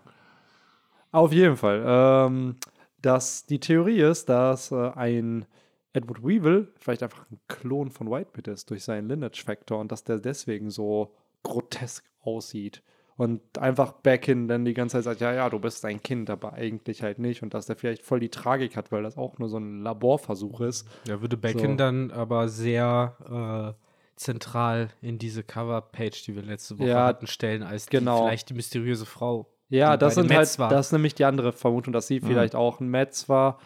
[1.11, 1.85] Auf jeden Fall.
[1.87, 2.57] Ähm,
[3.03, 5.45] dass die Theorie ist, dass äh, ein
[5.93, 10.19] Edward Weevil vielleicht einfach ein Klon von Whitebeard ist durch seinen Lineage-Factor und dass der
[10.19, 12.83] deswegen so grotesk aussieht.
[13.17, 16.55] Und einfach Beckin dann die ganze Zeit sagt, ja, ja, du bist ein Kind, aber
[16.55, 17.43] eigentlich halt nicht.
[17.43, 20.61] Und dass der vielleicht voll die Tragik hat, weil das auch nur so ein Laborversuch
[20.63, 20.89] ist.
[21.07, 21.77] Da würde Beckin So.
[21.77, 23.83] dann aber sehr äh,
[24.17, 28.21] zentral in diese Cover-Page, die wir letzte Woche Ja, hatten, stellen, als genau.
[28.23, 29.49] die, vielleicht die mysteriöse Frau.
[29.69, 30.69] Ja, das sind halt, war.
[30.69, 32.27] das ist nämlich die andere Vermutung, dass sie Mhm.
[32.27, 33.59] vielleicht auch ein Metz war.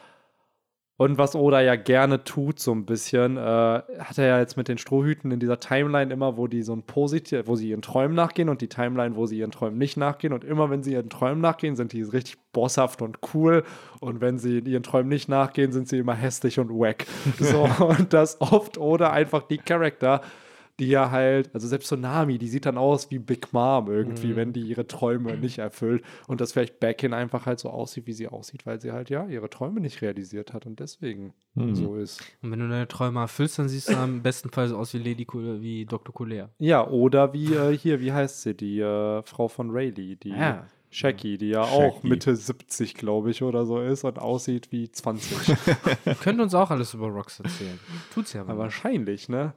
[0.98, 4.68] Und was Oda ja gerne tut, so ein bisschen, äh, hat er ja jetzt mit
[4.68, 8.14] den Strohhüten in dieser Timeline immer, wo die so ein positiv, wo sie ihren Träumen
[8.14, 10.32] nachgehen und die Timeline, wo sie ihren Träumen nicht nachgehen.
[10.32, 13.62] Und immer, wenn sie ihren Träumen nachgehen, sind die richtig bosshaft und cool.
[14.00, 17.04] Und wenn sie ihren Träumen nicht nachgehen, sind sie immer hässlich und wack.
[17.38, 20.22] So, und das oft Oda einfach die Charakter,
[20.78, 24.36] die ja halt, also selbst Tsunami, die sieht dann aus wie Big Mom irgendwie, Mhm.
[24.36, 26.04] wenn die ihre Träume nicht erfüllt.
[26.28, 29.26] Und dass vielleicht Beckin einfach halt so aussieht, wie sie aussieht, weil sie halt ja
[29.26, 31.74] ihre Träume nicht realisiert hat und deswegen Mhm.
[31.74, 32.20] so ist.
[32.42, 34.98] Und wenn du deine Träume erfüllst, dann siehst du am besten Fall so aus wie
[34.98, 36.14] Lady wie Dr.
[36.14, 36.50] Collier.
[36.58, 40.66] Ja, oder wie äh, hier, wie heißt sie, die äh, Frau von Rayleigh, die Ja.
[40.90, 42.08] Shaggy, die ja auch Shaggy.
[42.08, 45.56] Mitte 70, glaube ich, oder so ist und aussieht wie 20.
[46.20, 47.78] Könnte uns auch alles über Rocks erzählen.
[48.14, 48.52] Tut's ja Ja, aber.
[48.54, 48.62] nicht.
[48.62, 49.52] wahrscheinlich, ne?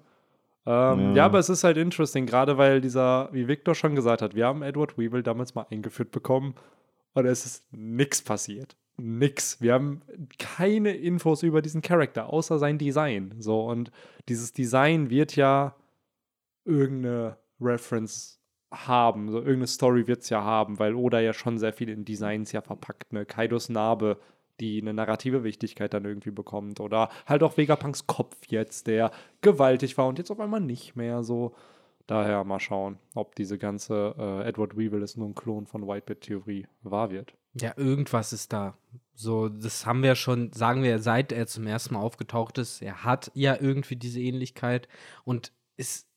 [0.69, 1.15] Ähm, ja.
[1.15, 1.25] Ja.
[1.25, 4.61] aber es ist halt interesting, gerade weil dieser, wie Victor schon gesagt hat, wir haben
[4.61, 6.53] Edward Weevil damals mal eingeführt bekommen
[7.13, 8.77] und es ist nix passiert.
[8.97, 9.59] Nix.
[9.61, 10.01] Wir haben
[10.37, 13.33] keine Infos über diesen Charakter, außer sein Design.
[13.39, 13.89] So, und
[14.27, 15.75] dieses Design wird ja
[16.65, 18.39] irgendeine Reference
[18.71, 19.31] haben.
[19.31, 22.51] So, irgendeine Story wird es ja haben, weil Oda ja schon sehr viel in Designs
[22.51, 23.11] ja verpackt.
[23.11, 23.25] Ne?
[23.25, 24.19] Kaidos Narbe,
[24.59, 26.79] die eine narrative Wichtigkeit dann irgendwie bekommt.
[26.79, 31.23] Oder halt auch Vegapunks Kopf jetzt, der gewaltig war und jetzt auf einmal nicht mehr
[31.23, 31.55] so.
[32.07, 36.65] Daher mal schauen, ob diese ganze äh, Edward Weevil ist nur ein Klon von Whitebeard-Theorie
[36.81, 37.35] wahr wird.
[37.53, 38.75] Ja, irgendwas ist da.
[39.13, 42.81] So, das haben wir schon, sagen wir, seit er zum ersten Mal aufgetaucht ist.
[42.81, 44.87] Er hat ja irgendwie diese Ähnlichkeit
[45.23, 46.07] und es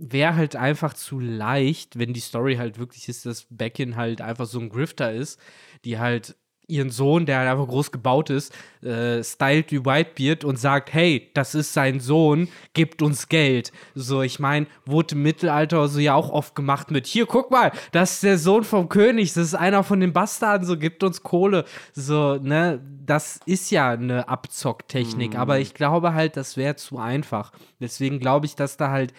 [0.00, 4.46] wäre halt einfach zu leicht, wenn die Story halt wirklich ist, dass Beckin halt einfach
[4.46, 5.38] so ein Grifter ist,
[5.84, 6.36] die halt
[6.70, 11.30] ihren Sohn, der halt einfach groß gebaut ist, äh, stylt wie Whitebeard und sagt, hey,
[11.34, 13.72] das ist sein Sohn, gibt uns Geld.
[13.94, 17.72] So, ich meine, wurde im Mittelalter so ja auch oft gemacht mit, hier, guck mal,
[17.92, 21.22] das ist der Sohn vom König, das ist einer von den Bastarden, so, gibt uns
[21.22, 21.64] Kohle.
[21.92, 27.52] So, ne, das ist ja eine Abzocktechnik, aber ich glaube halt, das wäre zu einfach.
[27.80, 29.12] Deswegen glaube ich, dass da halt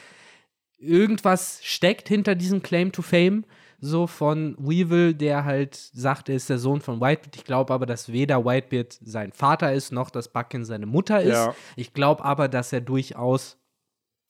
[0.78, 3.46] irgendwas steckt hinter diesem Claim to Fame,
[3.84, 7.36] so von Weevil, der halt sagt, er ist der Sohn von Whitebeard.
[7.36, 11.34] Ich glaube aber, dass weder Whitebeard sein Vater ist, noch dass Buckin seine Mutter ist.
[11.34, 11.56] Ja.
[11.76, 13.58] Ich glaube aber, dass er durchaus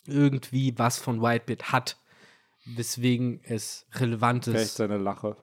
[0.08, 1.98] irgendwie was von Whitebeard hat,
[2.66, 4.76] weswegen es relevant Vielleicht ist.
[4.78, 5.36] seine Lache.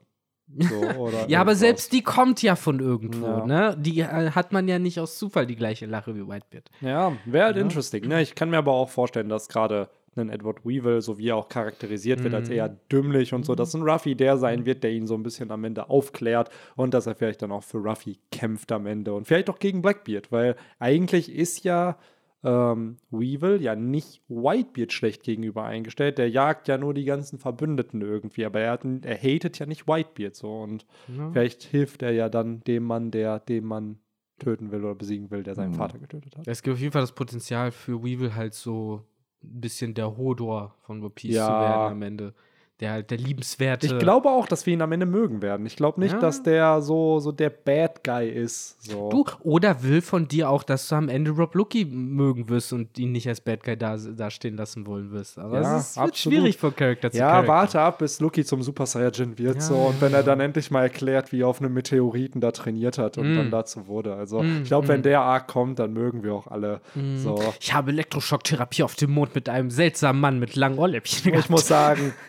[0.56, 3.46] So, Ja, aber selbst die kommt ja von irgendwo, Ja.
[3.46, 3.76] ne?
[3.78, 6.70] Die äh, hat man ja nicht aus Zufall die gleiche Lache wie Whitebeard.
[6.80, 7.62] Ja, wäre halt Ja.
[7.62, 8.08] interesting.
[8.08, 8.22] Ne?
[8.22, 11.48] Ich kann mir aber auch vorstellen, dass gerade ein Edward Weevil, so wie er auch
[11.48, 12.54] charakterisiert wird, als Mhm.
[12.54, 15.50] eher dümmlich und so, dass ein Ruffy der sein wird, der ihn so ein bisschen
[15.50, 19.26] am Ende aufklärt und dass er vielleicht dann auch für Ruffy kämpft am Ende und
[19.26, 21.98] vielleicht auch gegen Blackbeard, weil eigentlich ist ja
[22.44, 26.18] ähm, Weevil ja nicht Whitebeard schlecht gegenüber eingestellt.
[26.18, 29.88] Der jagt ja nur die ganzen Verbündeten irgendwie, aber er, hat, er hatet ja nicht
[29.88, 30.86] Whitebeard so und
[31.16, 31.30] Ja.
[31.32, 33.98] vielleicht hilft er ja dann dem Mann, der den Mann
[34.38, 35.76] töten will oder besiegen will, der seinen Mhm.
[35.78, 36.46] Vater getötet hat.
[36.46, 39.02] Es gibt auf jeden Fall das Potenzial für Weevil halt so
[39.42, 41.46] ein bisschen der Hodor von One Piece Ja.
[41.46, 42.34] zu werden am Ende.
[42.80, 43.86] Der der liebenswerte.
[43.86, 45.66] Ich glaube auch, dass wir ihn am Ende mögen werden.
[45.66, 46.20] Ich glaube nicht, Ja.
[46.20, 48.80] dass der so, so der Bad Guy ist.
[48.88, 49.08] So.
[49.10, 52.96] Du, oder will von dir auch, dass du am Ende Rob Lucky mögen wirst und
[52.96, 55.40] ihn nicht als Bad Guy da, da stehen lassen wollen wirst.
[55.40, 57.48] Aber Ja, es ist, wird schwierig von Charakter zu ja, Charakter.
[57.52, 59.56] warte ab, bis Lucky zum Super Saiyajin wird.
[59.56, 59.74] Ja, so.
[59.74, 63.18] Und wenn er dann endlich mal erklärt, wie er auf einem Meteoriten da trainiert hat
[63.18, 63.36] und Mm.
[63.38, 64.14] dann dazu wurde.
[64.14, 65.02] Also, Mm, ich glaube, wenn mm.
[65.02, 66.80] der Arc kommt, dann mögen wir auch alle.
[67.16, 67.42] So.
[67.60, 71.34] Ich habe Elektroschocktherapie auf dem Mond mit einem seltsamen Mann mit langen Ohrläppchen.
[71.34, 72.12] Ich muss sagen,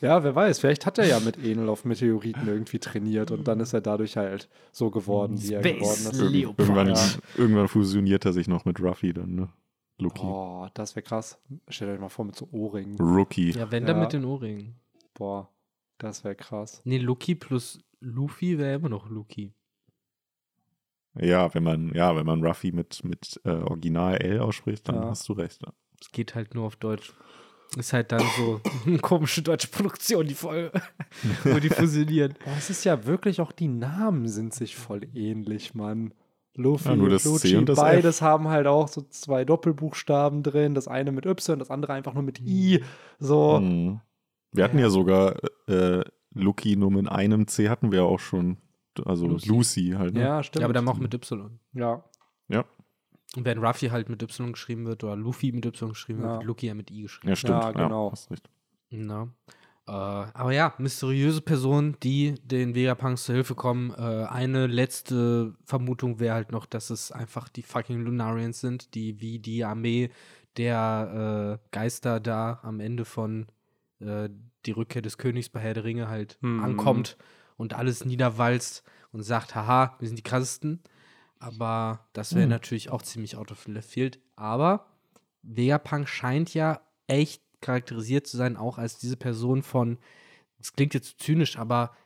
[0.00, 3.60] ja, wer weiß, vielleicht hat er ja mit Enel auf Meteoriten irgendwie trainiert und dann
[3.60, 6.32] ist er dadurch halt so geworden, wie er Space geworden ist.
[6.32, 6.48] Leo.
[6.50, 7.06] Irg irgendwann, Ja.
[7.36, 9.48] irgendwann fusioniert er sich noch mit Ruffy dann, ne?
[10.00, 10.22] Lucky.
[10.24, 11.40] Oh, das wäre krass.
[11.68, 12.96] Stellt euch mal vor mit so Ohrringen.
[12.98, 13.50] Rookie.
[13.50, 14.02] Ja, wenn dann Ja.
[14.02, 14.76] mit den Ohrringen.
[15.14, 15.48] Boah,
[15.98, 16.80] das wäre krass.
[16.84, 19.52] Nee, Lucky plus Luffy wäre immer noch Lucky.
[21.20, 25.08] Ja, wenn man, ja, wenn man Ruffy mit, mit äh, Original L ausspricht, dann Ja.
[25.08, 25.60] hast du recht.
[26.00, 27.12] Es geht halt nur auf Deutsch.
[27.76, 30.72] Ist halt dann so eine komische deutsche Produktion, die Folge,
[31.44, 32.34] wo die fusionieren.
[32.44, 36.14] Boah, es ist ja wirklich auch die Namen sind sich voll ähnlich, Mann.
[36.54, 37.84] Luffy, Ja, nur das C Lucci, und das F.
[37.84, 40.74] beides haben halt auch so zwei Doppelbuchstaben drin.
[40.74, 42.82] Das eine mit Y, das andere einfach nur mit I.
[43.18, 43.60] So.
[43.60, 44.00] Mhm.
[44.52, 45.36] Wir hatten ja sogar
[45.68, 46.02] äh,
[46.34, 48.56] Lucky nur mit einem C hatten wir auch schon
[49.04, 49.48] also Lucy.
[49.48, 50.14] Lucy, halt.
[50.14, 50.22] Ne?
[50.22, 50.62] Ja, stimmt.
[50.62, 51.58] Ja, aber dann auch mit Y.
[51.74, 52.02] Ja.
[52.48, 52.64] Ja.
[53.36, 56.24] Und wenn Ruffy halt mit Y geschrieben wird oder Luffy mit Y geschrieben Ja.
[56.28, 57.28] wird, wird Lucky ja mit I geschrieben.
[57.28, 57.62] Ja, stimmt.
[57.62, 58.08] Ja, genau.
[58.30, 58.48] recht.
[58.90, 59.28] Na.
[59.86, 63.90] Äh, aber ja, mysteriöse Personen, die den Vegapunks zur Hilfe kommen.
[63.92, 69.20] Äh, eine letzte Vermutung wäre halt noch, dass es einfach die fucking Lunarians sind, die
[69.20, 70.10] wie die Armee
[70.56, 73.46] der äh, Geister da am Ende von
[74.00, 74.28] äh,
[74.66, 76.64] die Rückkehr des Königs bei Herr der Ringe halt Mhm.
[76.64, 77.16] ankommt
[77.56, 80.80] und alles niederwalzt und sagt, haha, wir sind die krassesten.
[81.38, 82.50] Aber das wäre Mhm.
[82.50, 84.18] natürlich auch ziemlich out of left field.
[84.36, 84.86] Aber
[85.42, 89.98] Vegapunk scheint ja echt charakterisiert zu sein, auch als diese Person von,
[90.58, 91.96] das klingt jetzt zu zynisch, aber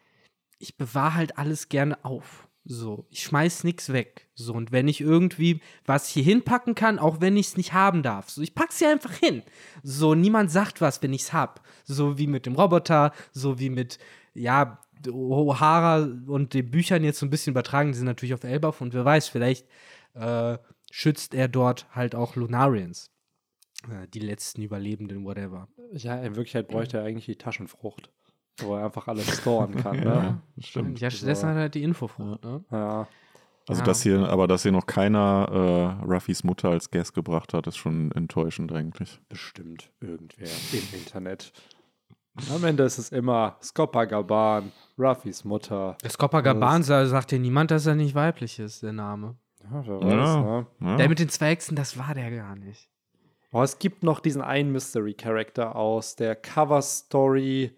[0.58, 2.48] ich bewahre halt alles gerne auf.
[2.64, 4.28] So, ich schmeiß nichts weg.
[4.34, 8.04] So, und wenn ich irgendwie was hier hinpacken kann, auch wenn ich es nicht haben
[8.04, 9.42] darf, so, ich pack's hier einfach hin.
[9.82, 11.66] So, niemand sagt was, wenn ich's hab.
[11.84, 13.98] So wie mit dem Roboter, so wie mit,
[14.34, 14.78] ja,
[15.08, 18.94] O'Hara und den Büchern jetzt so ein bisschen übertragen, die sind natürlich auf Elbaf und
[18.94, 19.66] wer weiß, vielleicht
[20.14, 20.58] äh,
[20.90, 23.10] schützt er dort halt auch Lunarians.
[23.90, 25.68] Äh, die letzten Überlebenden, whatever.
[25.92, 28.10] Ja, in Wirklichkeit bräuchte er eigentlich die Taschenfrucht,
[28.58, 29.96] wo er einfach alles storen kann.
[30.04, 30.42] Ja, Ne?
[30.56, 31.00] das stimmt.
[31.00, 32.64] Ja, stattdessen hat er halt die Infofrucht, ne?
[32.70, 33.08] Ja.
[33.68, 33.86] Also, Ja.
[33.86, 37.76] dass hier, aber dass hier noch keiner äh, Ruffys Mutter als Guest gebracht hat, ist
[37.76, 39.20] schon enttäuschend eigentlich.
[39.28, 41.52] bestimmt irgendwer im Internet.
[42.50, 45.96] Am Ende ist es immer Skopagaban, Ruffys Mutter.
[46.08, 49.36] Skoppa Gaban sagt dir niemand, dass er nicht weiblich ist, der Name.
[49.64, 50.40] Ja, wer weiß, Ja.
[50.40, 50.66] ne?
[50.80, 50.96] Ja.
[50.96, 52.88] Der mit den zwei Hexen, das war der gar nicht.
[53.52, 57.76] Oh, es gibt noch diesen einen Mystery-Character aus der Cover-Story.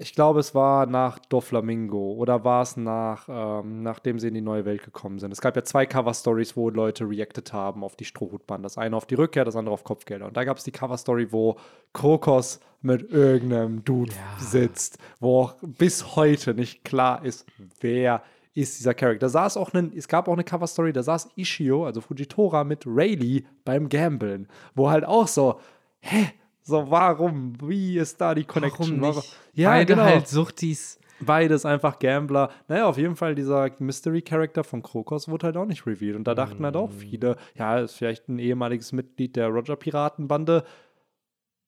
[0.00, 4.40] Ich glaube, es war nach Doflamingo oder war es nach, ähm, nachdem sie in die
[4.40, 5.32] neue Welt gekommen sind.
[5.32, 8.64] Es gab ja zwei Cover-Stories, wo Leute reacted haben auf die Strohhutband.
[8.64, 10.26] Das eine auf die Rückkehr, das andere auf Kopfgelder.
[10.26, 11.56] Und da gab es die Cover-Story, wo
[11.92, 14.44] Krokos mit irgendeinem Dude Ja.
[14.44, 17.44] sitzt, wo auch bis heute nicht klar ist,
[17.80, 18.22] wer
[18.54, 19.18] ist dieser Charakter.
[19.26, 22.84] Da saß auch einen, es gab auch eine Cover-Story, da saß Ishio, also Fujitora, mit
[22.86, 24.46] Rayleigh beim Gambeln,
[24.76, 25.58] wo halt auch so,
[26.00, 26.28] hä,
[26.68, 29.00] so warum, wie ist da die Connection?
[29.00, 29.36] Warum nicht?
[29.54, 30.04] Ja, Beide genau.
[30.04, 31.00] halt Suchtis.
[31.20, 32.50] Beides einfach Gambler.
[32.68, 36.14] Naja, auf jeden Fall dieser Mystery-Character von Krokos wurde halt auch nicht revealed.
[36.14, 40.62] Und da dachten halt auch viele, ja, ist vielleicht ein ehemaliges Mitglied der Roger-Piratenbande.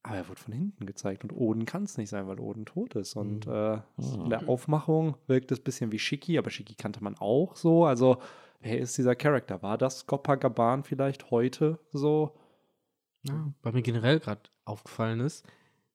[0.03, 1.23] Aber er wurde von hinten gezeigt.
[1.23, 3.15] Und Oden kann es nicht sein, weil Oden tot ist.
[3.15, 7.17] Und äh, in der Aufmachung wirkt es ein bisschen wie Shiki, aber Shiki kannte man
[7.17, 7.85] auch so.
[7.85, 8.17] Also,
[8.61, 9.63] wer ist dieser Charakter?
[9.63, 12.35] War das Gaban vielleicht heute so?
[13.23, 15.45] Ja, weil mir generell gerade aufgefallen ist,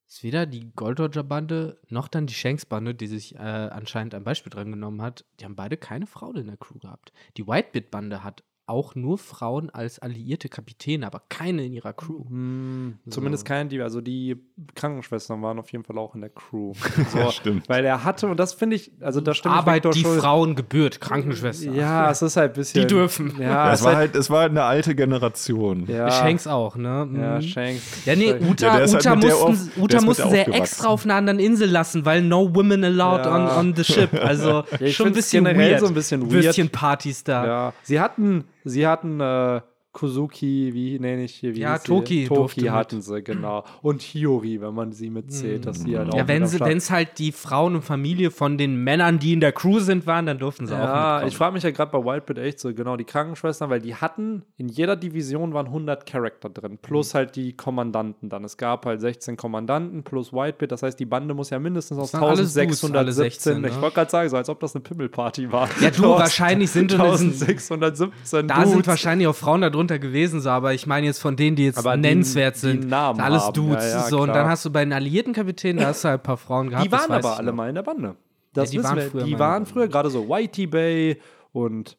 [0.06, 4.14] ist weder die Gold Roger Bande noch dann die Shanks Bande, die sich äh, anscheinend
[4.14, 7.12] ein Beispiel dran genommen hat, die haben beide keine Frauen in der Crew gehabt.
[7.36, 12.24] Die Whitebit Bande hat auch nur Frauen als alliierte Kapitäne, aber keine in ihrer Crew.
[12.28, 13.12] Hm, So.
[13.12, 14.36] Zumindest keine, die, also die
[14.74, 16.72] Krankenschwestern waren auf jeden Fall auch in der Crew.
[17.12, 17.68] So, Ja, stimmt.
[17.68, 20.20] Weil er hatte, und das finde ich, also da stimmt Arbeit, die Schulz.
[20.20, 21.70] Frauen gebührt, Krankenschwester.
[21.72, 22.80] Ja, es ist halt ein bisschen.
[22.82, 23.34] Die dürfen.
[23.38, 25.86] Ja, Ja, es war halt, halt, es war halt eine alte Generation.
[25.86, 27.08] ja, Shanks auch, ne?
[27.14, 27.42] Ja, Mhm.
[27.42, 28.04] Shanks.
[28.04, 31.04] Ja, nee, Uta, Ja, halt Uta der mussten, auf- Uta mussten sie ja extra auf
[31.04, 33.58] einer anderen Insel lassen, weil no women allowed Ja.
[33.60, 34.12] on, on the ship.
[34.14, 35.80] Also Ja, ich schon ein bisschen generell weird.
[35.80, 36.44] so ein bisschen weird.
[36.44, 37.46] Würstchenpartys da.
[37.46, 39.60] Ja, sie hatten, sie hatten äh,
[39.96, 41.54] Kozuki, wie nenne ich hier?
[41.54, 41.78] Wie Ja?
[41.78, 42.70] Toki Toki mit.
[42.70, 43.64] hatten sie, genau.
[43.82, 47.18] Und Hiyori, wenn man sie mitzählt, dass sie halt auch Ja, mit wenn es halt
[47.18, 50.66] die Frauen und Familie von den Männern, die in der Crew sind, waren, dann durften
[50.66, 53.70] sie auch Ja, ich frage mich ja gerade bei Wildbit echt so, genau, die Krankenschwestern,
[53.70, 57.16] weil die hatten, in jeder Division waren 100 Charakter drin, plus Mhm.
[57.18, 58.44] halt die Kommandanten dann.
[58.44, 62.12] Es gab halt 16 Kommandanten plus Wildbit, das heißt, die Bande muss ja mindestens aus
[62.12, 63.80] waren alles Dudes, alle 1617, 16, ich ne?
[63.82, 65.68] wollte gerade sagen, so als ob das eine Pimmelparty war.
[65.80, 70.74] Ja, du, wahrscheinlich sind- sind- 1617 da sind wahrscheinlich auch Frauen darunter gewesen, so, aber
[70.74, 73.52] ich meine jetzt von denen, die jetzt Aber die- nennenswert die sind, Namen alles haben,
[73.54, 73.84] Dudes.
[73.84, 76.20] ja, ja, so, und dann hast du bei den alliierten Kapitänen, da hast du halt
[76.20, 76.86] ein paar Frauen gehabt.
[76.86, 77.54] Die waren aber alle noch.
[77.56, 78.16] mal in der Bande.
[78.52, 79.10] Das die wissen waren wir.
[79.10, 81.20] früher die der waren früher gerade so Whitey Bay
[81.52, 81.96] und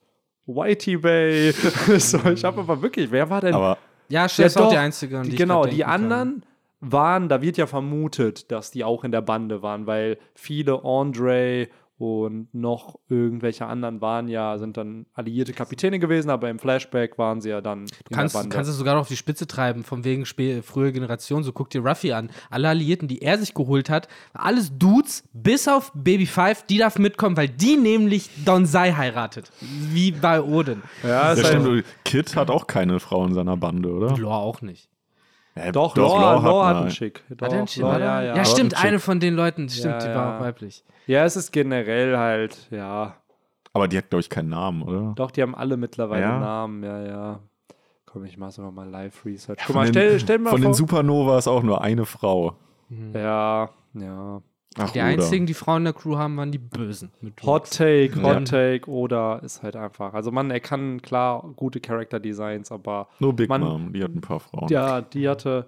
[0.48, 1.52] Whitey Bay.
[1.98, 3.52] so, ich habe aber wirklich, wer war denn?
[3.52, 3.78] Ja, Aber
[4.10, 4.82] Ja, Chef auch die doch.
[4.82, 5.18] einzige.
[5.20, 5.94] an Die, ich genau, die denken kann.
[6.04, 6.44] anderen
[6.80, 11.68] waren, da wird ja vermutet, dass die auch in der Bande waren, weil viele Andre
[11.98, 17.42] und noch irgendwelche anderen waren ja, sind dann alliierte Kapitäne gewesen, aber im Flashback waren
[17.42, 18.56] sie ja dann in Kannst, der Bande.
[18.56, 21.44] kannst es sogar noch auf die Spitze treiben, von wegen spä- frühe Generation.
[21.44, 22.30] So guck dir Ruffy an.
[22.52, 27.00] Alle Alliierten, die er sich geholt hat, alles Dudes, bis auf Baby Five, die darf
[27.00, 29.52] mitkommen, weil die nämlich Donsai heiratet.
[29.62, 30.84] Wie bei Odin.
[31.04, 34.16] ja, ja, ist halt, stimmt, Kid hat auch keine Frau in seiner Bande, oder?
[34.18, 34.88] Lore auch nicht.
[35.58, 37.24] Ja, doch, doch, Lore, Lore Lore hat einen Schick.
[37.30, 38.00] Doch, Hat einen Schick, oder?
[38.00, 38.36] ja, ja.
[38.36, 40.84] ja, stimmt, eine von den Leuten, stimmt, Ja, die war auch weiblich.
[41.08, 43.16] Ja, es ist generell halt, ja.
[43.74, 45.14] Aber die hat, glaube ich, keinen Namen, oder?
[45.16, 46.40] Doch, die haben alle mittlerweile Ja?
[46.40, 47.40] Namen, ja, ja.
[48.06, 49.60] Komm, ich mach sogar mal Live-Research.
[49.68, 50.72] Guck mal, den- stell, stell mal Von vor.
[50.72, 52.56] den Supernovas auch nur eine Frau.
[53.14, 54.42] ja, ja.
[54.80, 55.08] Ach, Die oder.
[55.08, 57.12] einzigen, die Frauen in der Crew haben, waren die Bösen.
[57.22, 57.70] Mit Hot.
[57.72, 58.40] Take, Hot Ja.
[58.42, 60.14] Take oder ist halt einfach.
[60.14, 64.12] Also man, er kann klar gute Character Designs, aber Nur Big Man- Mom, die hat
[64.14, 64.68] ein paar Frauen.
[64.70, 65.66] ja, die hatte,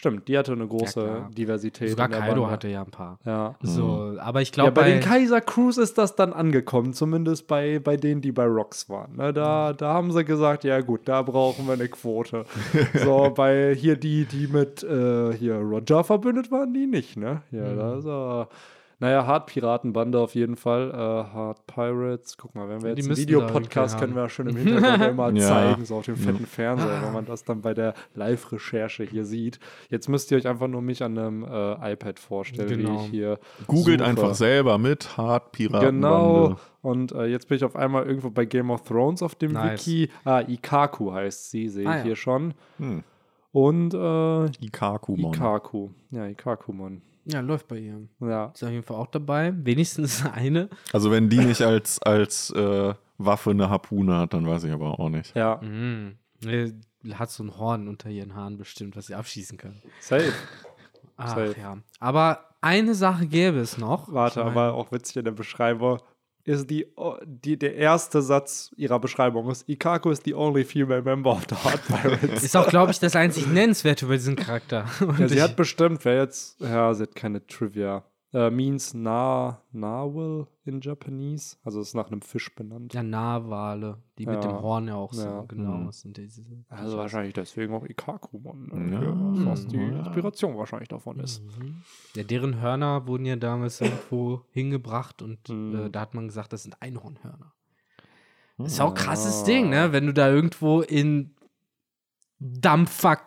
[0.00, 1.30] stimmt, die hatte eine große klar.
[1.36, 1.90] Diversität.
[1.90, 2.50] Sogar Kaido Bande.
[2.50, 3.18] hatte ja ein paar.
[3.24, 3.54] Ja.
[3.62, 7.46] So, aber ich Ja, glaube, bei, bei, den Kaiser Crews ist das dann angekommen, zumindest
[7.46, 9.16] bei, bei denen, die bei Rocks waren.
[9.16, 12.44] Ne, da, da haben sie gesagt, ja gut, da brauchen wir eine Quote.
[13.04, 17.42] so, bei hier die, die mit äh, hier Roger verbündet waren, die nicht, ne?
[17.50, 18.48] Ja, da ist er.
[19.00, 20.90] Naja, Hard Piratenbande auf jeden Fall.
[20.90, 20.94] Äh,
[21.34, 22.36] Hard Pirates.
[22.36, 24.28] Guck mal, wenn wir jetzt einen Videopodcast können wir haben.
[24.28, 25.48] schon im Hintergrund immer Ja.
[25.48, 29.58] zeigen, so auf dem fetten Fernseher, wenn man das dann bei der Live-Recherche hier sieht.
[29.88, 32.90] Jetzt müsst ihr euch einfach nur mich an einem äh, iPad vorstellen, Genau.
[33.00, 34.08] wie ich hier Googelt suche.
[34.10, 35.90] einfach selber mit Hard Piratenbande.
[36.50, 36.56] Genau.
[36.82, 39.86] Und äh, jetzt bin ich auf einmal irgendwo bei Game of Thrones auf dem Nice.
[39.86, 40.10] Wiki.
[40.24, 42.02] Ah, Ikaku heißt sie, sehe Ah, ich ja.
[42.04, 42.52] hier schon.
[42.78, 43.02] Hm.
[43.52, 45.34] Und äh, Ikakumon.
[45.34, 45.88] Ikaku.
[46.10, 47.02] Ja, Ikakumon.
[47.24, 48.00] Ja, läuft bei ihr.
[48.20, 48.46] Ja.
[48.54, 49.52] Ist auf jeden Fall auch dabei.
[49.56, 50.68] Wenigstens eine.
[50.92, 54.98] Also wenn die nicht als, als äh, Waffe eine Harpune hat, dann weiß ich aber
[54.98, 55.34] auch nicht.
[55.36, 56.16] Ja, Mhm.
[57.14, 59.80] Hat so ein Horn unter ihren Haaren bestimmt, was sie abschießen kann.
[60.00, 60.32] safe.
[61.16, 61.54] Ach Safe.
[61.60, 61.78] ja.
[61.98, 64.12] Aber eine Sache gäbe es noch.
[64.12, 65.98] Warte, Ich mein- aber auch witzig in der Beschreibung
[66.44, 66.86] ist die,
[67.24, 71.54] die, der erste Satz ihrer Beschreibung ist, Ikaku is the only female member of the
[71.54, 72.42] Hard Pirates.
[72.42, 74.86] Ist auch, glaube ich, das einzig Nennenswerte über diesen Charakter.
[75.00, 78.04] Und ja, sie hat bestimmt, wer jetzt, ja, sie hat keine Trivia.
[78.32, 81.56] Äh, means na, Narwhal in Japanese.
[81.64, 82.94] Also ist nach einem Fisch benannt.
[82.94, 84.40] ja, Narwale, die mit Ja.
[84.52, 85.44] dem Horn ja auch so, Ja.
[85.48, 85.72] genau.
[85.78, 85.86] Mhm.
[85.86, 88.68] das sind diese, Also wahrscheinlich deswegen auch Ikakumon.
[88.72, 88.92] Ne?
[88.92, 89.02] Ja.
[89.02, 89.76] Ja, was die.
[89.78, 91.42] Inspiration wahrscheinlich davon ist.
[91.58, 91.82] Mhm.
[92.14, 95.86] Ja, deren Hörner wurden ja damals irgendwo hingebracht und Mhm.
[95.86, 97.52] äh, da hat man gesagt, das sind Einhornhörner.
[98.58, 98.66] Hm.
[98.66, 99.46] Ist auch ein krasses Ah.
[99.46, 99.90] Ding, ne?
[99.92, 101.34] Wenn du da irgendwo in
[102.38, 103.20] Dampffuck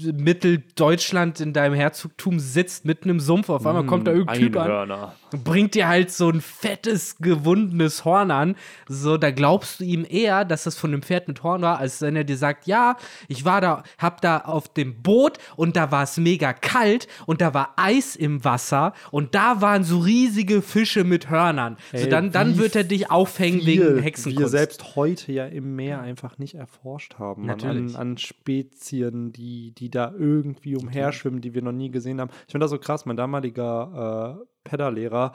[0.00, 4.62] Mitteldeutschland in deinem Herzogtum sitzt, mitten im Sumpf, auf einmal kommt da irgendein Typ an,
[4.62, 5.14] Einhörner.
[5.44, 8.56] bringt dir halt so ein fettes, gewundenes Horn an.
[8.88, 12.00] So, da glaubst du ihm eher, dass das von einem Pferd mit Horn war, als
[12.00, 12.96] wenn er dir sagt, ja,
[13.28, 17.40] ich war da, hab da auf dem Boot und da war es mega kalt und
[17.40, 21.76] da war Eis im Wasser und da waren so riesige Fische mit Hörnern.
[21.92, 23.66] so, Ey, dann, dann wird er dich aufhängen Viel
[23.96, 24.40] wegen Hexenkunst.
[24.40, 27.44] wir selbst heute ja im Meer einfach nicht erforscht haben.
[27.44, 27.96] An, an, Natürlich.
[27.96, 32.30] an Spezien, die, die da irgendwie umherschwimmen, die wir noch nie gesehen haben.
[32.46, 33.06] Ich finde das so krass.
[33.06, 35.32] Mein damaliger äh, Pedalehrer,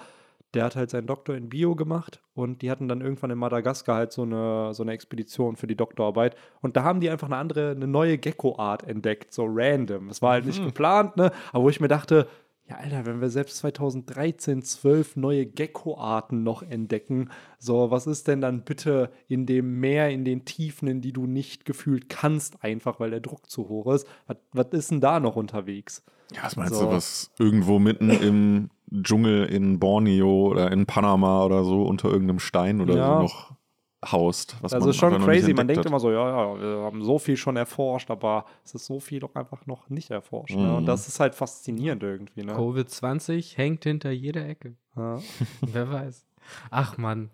[0.53, 3.97] der hat halt seinen Doktor in Bio gemacht und die hatten dann irgendwann in Madagaskar
[3.97, 7.37] halt so eine, so eine Expedition für die Doktorarbeit und da haben die einfach eine
[7.37, 10.09] andere, eine neue Gecko-Art entdeckt, so random.
[10.09, 11.31] Es war halt nicht geplant, ne?
[11.51, 12.27] Aber wo ich mir dachte,
[12.67, 18.41] ja, Alter, wenn wir selbst 2013, 12 neue Gecko-Arten noch entdecken, so, was ist denn
[18.41, 22.99] dann bitte in dem Meer, in den Tiefen, in die du nicht gefühlt kannst, einfach
[22.99, 24.07] weil der Druck zu hoch ist?
[24.27, 26.03] Was, was ist denn da noch unterwegs?
[26.33, 26.85] Ja, was meinst So.
[26.85, 28.69] du, was irgendwo mitten im
[29.03, 33.15] Dschungel in Borneo oder in Panama oder so unter irgendeinem Stein oder Ja.
[33.17, 33.54] so noch
[34.11, 34.55] haust?
[34.61, 35.53] Was Also man ist schon crazy.
[35.53, 35.85] Man denkt hat.
[35.85, 39.19] immer so, ja, ja, wir haben so viel schon erforscht, aber es ist so viel
[39.19, 40.55] doch einfach noch nicht erforscht.
[40.55, 40.75] Ne?
[40.75, 40.85] Und Mhm.
[40.87, 42.43] das ist halt faszinierend irgendwie.
[42.43, 42.53] Ne?
[42.53, 44.75] Covid-20 hängt hinter jeder Ecke.
[44.95, 45.19] Ja.
[45.61, 46.25] Wer weiß.
[46.69, 47.29] Ach Mann.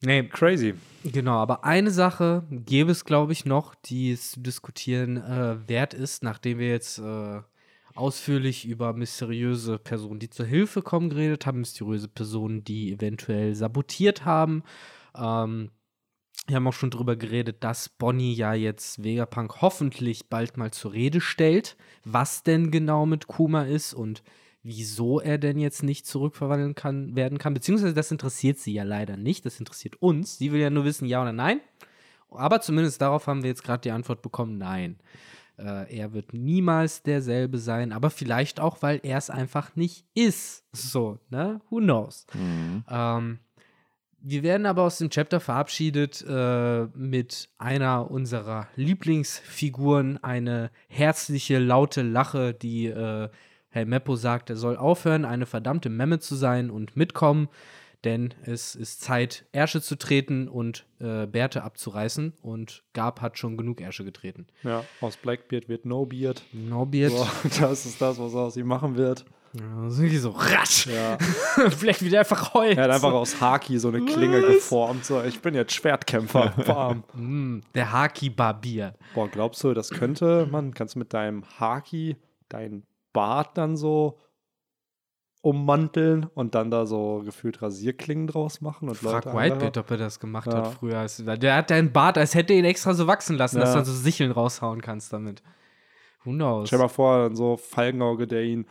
[0.00, 0.74] Nee, Crazy.
[1.04, 5.92] Genau, aber eine Sache gäbe es, glaube ich, noch, die es zu diskutieren äh, wert
[5.92, 7.40] ist, nachdem wir jetzt äh,
[7.96, 14.24] ausführlich über mysteriöse Personen, die zur Hilfe kommen, geredet haben, mysteriöse Personen, die eventuell sabotiert
[14.24, 14.62] haben.
[15.16, 15.70] Ähm,
[16.46, 20.92] wir haben auch schon drüber geredet, dass Bonnie ja jetzt Vegapunk hoffentlich bald mal zur
[20.92, 24.22] Rede stellt, was denn genau mit Kuma ist und
[24.62, 27.54] wieso er denn jetzt nicht zurückverwandeln kann, werden kann.
[27.54, 29.46] Beziehungsweise das interessiert sie ja leider nicht.
[29.46, 30.38] Das interessiert uns.
[30.38, 31.60] Sie will ja nur wissen, ja oder nein.
[32.30, 34.98] Aber zumindest darauf haben wir jetzt gerade die Antwort bekommen, nein.
[35.58, 40.64] Äh, er wird niemals derselbe sein, aber vielleicht auch, weil er es einfach nicht ist.
[40.72, 41.60] So, ne?
[41.70, 42.26] Who knows?
[42.34, 42.84] Mhm.
[42.88, 43.38] Ähm,
[44.20, 52.02] wir werden aber aus dem Chapter verabschiedet äh, mit einer unserer Lieblingsfiguren, eine herzliche, laute
[52.02, 53.28] Lache, die äh,
[53.70, 57.48] Herr Meppo sagt, er soll aufhören, eine verdammte Memme zu sein und mitkommen,
[58.04, 63.56] denn es ist Zeit, Ärsche zu treten und äh, Bärte abzureißen und Gab hat schon
[63.56, 64.46] genug Ärsche getreten.
[64.62, 66.42] Ja, aus Blackbeard wird No Beard.
[66.52, 67.12] No Beard.
[67.12, 67.26] So,
[67.60, 69.24] das ist das, was er aus ihm machen wird.
[69.54, 70.86] Ja, so wirklich so rasch.
[70.86, 71.16] Ja.
[71.70, 72.76] Vielleicht wieder einfach Holz.
[72.76, 75.04] Er hat einfach aus Haki so eine Klinge geformt.
[75.04, 76.52] So, ich bin jetzt Schwertkämpfer.
[76.66, 77.02] Bam.
[77.14, 78.94] Mm, der Haki-Barbier.
[79.14, 80.74] Boah, glaubst du, das könnte man?
[80.74, 82.16] Kannst du mit deinem Haki
[82.50, 84.18] deinen Bart dann so
[85.40, 88.88] ummanteln und dann da so gefühlt Rasierklingen draus machen?
[88.88, 90.58] Und Frag Leute Whitebeard, ob er das gemacht Ja.
[90.58, 91.06] hat früher.
[91.36, 93.74] Der hat deinen Bart, als hätte er ihn extra so wachsen lassen, dass Ja.
[93.76, 95.42] du dann so Sicheln raushauen kannst damit.
[96.24, 96.68] Who knows?
[96.68, 98.66] Stell dir mal vor, so Falkenauge, der ihn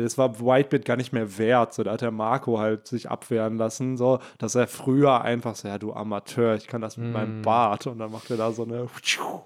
[0.00, 1.74] das war Whitebeard gar nicht mehr wert.
[1.74, 5.68] So, da hat der Marco halt sich abwehren lassen, so, dass er früher einfach so,
[5.68, 7.86] ja, du Amateur, ich kann das mit meinem Bart.
[7.86, 8.88] Und dann macht er da so eine.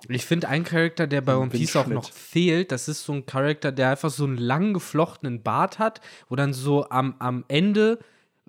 [0.09, 3.27] Ich finde einen Charakter, der bei One Piece auch noch fehlt, das ist so ein
[3.27, 7.99] Charakter, der einfach so einen lang geflochtenen Bart hat, wo dann so am, am Ende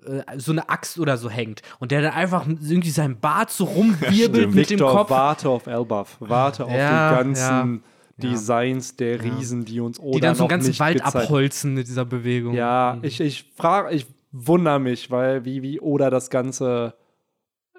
[0.04, 3.64] äh, so eine Axt oder so hängt und der dann einfach irgendwie seinen Bart so
[3.64, 5.10] rumwirbelt mit dem Kopf.
[5.10, 6.16] warte auf Elbaf.
[6.20, 7.80] Warte auf Ja, die ganzen ja.
[8.18, 11.86] Designs der Riesen, die uns oder die dann so einen ganzen Wald gezeigt abholzen mit
[11.86, 12.54] dieser Bewegung.
[12.54, 16.94] Ja, ich, ich frage, ich wundere mich, weil wie, wie Oda das Ganze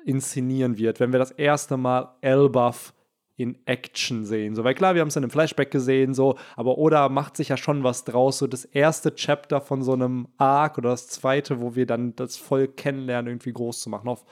[0.06, 2.94] inszenieren wird, wenn wir das erste Mal Elbaf
[3.36, 4.54] in Action sehen.
[4.54, 7.50] So, weil klar, wir haben es in einem Flashback gesehen, so, aber Oda macht sich
[7.50, 8.40] ja schon was draus.
[8.40, 12.36] So das erste Chapter von so einem Arc oder das zweite, wo wir dann das
[12.36, 14.10] Volk kennenlernen, irgendwie groß zu machen.
[14.10, 14.26] Auf,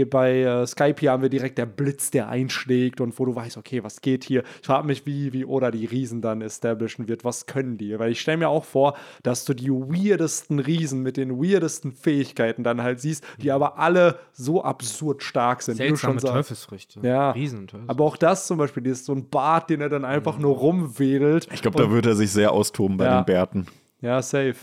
[0.00, 3.34] eh, bei äh, Skype hier haben wir direkt der Blitz, der einschlägt und wo du
[3.34, 4.42] weißt, okay, was geht hier?
[4.60, 7.24] Ich frage mich, wie, wie Oda die Riesen dann establishen wird.
[7.24, 7.98] Was können die?
[7.98, 12.62] Weil ich stelle mir auch vor, dass du die weirdesten Riesen mit den weirdesten Fähigkeiten
[12.64, 15.78] dann halt siehst, die aber alle so absurd stark sind.
[15.78, 16.34] wie du Seltsame schon sagst.
[16.34, 17.00] Teufelsfrüchte.
[17.02, 17.30] Ja.
[17.32, 17.90] Riesen Teufelsfrüchte.
[17.90, 20.56] Aber auch das zum Beispiel, das ist so ein Bart, den er dann einfach nur
[20.56, 21.48] rumwedelt.
[21.52, 23.20] Ich glaube, da wird er sich sehr austoben bei Ja.
[23.22, 23.66] den Bärten.
[24.00, 24.56] Ja, safe.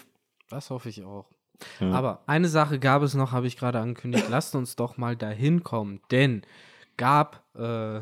[0.49, 1.25] Das hoffe ich auch.
[1.79, 4.25] Aber eine Sache gab es noch, habe ich gerade angekündigt.
[4.29, 6.01] Lasst uns doch mal dahin kommen.
[6.11, 6.41] Denn
[6.97, 8.01] gab äh,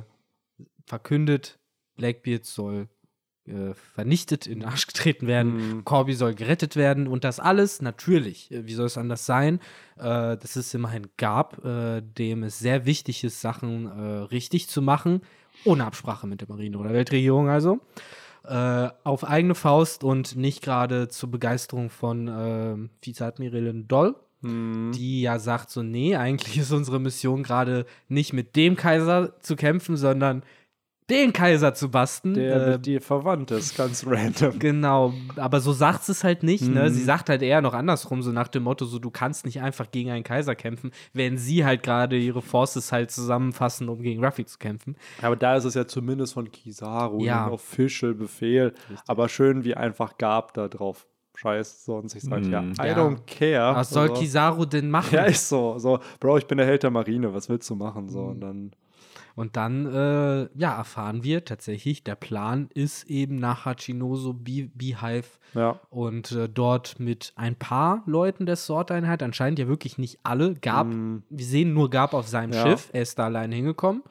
[0.86, 1.60] verkündet,
[1.96, 2.88] Blackbeard soll
[3.46, 5.84] äh, vernichtet, in den Arsch getreten werden.
[5.84, 7.08] Corby soll gerettet werden.
[7.08, 9.60] Und das alles natürlich, äh, wie soll es anders sein?
[9.98, 14.82] Äh, das ist immerhin Gab, äh, dem es sehr wichtig ist, Sachen äh, richtig zu
[14.82, 15.22] machen.
[15.66, 17.80] Ohne Absprache mit der Marine oder Weltregierung also
[18.50, 22.76] äh, auf eigene Faust und nicht gerade zur Begeisterung von äh,
[23.06, 28.78] Vizeadmiralin Doll, die ja sagt so, nee, eigentlich ist unsere Mission gerade nicht mit dem
[28.78, 30.44] Kaiser zu kämpfen, sondern
[31.10, 32.34] den Kaiser zu basten.
[32.34, 34.60] Der Äh, mit dir verwandt ist, ganz random.
[34.60, 36.90] Genau, aber so sagt es halt nicht, ne?
[36.92, 39.92] Sie sagt halt eher noch andersrum, so nach dem Motto, so du kannst nicht einfach
[39.92, 44.46] gegen einen Kaiser kämpfen, wenn sie halt gerade ihre Forces halt zusammenfassen, um gegen Ruffy
[44.46, 44.96] zu kämpfen.
[45.22, 47.46] Aber da ist es ja zumindest von Kizaru Ja.
[47.48, 48.74] ein Official Befehl.
[49.08, 52.98] Aber schön, wie einfach Gab da drauf scheißt so und sich sagt, ja, I Ja.
[52.98, 53.74] don't care.
[53.76, 55.16] Was soll Also, Kizaru denn machen?
[55.16, 55.78] Ja, ist so.
[55.80, 58.10] So, Bro, ich bin der Held der Marine, was willst du machen?
[58.10, 58.30] So, Mhm.
[58.32, 58.72] und dann.
[59.36, 65.26] Und dann, äh, ja, erfahren wir tatsächlich, der Plan ist eben nach Hachinoso Bee- Beehive
[65.54, 65.80] Ja.
[65.90, 70.88] und äh, dort mit ein paar Leuten der Sorteinheit, anscheinend ja wirklich nicht alle, Gab,
[71.30, 72.54] wir sehen nur Gab auf seinem.
[72.54, 72.64] Ja.
[72.68, 74.04] Schiff, er ist da allein hingekommen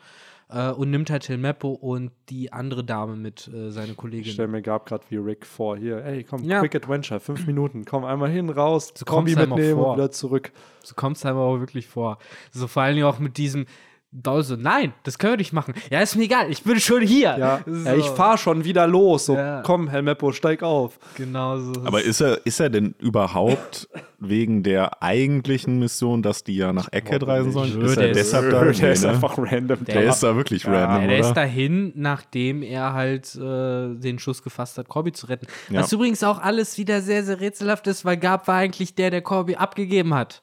[0.50, 4.32] äh, und nimmt halt Hilmeppo und die andere Dame mit, äh, seine Ich Kollegin.
[4.32, 5.76] stelle mir Gab gerade wie Rick vor.
[5.76, 6.60] Hier, ey, komm, Ja.
[6.60, 10.52] Quick Adventure, fünf Minuten, komm einmal hin, raus, So Kombi auch mitnehmen und wieder zurück.
[10.82, 12.18] So kommt es einem aber wirklich vor.
[12.52, 13.66] So vor allem auch mit diesem,
[14.10, 15.74] Doll so, nein, das können wir nicht machen.
[15.90, 17.36] Ja, ist mir egal, ich bin schon hier.
[17.38, 17.74] Ja, so.
[17.86, 19.26] ja ich fahr schon wieder los.
[19.26, 19.60] So, Ja.
[19.62, 20.98] komm, Helmeppo, steig auf.
[21.16, 21.74] Genau so.
[21.84, 23.86] Aber ist er, ist er denn überhaupt
[24.18, 27.82] wegen der eigentlichen Mission, dass die ja nach Eckhead reisen sollen?
[27.82, 28.64] Ist der er ist- deshalb da?
[28.64, 29.10] der Nee, ist ne?
[29.10, 33.94] einfach random Der ist da wirklich random, Ja, der ist dahin, nachdem er halt äh,
[33.94, 35.46] den Schuss gefasst hat, Corby zu retten.
[35.68, 35.80] Ja.
[35.82, 39.20] Was übrigens auch alles wieder sehr, sehr rätselhaft ist, weil Gab war eigentlich der, der
[39.20, 40.42] Corby abgegeben hat.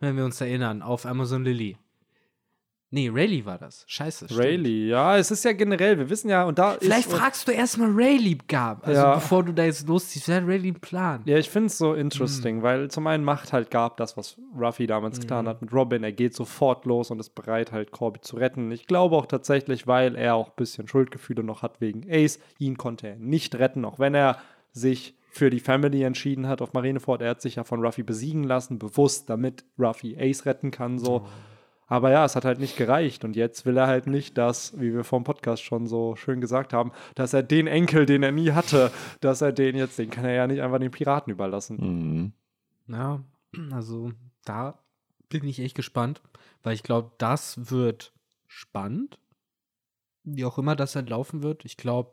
[0.00, 1.76] Wenn wir uns erinnern, auf Amazon Lily.
[2.92, 3.84] Nee, Rayleigh war das.
[3.86, 4.24] Scheiße.
[4.24, 4.40] stimmt.
[4.40, 7.14] Rayleigh, ja, es ist ja generell, wir wissen ja, und da Vielleicht ist.
[7.16, 8.84] fragst du erstmal Rayleigh, Gab.
[8.84, 9.14] Also Ja.
[9.14, 11.22] bevor du da jetzt losziehst, wer hat Rayleigh einen Plan?
[11.24, 14.88] Ja, ich finde es so interesting, weil zum einen macht halt Gab das, was Ruffy
[14.88, 15.48] damals getan Hm.
[15.50, 16.02] hat mit Robin.
[16.02, 18.72] Er geht sofort los und ist bereit, halt Corby zu retten.
[18.72, 22.40] Ich glaube auch tatsächlich, weil er auch ein bisschen Schuldgefühle noch hat wegen Ace.
[22.58, 24.38] Ihn konnte er nicht retten, auch wenn er
[24.72, 27.22] sich für die Family entschieden hat auf Marineford.
[27.22, 31.24] Er hat sich ja von Ruffy besiegen lassen, bewusst, damit Ruffy Ace retten kann, so.
[31.90, 33.24] Aber ja, es hat halt nicht gereicht.
[33.24, 36.40] Und jetzt will er halt nicht, dass, wie wir vor dem Podcast schon so schön
[36.40, 40.08] gesagt haben, dass er den Enkel, den er nie hatte, dass er den jetzt, den
[40.08, 42.32] kann er ja nicht einfach den Piraten überlassen.
[42.86, 42.94] Mhm.
[42.94, 43.24] Ja,
[43.72, 44.12] also
[44.44, 44.78] da
[45.28, 46.22] bin ich echt gespannt,
[46.62, 48.12] weil ich glaube, das wird
[48.46, 49.18] spannend.
[50.22, 51.64] Wie auch immer das halt laufen wird.
[51.64, 52.12] Ich glaube,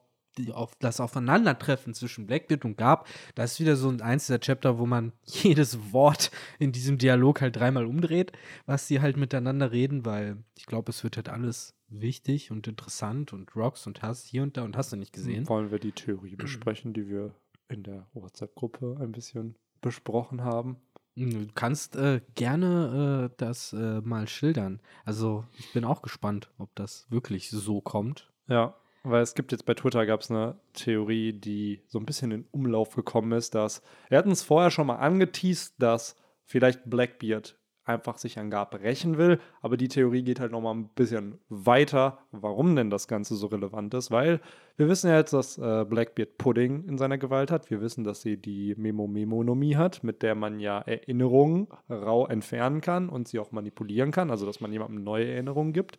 [0.53, 4.77] auf das Aufeinandertreffen zwischen Blackbeard und Gab, das ist wieder so ein eins dieser Chapter,
[4.77, 8.31] wo man jedes Wort in diesem Dialog halt dreimal umdreht,
[8.65, 13.33] was sie halt miteinander reden, weil ich glaube, es wird halt alles wichtig und interessant
[13.33, 15.47] und Rocks und Hass hier und da und hast du nicht gesehen.
[15.47, 17.33] Wollen wir die Theorie besprechen, die wir
[17.69, 20.77] in der WhatsApp-Gruppe ein bisschen besprochen haben?
[21.15, 24.81] Du kannst äh, gerne äh, das äh, mal schildern.
[25.03, 28.31] Also ich bin auch gespannt, ob das wirklich so kommt.
[28.47, 28.75] Ja,
[29.09, 32.45] weil es gibt jetzt bei Twitter gab es eine Theorie, die so ein bisschen in
[32.51, 38.17] Umlauf gekommen ist, dass wir hatten es vorher schon mal angeteased, dass vielleicht Blackbeard einfach
[38.17, 39.39] sich an Garp rächen will.
[39.61, 43.93] Aber die Theorie geht halt nochmal ein bisschen weiter, warum denn das Ganze so relevant
[43.93, 44.11] ist.
[44.11, 44.41] Weil
[44.75, 47.69] wir wissen ja jetzt, dass äh, Blackbeard Pudding in seiner Gewalt hat.
[47.69, 53.09] Wir wissen, dass sie die Memo-Memonomie hat, mit der man ja Erinnerungen rau entfernen kann
[53.09, 54.31] und sie auch manipulieren kann.
[54.31, 55.97] Also, dass man jemandem neue Erinnerungen gibt.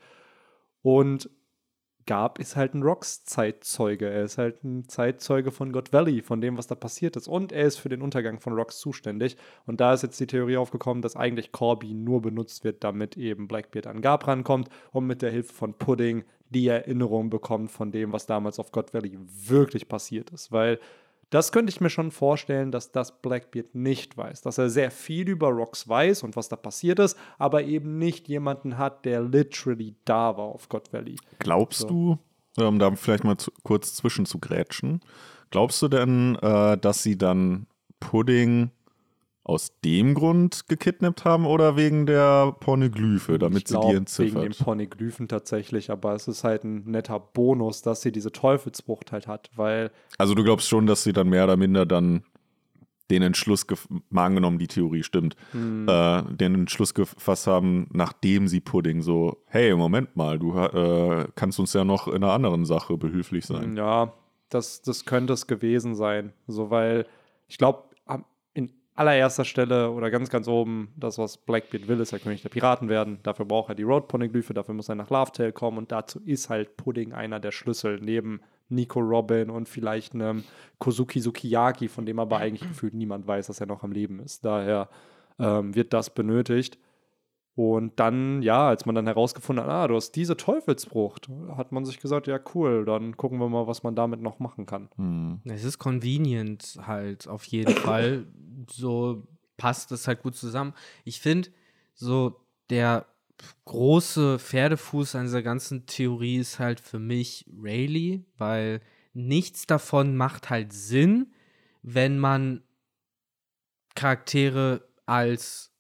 [0.83, 1.31] Und
[2.09, 4.09] Garb ist halt ein Rocks-Zeitzeuge.
[4.09, 7.29] Er ist halt ein Zeitzeuge von God Valley, von dem, was da passiert ist.
[7.29, 9.37] Und er ist für den Untergang von Rocks zuständig.
[9.67, 13.47] Und da ist jetzt die Theorie aufgekommen, dass eigentlich Corby nur benutzt wird, damit eben
[13.47, 18.11] Blackbeard an Garb rankommt und mit der Hilfe von Pudding die Erinnerung bekommt von dem,
[18.11, 20.51] was damals auf God Valley wirklich passiert ist.
[20.51, 20.81] Weil
[21.31, 24.41] das könnte ich mir schon vorstellen, dass das Blackbeard nicht weiß.
[24.43, 28.29] Dass er sehr viel über Rocks weiß und was da passiert ist, aber eben nicht
[28.29, 31.17] jemanden hat, der literally da war auf God Valley.
[31.39, 32.19] Glaubst so.
[32.57, 35.01] du, um da vielleicht mal zu, kurz zwischen zu grätschen,
[35.51, 37.67] glaubst du denn, äh, dass sie dann
[38.01, 38.71] Pudding
[39.49, 44.43] aus dem Grund gekidnappt haben oder wegen der Pornoglyphe, damit glaub, sie die entziffert?
[44.43, 49.11] Wegen den Pornoglyphen tatsächlich, aber es ist halt ein netter Bonus, dass sie diese Teufelsfrucht
[49.11, 49.91] halt hat, weil.
[50.19, 52.25] Also du glaubst schon, dass sie dann mehr oder minder dann
[53.11, 53.67] den Entschluss,
[54.11, 55.89] mal angenommen, die Theorie stimmt, hm.
[55.89, 61.59] äh, den Entschluss gefasst haben, nachdem sie Pudding so, hey, Moment mal, du äh, kannst
[61.59, 63.79] uns ja noch in einer anderen Sache behilflich sein.
[63.79, 64.13] Ja,
[64.51, 66.35] das, das könnte es gewesen sein.
[66.47, 67.07] So, weil
[67.49, 67.85] ich glaube,
[68.99, 72.89] allererster Stelle oder ganz, ganz oben, das, was Blackbeard will, ist der König der Piraten
[72.89, 73.21] werden.
[73.23, 76.77] Dafür braucht er die Road-Poneglyphe, dafür muss er nach Lovetail kommen und dazu ist halt
[76.77, 80.45] Pudding einer der Schlüssel, neben Nico Robin und vielleicht einem
[80.79, 84.45] Kozuki Sukiyaki, von dem aber eigentlich gefühlt niemand weiß, dass er noch am Leben ist.
[84.45, 84.89] Daher
[85.39, 86.79] ähm, wird das benötigt.
[87.59, 91.85] Und dann, ja, als man dann herausgefunden hat, ah, du hast diese Teufelsbrucht, hat man
[91.85, 94.89] sich gesagt, ja, cool, dann gucken wir mal, was man damit noch machen kann.
[94.95, 95.41] Hm.
[95.45, 98.29] Es ist convenient halt auf jeden Fall.
[98.71, 100.73] So passt das halt gut zusammen.
[101.05, 101.49] Ich finde,
[101.95, 102.41] so
[102.71, 103.07] der
[103.65, 108.81] große Pferdefuß an dieser ganzen Theorie ist halt für mich Rayleigh, weil
[109.15, 111.33] nichts davon macht halt Sinn,
[111.83, 112.63] wenn man
[113.97, 115.73] Charaktere als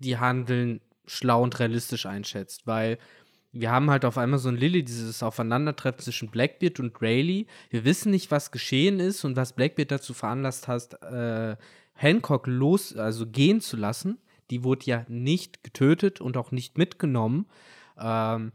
[0.00, 2.98] die handeln schlau und realistisch einschätzt, weil
[3.52, 7.46] wir haben halt auf einmal so ein Lilly, dieses Aufeinandertreffen zwischen Blackbeard und Rayleigh.
[7.70, 11.56] Wir wissen nicht, was geschehen ist und was Blackbeard dazu veranlasst hat, äh,
[11.94, 14.18] Hancock los, also gehen zu lassen.
[14.50, 17.46] Die wurde ja nicht getötet und auch nicht mitgenommen.
[17.96, 18.50] Ähm,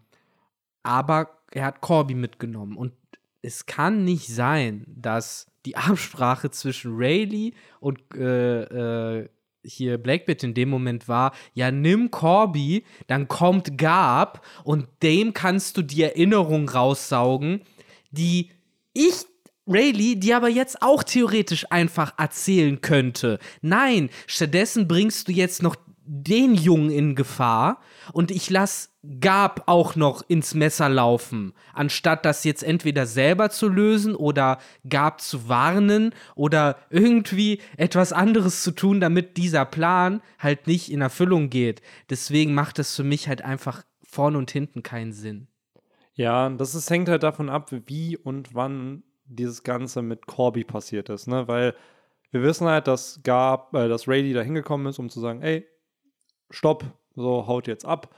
[0.83, 2.75] aber er hat Corby mitgenommen.
[2.75, 2.93] Und
[3.41, 9.29] es kann nicht sein, dass die Absprache zwischen Rayleigh und äh, äh,
[9.63, 15.77] hier Blackbeard in dem Moment war, ja, nimm Corby, dann kommt Gab und dem kannst
[15.77, 17.61] du die Erinnerung raussaugen,
[18.11, 18.51] die
[18.93, 19.25] ich
[19.67, 23.37] Rayleigh, die aber jetzt auch theoretisch einfach erzählen könnte.
[23.61, 25.75] Nein, stattdessen bringst du jetzt noch
[26.11, 27.79] den Jungen in Gefahr
[28.13, 33.69] und ich lass Gab auch noch ins Messer laufen, anstatt das jetzt entweder selber zu
[33.69, 34.57] lösen oder
[34.89, 41.01] Gab zu warnen oder irgendwie etwas anderes zu tun, damit dieser Plan halt nicht in
[41.01, 41.81] Erfüllung geht.
[42.09, 45.47] Deswegen macht es für mich halt einfach vorne und hinten keinen Sinn.
[46.15, 51.07] Ja, das ist, hängt halt davon ab, wie und wann dieses Ganze mit Corby passiert
[51.09, 51.47] ist, ne?
[51.47, 51.75] Weil
[52.31, 55.65] wir wissen halt, dass Gab, äh, dass Rayleigh da hingekommen ist, um zu sagen, ey,
[56.49, 56.85] stopp,
[57.15, 58.13] so haut jetzt ab.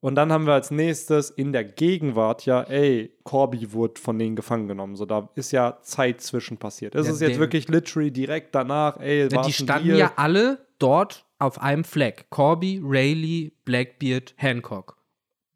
[0.00, 4.36] Und dann haben wir als nächstes in der Gegenwart ja, ey, Corby wurde von denen
[4.36, 4.96] gefangen genommen.
[4.96, 6.94] So, da ist ja Zeit zwischen passiert.
[6.94, 9.98] Es ja, ist jetzt wirklich literally direkt danach, ey, ja, Die standen Deal?
[9.98, 12.26] ja alle dort auf einem Fleck.
[12.28, 14.98] Corby, Rayleigh, Blackbeard, Hancock.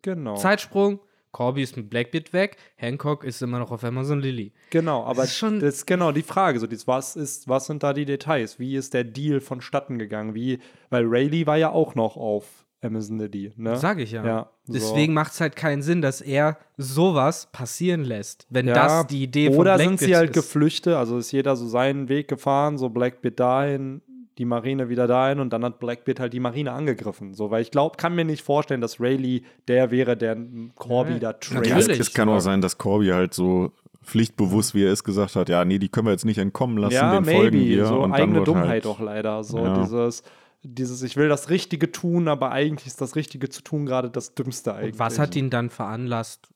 [0.00, 0.36] Genau.
[0.36, 1.00] Zeitsprung,
[1.32, 4.52] Corby ist mit Blackbeard weg, Hancock ist immer noch auf Amazon Lily.
[4.70, 6.58] Genau, aber das ist, schon das ist genau die Frage.
[6.58, 8.58] So, dieses, was, ist, was sind da die Details?
[8.58, 10.34] Wie ist der Deal vonstatten gegangen?
[10.34, 10.58] Wie,
[10.90, 13.52] weil Rayleigh war ja auch noch auf Amazon Lily.
[13.56, 13.76] Ne?
[13.76, 14.24] Sag ich ja.
[14.24, 15.14] ja Deswegen so.
[15.14, 19.46] macht es halt keinen Sinn, dass er sowas passieren lässt, wenn ja, das die Idee
[19.46, 19.84] von Blackbeard ist.
[19.84, 20.34] Oder sind sie halt ist.
[20.34, 24.02] geflüchtet, also ist jeder so seinen Weg gefahren, so Blackbeard dahin,
[24.38, 27.34] die Marine wieder dahin und dann hat Blackbeard halt die Marine angegriffen.
[27.34, 30.36] So, weil ich glaube, kann mir nicht vorstellen, dass Rayleigh der wäre, der
[30.76, 31.66] Corby ja, da trailt.
[31.66, 33.72] Ja, es, kann auch sein, dass Corby halt so
[34.04, 36.94] pflichtbewusst, wie er es gesagt hat, ja, nee, die können wir jetzt nicht entkommen lassen,
[36.94, 37.38] ja, den maybe.
[37.38, 37.86] folgen wir.
[37.86, 39.42] So und eigene Dummheit halt, auch leider.
[39.42, 39.82] So ja.
[39.82, 40.22] dieses,
[40.62, 44.34] dieses, ich will das Richtige tun, aber eigentlich ist das Richtige zu tun gerade das
[44.34, 44.94] Dümmste eigentlich.
[44.94, 46.48] Und was hat ihn dann veranlasst,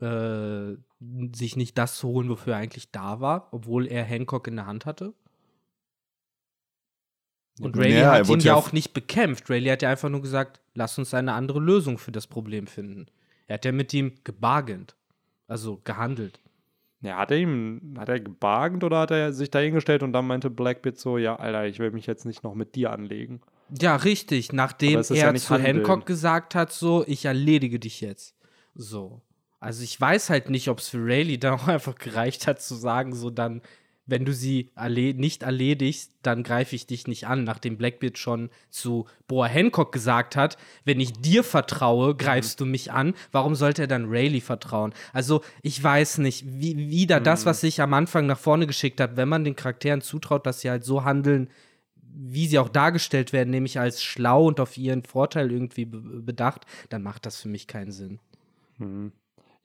[0.00, 0.76] äh,
[1.34, 4.66] sich nicht das zu holen, wofür er eigentlich da war, obwohl er Hancock in der
[4.66, 5.12] Hand hatte?
[7.60, 9.50] Und Rayleigh ja, hat ihn ja auch nicht bekämpft.
[9.50, 13.06] Rayleigh hat ja einfach nur gesagt, lass uns eine andere Lösung für das Problem finden.
[13.46, 14.94] Er hat ja mit ihm gebargent,
[15.46, 16.40] also gehandelt.
[17.02, 20.50] Ja, hat er ihm, hat er gebargent oder hat er sich dahingestellt und dann meinte
[20.50, 23.40] Blackbeard so, ja, Alter, ich will mich jetzt nicht noch mit dir anlegen?
[23.80, 24.52] Ja, richtig.
[24.52, 25.76] Nachdem er ja zu Handeln.
[25.76, 28.34] Hancock gesagt hat, so, ich erledige dich jetzt.
[28.74, 29.22] So.
[29.60, 32.74] Also ich weiß halt nicht, ob es für Rayleigh dann auch einfach gereicht hat zu
[32.74, 33.62] sagen, so dann,
[34.10, 38.50] wenn du sie erle nicht erledigst, dann greife ich dich nicht an, nachdem Blackbeard schon
[38.68, 43.14] zu Boa Hancock gesagt hat, wenn ich dir vertraue, greifst du mich an.
[43.32, 44.92] Warum sollte er dann Rayleigh vertrauen?
[45.12, 49.16] Also ich weiß nicht, wie, wieder das, was ich am Anfang nach vorne geschickt habe,
[49.16, 51.48] wenn man den Charakteren zutraut, dass sie halt so handeln,
[52.02, 56.66] wie sie auch dargestellt werden, nämlich als schlau und auf ihren Vorteil irgendwie be bedacht,
[56.88, 58.18] dann macht das für mich keinen Sinn.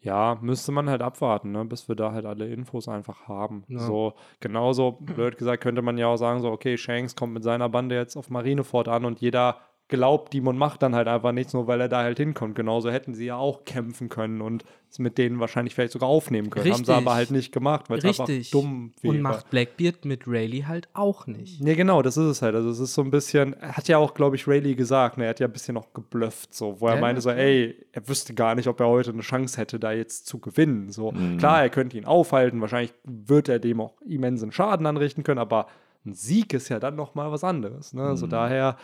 [0.05, 3.63] Ja, müsste man halt abwarten, ne, bis wir da halt alle Infos einfach haben.
[3.67, 3.79] Ja.
[3.79, 7.69] So, genauso blöd gesagt, könnte man ja auch sagen, so, okay, Shanks kommt mit seiner
[7.69, 9.57] Bande jetzt auf Marineford an und jeder
[9.87, 12.55] glaubt ihm und macht dann halt einfach nichts, nur weil er da halt hinkommt.
[12.55, 16.49] Genauso hätten sie ja auch kämpfen können und es mit denen wahrscheinlich vielleicht sogar aufnehmen
[16.49, 16.65] können.
[16.65, 17.07] Haben sie Richtig.
[17.07, 18.49] aber halt nicht gemacht, weil es einfach Richtig.
[18.49, 19.13] dumm wäre.
[19.13, 21.61] Und macht Blackbeard mit Rayleigh halt auch nicht.
[21.61, 22.55] Nee, genau, das ist es halt.
[22.55, 25.25] Also es ist so ein bisschen, er hat ja auch, glaube ich, Rayleigh gesagt, ne,
[25.25, 28.07] er hat ja ein bisschen noch geblufft, so, wo er Ja, meinte so, ey, er
[28.07, 30.89] wüsste gar nicht, ob er heute eine Chance hätte, da jetzt zu gewinnen.
[30.91, 35.39] So, klar, er könnte ihn aufhalten, wahrscheinlich wird er dem auch immensen Schaden anrichten können,
[35.39, 35.67] aber
[36.05, 37.93] ein Sieg ist ja dann noch mal was anderes.
[37.93, 38.15] Ne?
[38.15, 38.77] So daher,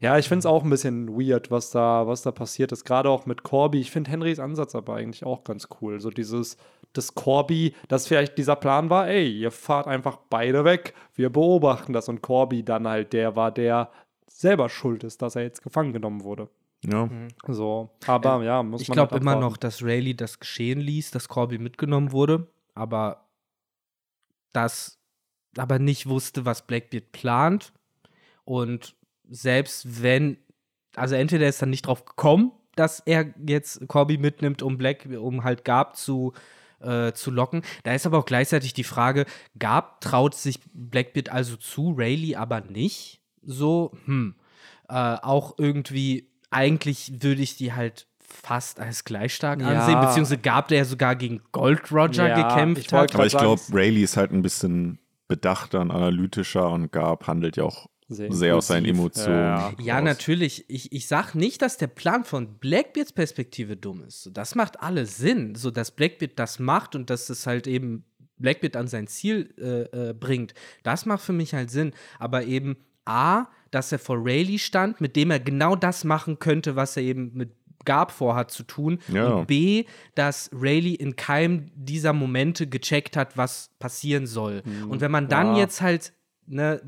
[0.00, 2.84] ja, ich finde es auch ein bisschen weird, was da, was da passiert ist.
[2.84, 3.80] Gerade auch mit Corby.
[3.80, 6.00] Ich finde Henrys Ansatz aber eigentlich auch ganz cool.
[6.00, 6.56] So dieses,
[6.92, 11.92] das Corby, dass vielleicht dieser Plan war, ey, ihr fahrt einfach beide weg, wir beobachten
[11.92, 12.08] das.
[12.08, 13.90] Und Corby dann halt der war, der
[14.26, 16.48] selber schuld ist, dass er jetzt gefangen genommen wurde.
[16.84, 17.08] Ja.
[17.48, 20.80] So, aber ja, muss Äh, Ich man glaube halt immer noch, dass Rayleigh das geschehen
[20.80, 23.24] ließ, dass Corby mitgenommen wurde, aber
[24.52, 24.98] das
[25.56, 27.72] aber nicht wusste, was Blackbeard plant.
[28.44, 28.95] Und
[29.28, 30.38] selbst wenn,
[30.94, 35.44] also entweder ist er nicht drauf gekommen, dass er jetzt Corby mitnimmt, um Black, um
[35.44, 36.34] halt Gab zu,
[36.80, 37.62] äh, zu locken.
[37.84, 39.24] Da ist aber auch gleichzeitig die Frage,
[39.58, 43.20] Gab traut sich Blackbeard also zu, Rayleigh aber nicht.
[43.42, 44.34] So, hm.
[44.88, 49.68] Äh, auch irgendwie, eigentlich würde ich die halt fast als gleich stark Ja.
[49.68, 53.14] ansehen, beziehungsweise Gab, der sogar gegen Gold Roger Ja, gekämpft hat.
[53.14, 54.98] Aber ich glaube, Rayleigh ist halt ein bisschen
[55.28, 58.86] bedachter und analytischer und Gab handelt ja auch Sehr sehr, aus seinen.
[58.86, 59.34] Emotionen.
[59.36, 60.64] Ja, Ja, natürlich.
[60.68, 64.22] Ich, ich sag nicht, dass der Plan von Blackbeards Perspektive dumm ist.
[64.22, 68.04] So, Das macht alles Sinn, so dass Blackbeard das macht und dass es halt eben
[68.38, 70.54] Blackbeard an sein Ziel äh, äh, bringt.
[70.84, 71.92] Das macht für mich halt Sinn.
[72.18, 76.76] Aber eben A, dass er vor Rayleigh stand, mit dem er genau das machen könnte,
[76.76, 77.50] was er eben mit
[77.84, 78.98] Gab vorhat zu tun.
[79.08, 79.28] Ja.
[79.28, 79.84] Und B,
[80.16, 84.62] dass Rayleigh in keinem dieser Momente gecheckt hat, was passieren soll.
[84.88, 85.58] Und wenn man dann Ja.
[85.58, 86.12] jetzt halt
[86.46, 86.80] ne,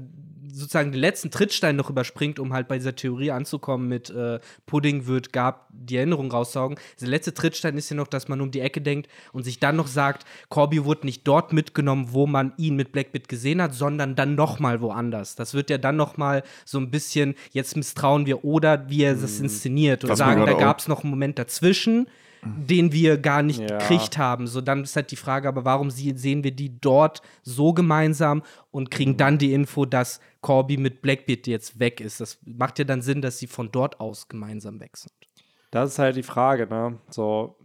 [0.52, 5.06] sozusagen den letzten Trittstein noch überspringt, um halt bei dieser Theorie anzukommen mit äh, Pudding
[5.06, 6.78] wird Gab die Erinnerung raussaugen.
[7.00, 9.76] Der letzte Trittstein ist ja noch, dass man um die Ecke denkt und sich dann
[9.76, 14.16] noch sagt, Corby wurde nicht dort mitgenommen, wo man ihn mit Blackbeard gesehen hat, sondern
[14.16, 15.34] dann noch mal woanders.
[15.36, 19.14] Das wird ja dann noch mal so ein bisschen, jetzt misstrauen wir oder wie er
[19.14, 22.08] das inszeniert und mir sagen, da gab es noch einen Moment dazwischen,
[22.44, 23.78] den wir gar nicht Ja.
[23.78, 24.46] gekriegt haben.
[24.46, 28.42] So, dann ist halt die Frage, aber warum sie, sehen wir die dort so gemeinsam
[28.70, 32.20] und kriegen dann die Info, dass Corby mit Blackbeard jetzt weg ist?
[32.20, 35.12] Das macht ja dann Sinn, dass sie von dort aus gemeinsam weg sind.
[35.70, 36.98] Das ist halt die Frage, ne?
[37.10, 37.57] So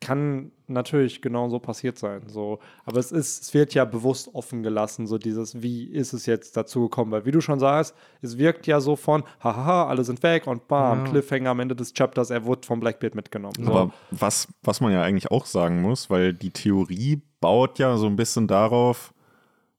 [0.00, 2.22] kann natürlich genau so passiert sein.
[2.26, 6.26] So, aber es ist, es wird ja bewusst offen gelassen, so dieses, wie ist es
[6.26, 7.10] jetzt dazu gekommen?
[7.12, 10.68] Weil wie du schon sagst, es wirkt ja so von, hahaha, alle sind weg und
[10.68, 11.10] bam, Ja.
[11.10, 13.54] Cliffhanger am Ende des Chapters, er wurde vom Blackbeard mitgenommen.
[13.58, 13.70] So.
[13.70, 18.06] Aber was, was man ja eigentlich auch sagen muss, weil die Theorie baut ja so
[18.06, 19.12] ein bisschen darauf,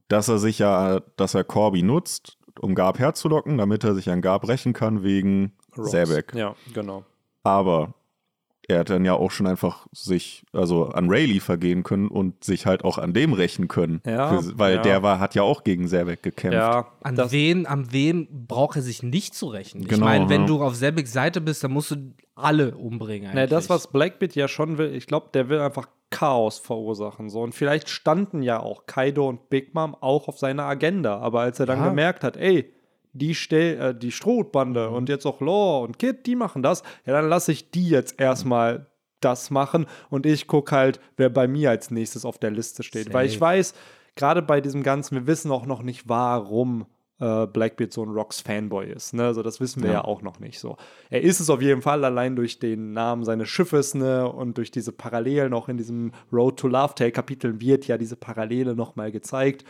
[0.07, 4.21] dass er sich ja, dass er Corby nutzt, um Gab herzulocken, damit er sich an
[4.21, 5.53] Gab rächen kann wegen.
[5.75, 6.33] Sebek.
[6.35, 7.03] Ja, genau.
[7.43, 7.93] Aber
[8.67, 12.65] er hat dann ja auch schon einfach sich, also an Rayleigh vergehen können und sich
[12.65, 14.01] halt auch an dem rächen können.
[14.05, 14.81] Ja, Für, weil ja.
[14.81, 16.55] der war, hat ja auch gegen Sebek gekämpft.
[16.57, 19.81] Ja, An das, wen, an wem braucht er sich nicht zu rächen?
[19.81, 20.47] Ich Genau, meine, wenn ja.
[20.47, 23.33] du auf Sebeks Seite bist, dann musst du alle umbringen.
[23.33, 23.69] Ne, das, eigentlich.
[23.69, 27.29] was Blackbeard ja schon will, ich glaube, der will einfach Chaos verursachen.
[27.29, 27.41] So.
[27.41, 31.17] Und vielleicht standen ja auch Kaido und Big Mom auch auf seiner Agenda.
[31.19, 31.89] Aber als er dann Ja.
[31.89, 32.71] gemerkt hat, ey,
[33.15, 37.29] die, äh, die Strohbande und jetzt auch Law und Kid, die machen das, ja, dann
[37.29, 38.87] lasse ich die jetzt erstmal
[39.21, 43.13] das machen und ich gucke halt, wer bei mir als nächstes auf der Liste steht.
[43.13, 43.41] Weil ich Safe.
[43.41, 43.73] weiß,
[44.15, 46.85] gerade bei diesem Ganzen, wir wissen auch noch nicht, warum
[47.19, 49.13] äh, Blackbeard so ein Rocks-Fanboy ist.
[49.13, 49.23] Ne?
[49.23, 49.95] Also das wissen wir ja.
[49.95, 50.05] Ja.
[50.05, 50.77] auch noch nicht so.
[51.09, 54.29] Er ist es auf jeden Fall allein durch den Namen seines Schiffes ne?
[54.29, 58.17] und durch diese Parallelen auch in diesem Road to Love Tale Kapitel wird ja diese
[58.17, 59.63] Parallele nochmal gezeigt.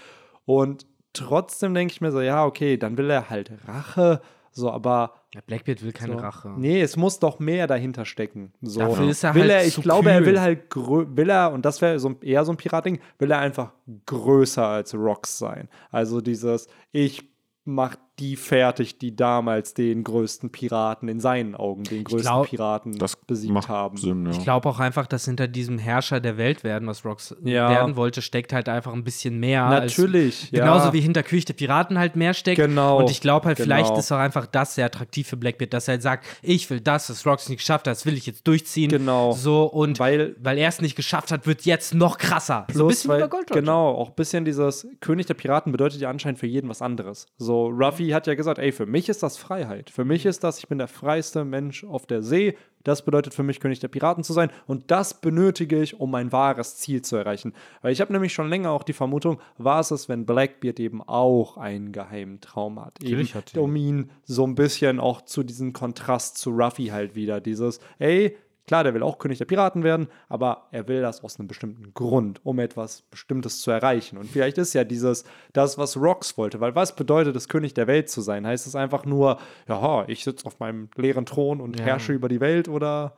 [0.46, 0.86] Und
[1.16, 4.22] trotzdem denke ich mir so, ja, okay, dann will er halt Rache,
[4.52, 6.20] so, aber Ja, Blackbeard will keine so.
[6.20, 6.54] Rache.
[6.56, 8.54] Nee, es muss doch mehr dahinter stecken.
[8.62, 8.80] So.
[8.80, 10.28] Dafür ist er will halt er, ich glaube, er kühl.
[10.28, 10.76] will halt,
[11.18, 13.74] will er, und das wäre so, eher so ein Piratding, will er einfach
[14.06, 15.68] größer als Rocks sein.
[15.92, 17.30] Also dieses, ich
[17.66, 22.98] mach die fertigt, die damals den größten Piraten in seinen Augen, den größten glaub, Piraten
[22.98, 23.98] Das besiegt haben.
[23.98, 24.32] Sinn, ja.
[24.32, 27.70] Ich glaube auch einfach, dass hinter diesem Herrscher der Welt werden, was Rocks Ja.
[27.70, 29.66] werden wollte, steckt halt einfach ein bisschen mehr.
[29.70, 30.60] Natürlich, Als, ja.
[30.66, 32.58] Genauso wie hinter König der Piraten halt mehr steckt.
[32.58, 34.00] Genau, Und ich glaube halt, vielleicht genau.
[34.00, 37.10] ist auch einfach das sehr attraktiv für Blackbeard, dass er halt sagt, ich will das,
[37.10, 38.90] was Rocks nicht geschafft hat, das will ich jetzt durchziehen.
[38.90, 39.34] Genau.
[39.34, 42.66] So, und Weil- weil, er es nicht geschafft hat, wird jetzt noch krasser.
[42.72, 43.52] so ein bisschen weil, wie bei Gold.
[43.52, 47.26] Genau, auch ein bisschen dieses König der Piraten bedeutet ja anscheinend für jeden was anderes.
[47.38, 49.90] So, Ruffy hat ja gesagt, ey, für mich ist das Freiheit.
[49.90, 52.58] Für mich ist das, ich bin der freiste Mensch auf der See.
[52.84, 54.52] Das bedeutet für mich, König der Piraten zu sein.
[54.68, 57.54] Und das benötige ich, um mein wahres Ziel zu erreichen.
[57.82, 61.02] Weil ich habe nämlich schon länger auch die Vermutung, war es es, wenn Blackbeard eben
[61.02, 63.04] auch einen geheimen Traum hat.
[63.04, 67.42] Eben, hat um ihn so ein bisschen auch zu diesem Kontrast zu Ruffy halt wieder.
[67.42, 71.38] Dieses, ey, Klar, der will auch König der Piraten werden, aber er will das aus
[71.40, 74.18] einem bestimmten Grund, um etwas Bestimmtes zu erreichen.
[74.18, 75.24] Und vielleicht ist ja dieses,
[75.54, 78.48] das, was Rocks wollte, weil was bedeutet es, König der Welt zu sein?
[78.48, 79.38] Heißt es einfach nur,
[79.68, 81.86] ja, ich sitze auf meinem leeren Thron und Ja.
[81.86, 83.16] herrsche über die Welt oder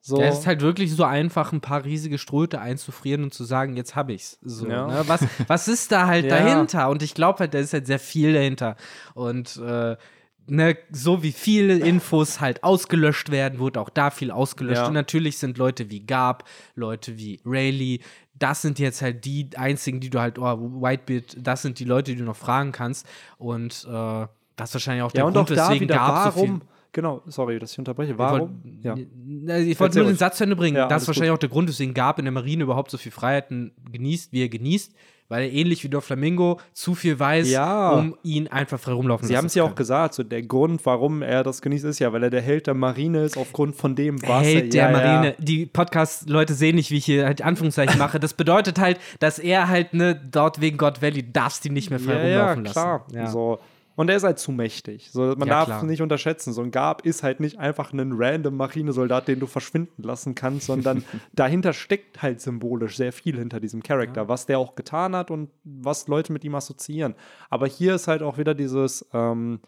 [0.00, 0.20] so?
[0.20, 3.76] Ja, es ist halt wirklich so einfach, ein paar riesige Ströte einzufrieren und zu sagen,
[3.76, 4.38] jetzt habe ich's.
[4.42, 4.86] So, Ja.
[4.86, 5.02] ne?
[5.06, 6.38] was, was ist da halt Ja.
[6.40, 6.88] dahinter?
[6.88, 8.74] Und ich glaube halt, da ist halt sehr viel dahinter.
[9.14, 9.96] Und äh,
[10.48, 14.78] ne, so wie viele Infos halt ausgelöscht werden, wurde auch da viel ausgelöscht.
[14.82, 14.86] Ja.
[14.88, 16.44] Und natürlich sind Leute wie Gab,
[16.74, 18.00] Leute wie Rayleigh,
[18.38, 22.12] das sind jetzt halt die einzigen, die du halt, oh, Whitebeard, das sind die Leute,
[22.12, 23.06] die du noch fragen kannst.
[23.36, 24.26] Und äh,
[24.56, 26.62] das ist wahrscheinlich auch der ja, und Grund, weswegen Gab so viel warum,
[26.92, 28.80] genau, sorry, dass ich unterbreche, ich wollte- warum?
[28.82, 28.94] Ja.
[28.96, 30.18] Ich wollte Erzähl nur den.
[30.18, 30.76] Satz zu Ende bringen.
[30.76, 31.38] Ja, das ist wahrscheinlich gut.
[31.38, 34.48] auch der Grund, weswegen Gab in der Marine überhaupt so viel Freiheiten genießt, wie er
[34.48, 34.94] genießt,
[35.28, 37.90] weil er ähnlich wie der Flamingo zu viel weiß, Ja.
[37.90, 40.42] um ihn einfach frei rumlaufen Sie lassen haben es zu ja auch gesagt, so der
[40.42, 43.76] Grund, warum er das genießt, ist ja, weil er der Held der Marine ist, aufgrund
[43.76, 45.28] von dem, was Held er der ja, Marine.
[45.28, 45.34] Ja.
[45.44, 48.18] Die Podcast-Leute sehen nicht, wie ich hier halt Anführungszeichen mache.
[48.20, 52.00] Das bedeutet halt, dass er halt, ne, dort wegen God Valley darfst ihn nicht mehr
[52.00, 53.04] frei rumlaufen klar.
[53.06, 53.16] lassen.
[53.18, 53.26] Ja.
[53.30, 53.58] So.
[53.98, 55.10] Und er ist halt zu mächtig.
[55.10, 55.78] So, man Ja, darf klar.
[55.78, 56.52] es nicht unterschätzen.
[56.52, 60.66] So ein Gab ist halt nicht einfach ein random Marinesoldat, den du verschwinden lassen kannst,
[60.66, 61.02] sondern
[61.32, 65.50] dahinter steckt halt symbolisch sehr viel hinter diesem Charakter, was der auch getan hat und
[65.64, 67.16] was Leute mit ihm assoziieren.
[67.50, 69.58] Aber hier ist halt auch wieder dieses ähm,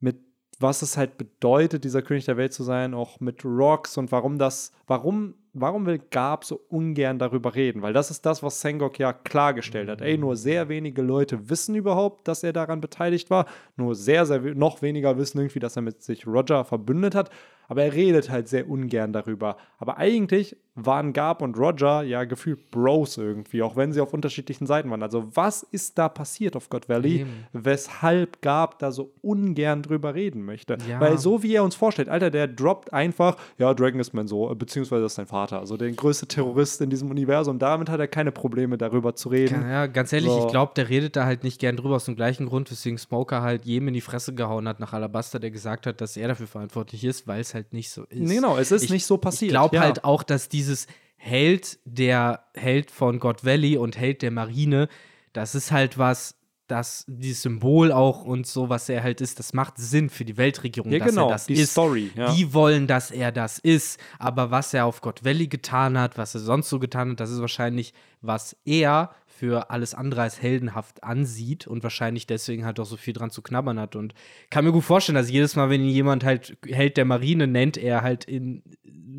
[0.00, 0.16] mit
[0.58, 4.38] was es halt bedeutet, dieser König der Welt zu sein, auch mit Rocks und warum
[4.38, 7.82] das, warum, warum will Gab so ungern darüber reden?
[7.82, 10.00] Weil das ist das, was Sengok ja klargestellt hat.
[10.00, 13.46] Ey, nur sehr wenige Leute wissen überhaupt, dass er daran beteiligt war.
[13.76, 17.30] Nur sehr, sehr noch weniger wissen irgendwie, dass er mit sich Roger verbündet hat.
[17.68, 19.56] Aber er redet halt sehr ungern darüber.
[19.78, 24.66] Aber eigentlich waren Gab und Roger ja gefühlt Bros irgendwie, auch wenn sie auf unterschiedlichen
[24.66, 25.02] Seiten waren.
[25.02, 27.46] Also was ist da passiert auf God Valley, Eben.
[27.54, 30.76] weshalb Gab da so ungern drüber reden möchte?
[30.86, 31.00] Ja.
[31.00, 34.56] Weil so wie er uns vorstellt, Alter, der droppt einfach, ja, Dragon ist mein Sohn,
[34.58, 37.58] beziehungsweise ist sein Vater, also der größte Terrorist in diesem Universum.
[37.58, 39.62] Damit hat er keine Probleme, darüber zu reden.
[39.62, 40.44] Ja, ganz ehrlich, So.
[40.44, 43.40] ich glaube, der redet da halt nicht gern drüber, aus dem gleichen Grund, weswegen Smoker
[43.40, 46.46] halt jedem in die Fresse gehauen hat nach Alabaster, der gesagt hat, dass er dafür
[46.46, 48.20] verantwortlich ist, weil es halt nicht so ist.
[48.20, 49.50] Nee, genau, es ist ich, nicht so passiert.
[49.50, 49.82] Ich glaube ja.
[49.82, 54.88] halt auch, dass dieses Held, der Held von God Valley und Held der Marine,
[55.32, 56.36] das ist halt was,
[56.68, 60.36] das dieses Symbol auch und so, was er halt ist, das macht Sinn für die
[60.36, 61.72] Weltregierung, Ja, dass genau, er das die ist.
[61.72, 62.32] Story, ja.
[62.32, 64.00] Die wollen, dass er das ist.
[64.18, 67.30] Aber was er auf God Valley getan hat, was er sonst so getan hat, das
[67.30, 72.86] ist wahrscheinlich, was er für alles andere als heldenhaft ansieht und wahrscheinlich deswegen halt auch
[72.86, 73.94] so viel dran zu knabbern hat.
[73.96, 74.14] Und
[74.50, 77.76] kann mir gut vorstellen, dass jedes Mal, wenn ihn jemand halt Held der Marine nennt,
[77.76, 78.62] er halt in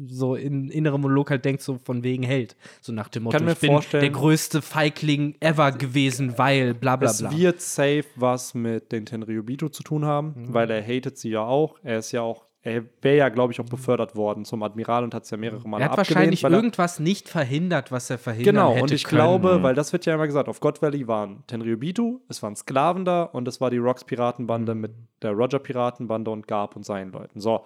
[0.09, 2.55] so in innerem Monolog halt denkt, so von wegen Held.
[2.81, 6.73] So nach dem Motto, Kann mir ich bin vorstellen- der größte Feigling ever gewesen, weil
[6.73, 7.31] bla bla Es bla.
[7.35, 10.53] wird safe was mit den Tenryubito zu tun haben, Mhm.
[10.53, 11.77] weil er hatet sie ja auch.
[11.83, 15.13] Er ist ja auch, er wäre ja, glaube ich, auch befördert worden zum Admiral und
[15.13, 16.15] hat es ja mehrere Male er hat abgelehnt.
[16.15, 19.21] wahrscheinlich weil er- irgendwas nicht verhindert, was er verhindern Genau, hätte und ich können.
[19.21, 23.05] glaube, weil das wird ja immer gesagt, auf God Valley waren Tenryubitu, es waren Sklaven
[23.05, 24.81] da und es war die Rocks Piratenbande Mhm.
[24.81, 27.39] mit der Roger Piratenbande und Garp und seinen Leuten.
[27.39, 27.61] So.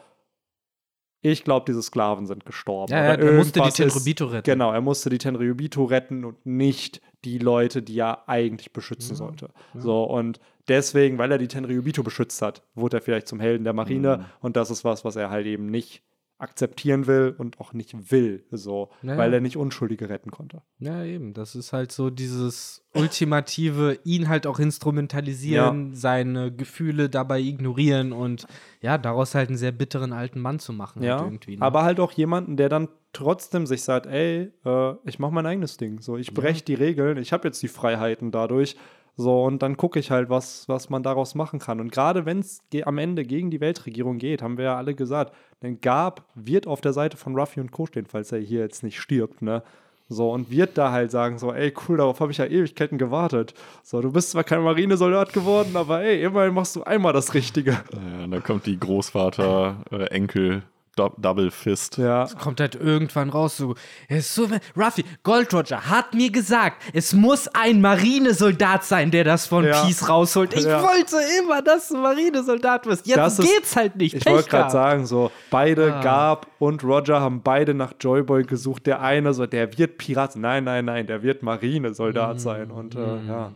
[1.22, 2.92] Ich glaube, diese Sklaven sind gestorben.
[2.92, 4.44] Ja, ja, er musste die Tenryubito retten.
[4.52, 9.50] Genau, er musste die Tenryubito retten und nicht die Leute, die er eigentlich beschützen sollte.
[9.76, 13.74] So, und deswegen, weil er die Tenryubito beschützt hat, wurde er vielleicht zum Helden der
[13.74, 14.26] Marine Mhm.
[14.42, 16.02] und das ist was, was er halt eben nicht
[16.42, 19.38] akzeptieren will und auch nicht will, so, Ja, weil ja.
[19.38, 20.62] er nicht Unschuldige retten konnte.
[20.80, 21.34] Ja, eben.
[21.34, 28.48] Das ist halt so dieses ultimative, ihn halt auch instrumentalisieren, seine Gefühle dabei ignorieren und
[28.82, 31.04] ja, daraus halt einen sehr bitteren alten Mann zu machen.
[31.04, 31.62] Ja, halt irgendwie, ne?
[31.62, 35.78] aber halt auch jemanden, der dann trotzdem sich sagt, ey, äh, ich mache mein eigenes
[35.78, 36.02] Ding.
[36.02, 38.76] So, ich breche die Regeln, ich habe jetzt die Freiheiten dadurch.
[39.18, 41.80] So, und dann gucke ich halt, was, was man daraus machen kann.
[41.80, 45.36] Und gerade wenn es am Ende gegen die Weltregierung geht, haben wir ja alle gesagt,
[45.62, 47.86] denn Gab wird auf der Seite von Ruffy und Co.
[47.86, 49.64] stehen, falls er hier jetzt nicht stirbt, ne?
[50.10, 53.54] So, und wird da halt sagen, so, ey, cool, darauf habe ich ja Ewigkeiten gewartet.
[53.82, 57.72] So, du bist zwar kein Marinesoldat geworden, aber ey, immerhin machst du einmal das Richtige.
[57.72, 60.64] Ja, und dann kommt die Großvater-Enkel.
[60.96, 61.98] Double Fist.
[61.98, 62.24] Ja.
[62.24, 63.76] Es kommt halt irgendwann raus, so,
[64.10, 64.48] ist so,
[64.78, 69.84] Ruffy, Gold Roger hat mir gesagt, es muss ein Marinesoldat sein, der das von Ja.
[69.84, 70.54] Peace rausholt.
[70.54, 70.82] Ich Ja.
[70.84, 73.08] wollte immer, dass du Marinesoldat wirst.
[73.08, 74.16] Jetzt Das ist- geht's halt nicht.
[74.16, 76.02] Ich wollte gerade sagen, so, beide, Ah.
[76.04, 78.86] Gab und Roger haben beide nach Joyboy gesucht.
[78.86, 80.36] Der eine, so, der wird Pirat.
[80.36, 82.72] Nein, nein, nein, der wird Marinesoldat Mm, sein.
[82.72, 83.52] Und äh, ja,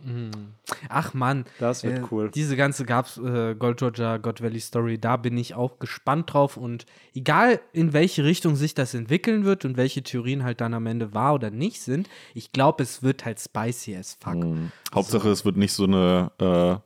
[0.88, 1.44] Ach Mann.
[1.60, 2.30] Das wird äh, cool.
[2.34, 6.56] Diese ganze Gab's, äh, Gold Roger, God Valley Story, da bin ich auch gespannt drauf.
[6.56, 10.86] Und egal in welche Richtung sich das entwickeln wird und welche Theorien halt dann am
[10.86, 14.34] Ende wahr oder nicht sind, ich glaube, es wird halt spicy as fuck.
[14.34, 14.72] Mhm.
[14.94, 16.76] Hauptsache, es wird nicht so eine, äh,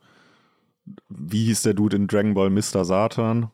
[1.08, 2.84] wie hieß der Dude in Dragon Ball, Mr.
[2.84, 3.50] Satan,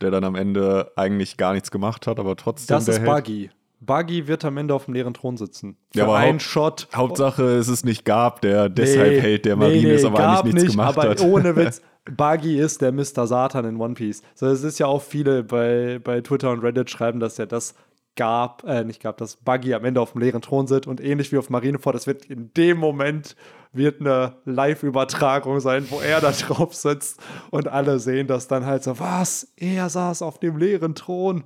[0.00, 3.10] der dann am Ende eigentlich gar nichts gemacht hat, aber trotzdem das der ist Held.
[3.10, 3.50] Buggy.
[3.80, 5.76] Buggy wird am Ende auf dem leeren Thron sitzen.
[5.94, 6.88] Ja, Für aber einen Haupt- Shot.
[6.94, 10.18] Hauptsache, es ist nicht Gab, der deshalb Nee, Held der nee, Marine nee, ist, aber
[10.18, 11.20] Gab eigentlich nichts nicht, gemacht aber hat.
[11.22, 11.80] ohne Witz.
[12.16, 13.26] Buggy ist der Mr.
[13.26, 14.22] Satan in One Piece.
[14.34, 17.74] So, es ist ja auch viele bei, bei Twitter und Reddit schreiben, dass ja das
[18.16, 21.30] gab, äh, nicht gab, dass Buggy am Ende auf dem leeren Thron sitzt und ähnlich
[21.32, 23.36] wie auf Marineford, das wird in dem Moment
[23.72, 27.20] wird eine Live-Übertragung sein, wo er da drauf sitzt
[27.50, 29.52] und alle sehen das dann halt so, was?
[29.56, 31.44] Er saß auf dem leeren Thron.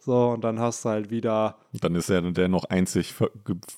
[0.00, 3.30] So, und dann hast du halt wieder Dann ist er der noch einzig ver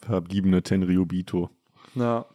[0.06, 1.50] verbliebene Tenryubito.
[1.94, 2.26] Ja.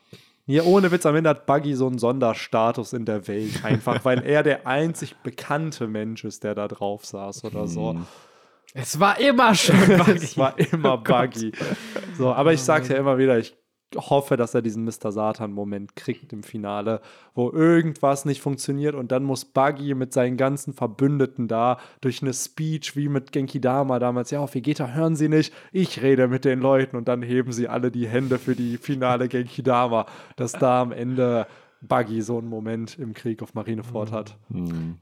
[0.45, 4.23] Hier ohne Witz, am Ende hat Buggy so einen Sonderstatus in der Welt, einfach weil
[4.23, 7.97] er der einzig bekannte Mensch ist, der da drauf saß oder so.
[8.73, 9.75] Es war immer schon
[10.15, 11.51] Es war immer Buggy.
[12.17, 13.57] So, aber ich sag's ja immer wieder, ich
[13.95, 15.11] hoffe, dass er diesen Mr.
[15.11, 17.01] Satan-Moment kriegt im Finale,
[17.33, 22.33] wo irgendwas nicht funktioniert und dann muss Buggy mit seinen ganzen Verbündeten da durch eine
[22.33, 26.45] Speech wie mit Genki Dama damals, ja, auf Vegeta hören sie nicht, ich rede mit
[26.45, 30.05] den Leuten und dann heben sie alle die Hände für die finale Genki Dama,
[30.35, 31.47] dass da am Ende
[31.81, 34.37] Buggy so einen Moment im Krieg auf Marineford hat.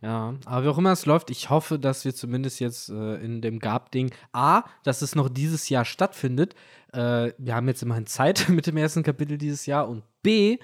[0.02, 3.42] Ja, aber wie auch immer es läuft, ich hoffe, dass wir zumindest jetzt äh, in
[3.42, 6.56] dem Gab-Ding A, dass es noch dieses Jahr stattfindet.
[6.96, 10.58] Äh, wir haben jetzt immerhin Zeit mit dem ersten Kapitel dieses Jahr und B,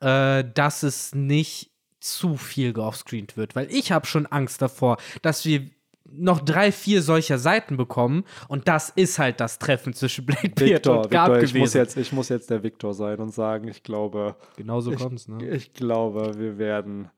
[0.00, 1.70] äh, dass es nicht
[2.00, 5.70] zu viel geoffscreent wird, weil ich habe schon Angst davor, dass wir
[6.06, 10.96] noch drei, vier solcher Seiten bekommen und das ist halt das Treffen zwischen Blackbeard Victor,
[11.02, 11.60] und Gab Victor ich, gewesen.
[11.60, 14.98] muss jetzt, ich muss jetzt der Victor sein und sagen, ich glaube, genau so ich,
[14.98, 15.44] kommt's, ne?
[15.48, 17.10] ich glaube, wir werden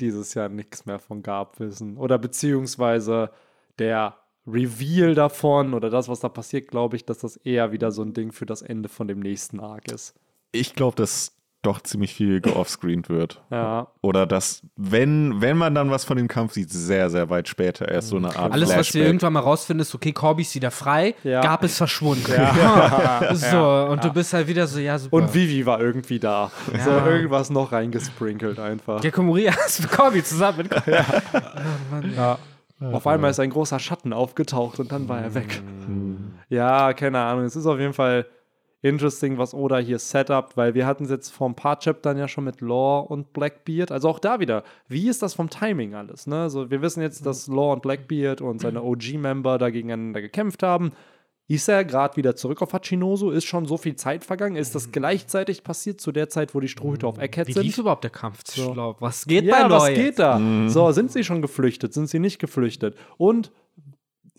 [0.00, 1.96] dieses Jahr nichts mehr von Gab wissen.
[1.96, 3.30] Oder beziehungsweise
[3.78, 4.16] der
[4.46, 8.12] Reveal davon oder das, was da passiert, glaube ich, dass das eher wieder so ein
[8.12, 10.14] Ding für das Ende von dem nächsten Arc ist.
[10.52, 11.32] Ich glaube, dass
[11.62, 13.40] doch ziemlich viel geoffscreened wird.
[13.52, 13.86] Ja.
[14.00, 17.86] Oder dass, wenn, wenn man dann was von dem Kampf sieht, sehr, sehr weit später
[17.88, 19.02] erst so eine Art Alles, was wir Flashback.
[19.04, 21.40] irgendwann mal rausfinden, ist, okay, Corby ist wieder frei, Ja.
[21.42, 22.24] Gab ist verschwunden.
[23.34, 25.14] so, und du bist halt wieder so, ja, super.
[25.16, 26.50] Und Vivi war irgendwie da.
[26.82, 27.06] So Ja.
[27.06, 29.00] irgendwas noch reingesprinkelt einfach.
[29.00, 30.68] Gekko Moria ist mit Corby zusammen.
[32.16, 32.38] Ja.
[32.90, 35.62] Auf einmal ist ein großer Schatten aufgetaucht und dann war er weg.
[36.48, 37.44] Ja, keine Ahnung.
[37.44, 38.26] Es ist auf jeden Fall
[38.82, 42.26] interesting, was Oda hier setup, weil wir hatten es jetzt vor ein paar Chaptern ja
[42.26, 43.92] schon mit Law und Blackbeard.
[43.92, 46.26] Also auch da wieder, wie ist das vom Timing alles?
[46.26, 46.42] Ne?
[46.42, 50.92] Also wir wissen jetzt, dass Law und Blackbeard und seine OG-Member da gegeneinander gekämpft haben.
[51.48, 53.30] Ist er gerade wieder zurück auf Hachinoso?
[53.30, 54.56] Ist schon so viel Zeit vergangen?
[54.56, 57.64] Ist das gleichzeitig passiert zu der Zeit, wo die Strohhüte auf Egghead Wie sind?
[57.64, 58.96] lief überhaupt der Kampf Law?
[59.00, 60.40] Was geht ja, bei was Law geht da?
[60.68, 61.92] So, sind sie schon geflüchtet?
[61.92, 62.96] Sind sie nicht geflüchtet?
[63.18, 63.50] Und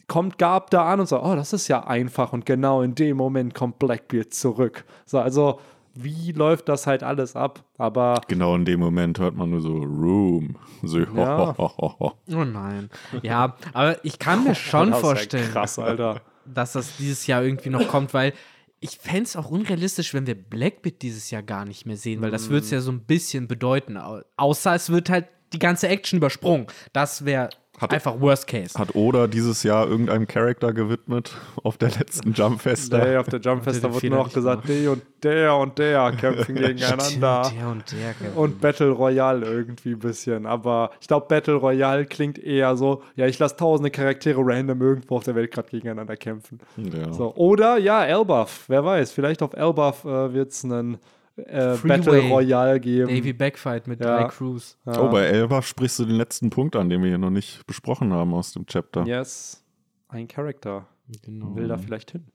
[0.07, 3.17] kommt Gab da an und sagt, oh, das ist ja einfach und genau in dem
[3.17, 4.85] Moment kommt Blackbeard zurück.
[5.05, 5.59] So, also
[5.95, 7.63] wie läuft das halt alles ab?
[7.77, 10.55] Aber Genau in dem Moment hört man nur so Room.
[10.81, 11.55] So, Ja.
[11.57, 12.89] Oh nein.
[13.21, 16.21] Ja, aber ich kann mir schon das ist ja vorstellen, krass, Alter.
[16.45, 18.33] Dass das dieses Jahr irgendwie noch kommt, weil
[18.79, 22.31] ich fände es auch unrealistisch, wenn wir Blackbeard dieses Jahr gar nicht mehr sehen, weil
[22.31, 23.97] das würde es ja so ein bisschen bedeuten.
[23.97, 26.67] Au- Außer es wird halt die ganze Action übersprungen.
[26.91, 27.49] Das wäre
[27.91, 28.77] einfach Worst Case.
[28.77, 32.91] Hat Oda dieses Jahr irgendeinem Charakter gewidmet auf der letzten Jumpfest?
[32.93, 37.51] Nee, auf der Jumpfest, wurde nur noch gesagt, der und der und der kämpfen gegeneinander.
[37.55, 38.13] Der und der.
[38.13, 38.33] Kevin.
[38.35, 40.45] Und Battle Royale irgendwie ein bisschen.
[40.45, 45.17] Aber ich glaube, Battle Royale klingt eher so, ja, ich lasse tausende Charaktere random irgendwo
[45.17, 46.59] auf der Welt gerade gegeneinander kämpfen.
[46.77, 47.11] Ja.
[47.13, 50.97] So, oder ja, Elbaf, wer weiß, vielleicht auf Elbaf äh, wird es einen
[51.35, 51.75] äh.
[51.77, 53.13] Battle Royale geben.
[53.13, 54.17] Navy Backfight mit Ja.
[54.21, 54.77] drei Crews.
[54.85, 58.13] Oh, bei Elba sprichst du den letzten Punkt an, den wir hier noch nicht besprochen
[58.13, 59.05] haben aus dem Chapter.
[59.05, 59.63] Yes,
[60.09, 60.87] ein Charakter
[61.23, 61.55] Genau.
[61.55, 62.25] will da vielleicht hin.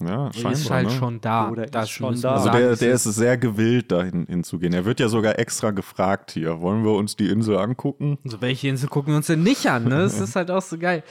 [0.00, 0.92] Ja, Die ist halt ne?
[0.92, 1.50] schon da.
[1.50, 2.34] Oder ist Das schon müssen da.
[2.36, 4.72] Also der, der ist sehr gewillt, dahin hinzugehen.
[4.72, 6.60] Er wird ja sogar extra gefragt hier.
[6.60, 8.16] Wollen wir uns die Insel angucken?
[8.24, 9.84] So, welche Insel gucken wir uns denn nicht an?
[9.84, 9.90] Ne?
[9.98, 11.02] Das ist halt auch so geil.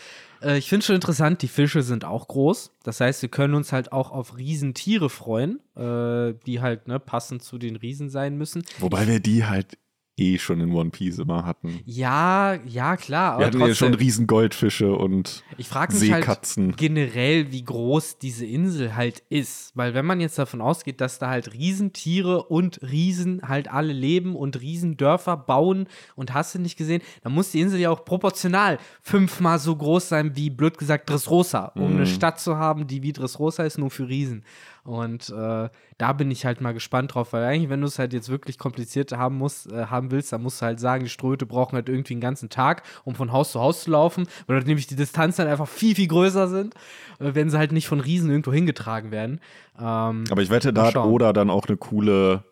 [0.41, 2.72] Äh, ich finde schon interessant, die Fische sind auch groß.
[2.84, 7.44] Das heißt, wir können uns halt auch auf Riesentiere freuen, äh, die halt ne, passend
[7.44, 8.64] zu den Riesen sein müssen.
[8.80, 9.78] Wobei wir die halt
[10.20, 11.80] eh schon in One Piece immer hatten.
[11.86, 13.34] Ja, ja, klar.
[13.34, 16.76] Aber Wir hatten ja schon trotzdem, riesen Goldfische und ich frage mich halt Seekatzen.
[16.76, 19.72] generell, wie groß diese Insel halt ist.
[19.76, 24.36] Weil wenn man jetzt davon ausgeht, dass da halt Riesentiere und Riesen halt alle leben
[24.36, 28.78] und Riesendörfer bauen und hast du nicht gesehen, dann muss die Insel ja auch proportional
[29.02, 31.72] fünfmal so groß sein wie, blöd gesagt, Dressrosa.
[31.76, 34.44] Um eine Stadt zu haben, die wie Dressrosa ist, nur für Riesen.
[34.84, 38.14] Und äh, da bin ich halt mal gespannt drauf, weil eigentlich, wenn du es halt
[38.14, 41.45] jetzt wirklich kompliziert haben musst, äh, haben willst, dann musst du halt sagen, die Ströte
[41.45, 44.68] brauchen halt irgendwie einen ganzen Tag, um von Haus zu Haus zu laufen, weil dort
[44.68, 46.76] nämlich die Distanzen halt einfach viel, viel größer sind,
[47.19, 49.41] äh, wenn sie halt nicht von Riesen irgendwo hingetragen werden.
[49.77, 50.95] Ähm, Aber ich wette, da hat.
[50.95, 52.43] Oda dann auch eine coole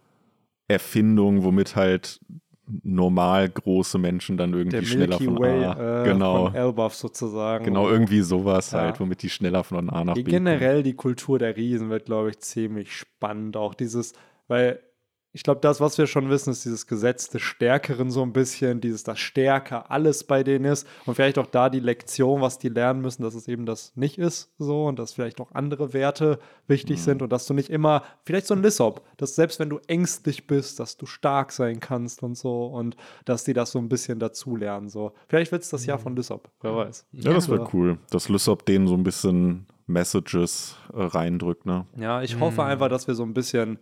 [0.68, 2.20] Erfindung, womit halt
[2.84, 6.02] normal große Menschen dann irgendwie schneller von Way A.
[6.02, 6.46] äh, genau.
[6.48, 7.66] von Elbaf sozusagen.
[7.66, 8.82] Genau, irgendwie sowas Ja.
[8.82, 10.32] halt, womit die schneller von A nach B kommen.
[10.32, 13.56] Generell die Kultur der Riesen wird, glaube ich, ziemlich spannend.
[13.58, 14.14] Auch dieses,
[14.48, 14.80] weil
[15.38, 18.82] ich glaube, das, was wir schon wissen, ist dieses Gesetz des Stärkeren so ein bisschen,
[18.82, 22.70] dieses, dass stärker alles bei denen ist und vielleicht auch da die Lektion, was die
[22.70, 26.40] lernen müssen, dass es eben das nicht ist so und dass vielleicht auch andere Werte
[26.66, 29.78] wichtig sind und dass du nicht immer, vielleicht so ein Lissop, dass selbst wenn du
[29.86, 33.90] ängstlich bist, dass du stark sein kannst und so und dass die das so ein
[33.90, 34.90] bisschen dazu lernen.
[34.90, 35.14] So.
[35.28, 37.06] Vielleicht wird es das Jahr von Lissop, wer weiß.
[37.12, 41.86] Ja, das wäre cool, dass Lysop denen so ein bisschen Messages äh, reindrückt, ne?
[41.96, 43.78] Ja, ich hoffe einfach, dass wir so ein bisschen,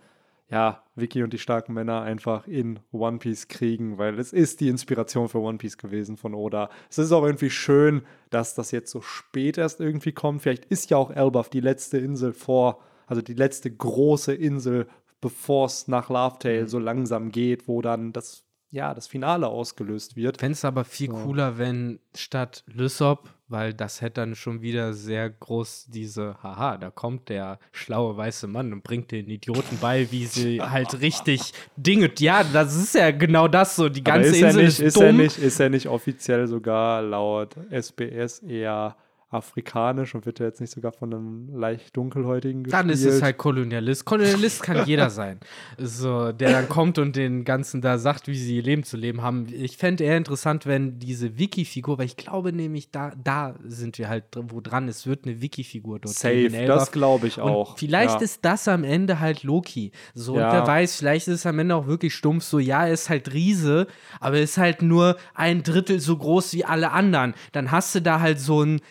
[0.49, 4.69] ja, Vicky und die starken Männer einfach in One Piece kriegen, weil es ist die
[4.69, 6.69] Inspiration für One Piece gewesen von Oda.
[6.89, 10.43] Es ist auch irgendwie schön, dass das jetzt so spät erst irgendwie kommt.
[10.43, 14.87] Vielleicht ist ja auch Elbaf die letzte Insel vor, also die letzte große Insel,
[15.19, 18.44] bevor es nach Laugh Tale so langsam geht, wo dann das,
[18.75, 20.37] ja, das Finale ausgelöst wird.
[20.37, 25.29] Fände es aber viel cooler, wenn statt Lysop, weil das hätte dann schon wieder sehr
[25.29, 30.25] groß diese, haha, da kommt der schlaue weiße Mann und bringt den Idioten bei, wie
[30.25, 32.11] sie halt richtig Dinge.
[32.17, 33.87] Ja, das ist ja genau das so.
[33.87, 35.03] Die Aber ganze ist er Insel nicht, ist, ist, dumm.
[35.03, 38.97] er nicht, ist er nicht offiziell sogar laut SBS eher
[39.29, 42.79] afrikanisch und wird er jetzt nicht sogar von einem leicht dunkelhäutigen gespielt?
[42.83, 44.05] Dann ist es halt Kolonialist.
[44.05, 45.39] Kolonialist kann jeder sein.
[45.77, 49.21] So, der dann kommt und den Ganzen da sagt, wie sie ihr Leben zu leben
[49.21, 49.47] haben.
[49.51, 54.09] Ich fände eher interessant, wenn diese Wiki-Figur, weil ich glaube nämlich, da, da sind wir
[54.09, 54.87] halt wo dran.
[54.87, 57.77] Es wird eine Wiki-Figur dort Safe, das glaube ich Und auch.
[57.77, 58.21] vielleicht ja.
[58.21, 59.91] ist das am Ende halt Loki.
[60.13, 60.47] So, Ja.
[60.49, 62.43] und wer weiß, vielleicht ist es am Ende auch wirklich stumpf.
[62.43, 63.87] So, ja, er ist halt Riese,
[64.19, 67.33] aber er ist halt nur ein Drittel so groß wie alle anderen.
[67.51, 68.81] Dann hast du da halt so einen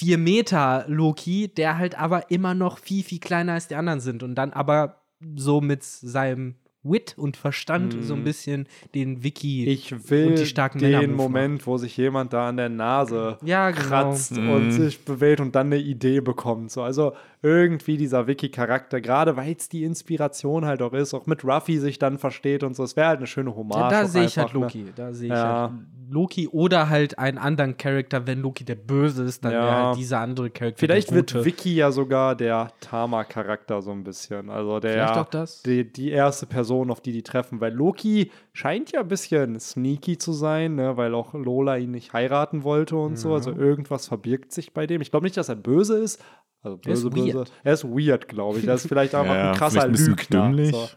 [0.00, 4.22] 4 Meter Loki, der halt aber immer noch viel, viel kleiner als die anderen sind.
[4.22, 5.02] Und dann aber
[5.36, 9.70] so mit seinem Wit und Verstand so ein bisschen den Wiki Mhm.
[9.72, 12.70] Ich will und die starken Männer den Move Moment, wo sich jemand da an der
[12.70, 13.82] Nase Ja, genau.
[13.86, 14.48] kratzt Mhm.
[14.48, 16.70] und sich bewegt und dann eine Idee bekommt.
[16.70, 21.44] So, also irgendwie dieser Wiki-Charakter, gerade weil es die Inspiration halt auch ist, auch mit
[21.44, 22.84] Ruffy sich dann versteht und so.
[22.84, 23.78] Es wäre halt eine schöne Hommage.
[23.80, 24.60] Ja, da sehe ich halt ne?
[24.60, 24.84] Loki.
[24.94, 25.70] Da sehe ich Ja.
[25.70, 25.72] halt
[26.12, 29.62] Loki oder halt einen anderen Charakter, wenn Loki der Böse ist, dann Ja.
[29.62, 31.44] wäre halt dieser andere Charakter Vielleicht wird.
[31.44, 34.50] Vicky ja sogar der Tama-Charakter so ein bisschen.
[34.50, 35.62] Also der Vielleicht auch das.
[35.62, 37.60] Die, die erste Person, auf die die treffen.
[37.60, 40.96] Weil Loki scheint ja ein bisschen sneaky zu sein, ne?
[40.96, 43.32] weil auch Lola ihn nicht heiraten wollte und so.
[43.32, 45.00] Also irgendwas verbirgt sich bei dem.
[45.00, 46.22] Ich glaube nicht, dass er böse ist.
[46.62, 47.34] Also Er ist böse, böse.
[47.38, 47.52] weird.
[47.64, 48.66] Er ist weird, glaube ich.
[48.66, 50.66] Er ist vielleicht einfach Ja, ein krasser ein Lügner.
[50.72, 50.88] So.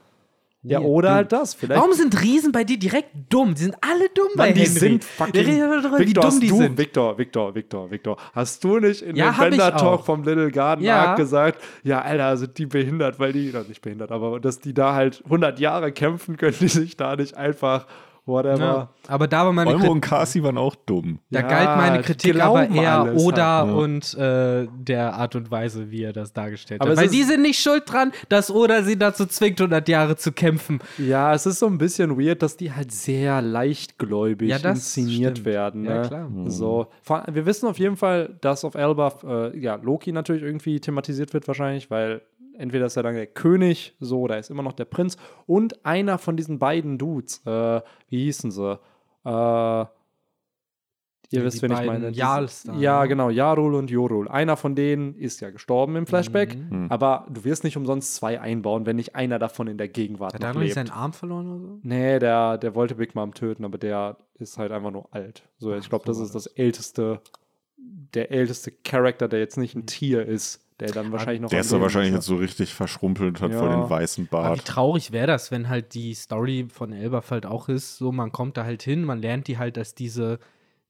[0.66, 1.16] Ja, oder dumm.
[1.18, 1.54] halt das.
[1.56, 3.54] Vielleicht Warum sind Riesen bei dir direkt dumm?
[3.54, 4.80] Die sind alle dumm bei Mann, die Henry.
[4.80, 5.34] sind fucking.
[5.34, 6.78] darüber, wie Victor, dumm die du, sind.
[6.78, 8.18] Victor, Victor, Victor, Victor.
[8.34, 11.04] Hast du nicht in Ja, dem Bender Talk vom Little Garden Ja.
[11.08, 14.74] Arc gesagt, ja, Alter, sind die behindert, weil die, oder nicht behindert, aber dass die
[14.74, 17.86] da halt 100 Jahre kämpfen, können die sich da nicht einfach,
[18.26, 18.58] whatever.
[18.60, 18.90] Ja.
[19.08, 19.92] Aber da war meine Olmo Kritik.
[19.96, 21.20] und Kasi waren auch dumm.
[21.30, 23.74] Da Ja, galt meine Kritik aber eher Oda halt, ja.
[23.74, 26.98] und äh, der Art und Weise, wie er das dargestellt Aber hat.
[26.98, 30.80] Weil die sind nicht schuld dran, dass Oda sie dazu zwingt, 100 Jahre zu kämpfen.
[30.98, 35.38] Ja, es ist so ein bisschen weird, dass die halt sehr leichtgläubig Ja, das inszeniert
[35.40, 35.46] stimmt.
[35.46, 35.86] werden.
[35.86, 36.08] Ja, Ne?
[36.08, 36.30] klar.
[36.48, 40.80] So, vor- wir wissen auf jeden Fall, dass auf Elbaf äh, ja, Loki natürlich irgendwie
[40.80, 42.22] thematisiert wird wahrscheinlich, weil
[42.58, 45.86] entweder ist er dann der König, so, oder er ist immer noch der Prinz und
[45.86, 48.80] einer von diesen beiden Dudes, äh, wie hießen sie?
[49.26, 49.90] Äh, ihr
[51.40, 52.10] Ja, wisst, wen ich meine.
[52.12, 53.08] Jarls da, ja, ne?
[53.08, 54.28] genau, Jarul und Jorul.
[54.28, 56.88] Einer von denen ist ja gestorben im Flashback, Mhm.
[56.90, 60.42] aber du wirst nicht umsonst zwei einbauen, wenn nicht einer davon in der Gegenwart Hat
[60.42, 60.74] noch er lebt.
[60.76, 61.80] seinen Arm verloren oder so?
[61.82, 65.44] Nee, der, der wollte Big Mom töten, aber der ist halt einfach nur alt.
[65.58, 67.20] So, ich glaube, so das ist das älteste,
[67.78, 71.50] der älteste Charakter, der jetzt nicht ein Tier ist, der dann wahrscheinlich noch.
[71.50, 73.60] Der ist Leben wahrscheinlich jetzt so richtig verschrumpelt, hat Ja.
[73.60, 74.66] voll den weißen Aber wie Bart.
[74.66, 78.58] traurig wäre das, wenn halt die Story von Elbaf halt auch ist, so man kommt
[78.58, 80.40] da halt hin, man lernt die halt als diese,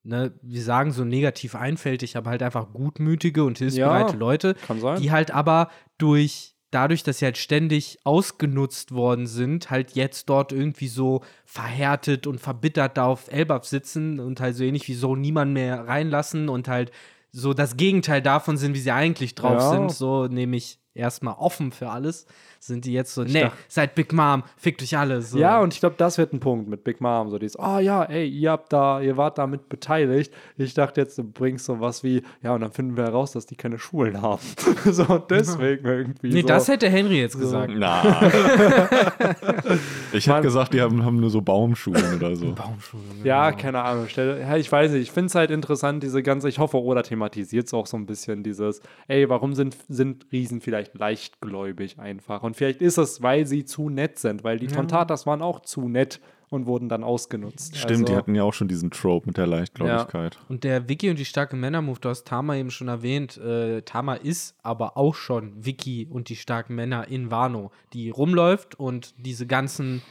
[0.04, 4.80] ne, wir sagen so negativ einfältig, aber halt einfach gutmütige und hilfsbereite Ja, Leute, Kann
[4.80, 5.02] sein.
[5.02, 10.52] die halt aber durch dadurch, dass sie halt ständig ausgenutzt worden sind, halt jetzt dort
[10.52, 15.16] irgendwie so verhärtet und verbittert da auf Elbaf sitzen und halt so ähnlich wie so
[15.16, 16.92] niemand mehr reinlassen und halt
[17.34, 19.70] so das Gegenteil davon sind, wie sie eigentlich drauf Ja.
[19.72, 22.26] sind, so nämlich erstmal offen für alles,
[22.60, 25.22] sind die jetzt so, Ich nee, dacht- seid Big Mom, fickt euch alle.
[25.22, 25.38] So.
[25.38, 27.30] Ja, und ich glaube, das wird ein Punkt mit Big Mom.
[27.30, 30.34] So dieses, ah ja, ey, ihr habt da, ihr wart damit beteiligt.
[30.58, 33.46] Ich dachte jetzt, du bringst so was wie, ja, und dann finden wir heraus, dass
[33.46, 34.42] die keine Schulen haben.
[34.86, 36.30] so, deswegen irgendwie.
[36.30, 36.48] nee, so.
[36.48, 37.74] das hätte Henry jetzt gesagt.
[37.76, 38.30] Na.
[40.14, 42.52] ich hätte gesagt, die haben, haben nur so Baumschulen oder so.
[42.56, 43.04] Baumschule.
[43.24, 44.08] Ja, keine Ahnung.
[44.08, 45.02] Ich weiß nicht.
[45.02, 48.06] Ich finde es halt interessant, diese ganze, ich hoffe, Oda thematisiert es auch so ein
[48.06, 52.44] bisschen, dieses, ey, warum sind, sind Riesen vielleicht leichtgläubig einfach?
[52.44, 55.88] Und vielleicht ist es, weil sie zu nett sind, weil die Tontatas waren auch zu
[55.88, 56.20] nett
[56.54, 57.76] und wurden dann ausgenutzt.
[57.76, 60.38] Stimmt, die also, hatten ja auch schon diesen Trope mit der Leichtgläubigkeit.
[60.50, 63.38] Und der Vicky und die starke Männer-Move, du hast Tama eben schon erwähnt.
[63.38, 68.76] Äh, Tama ist aber auch schon Vicky und die starken Männer in Wano, die rumläuft
[68.80, 70.04] und diese ganzen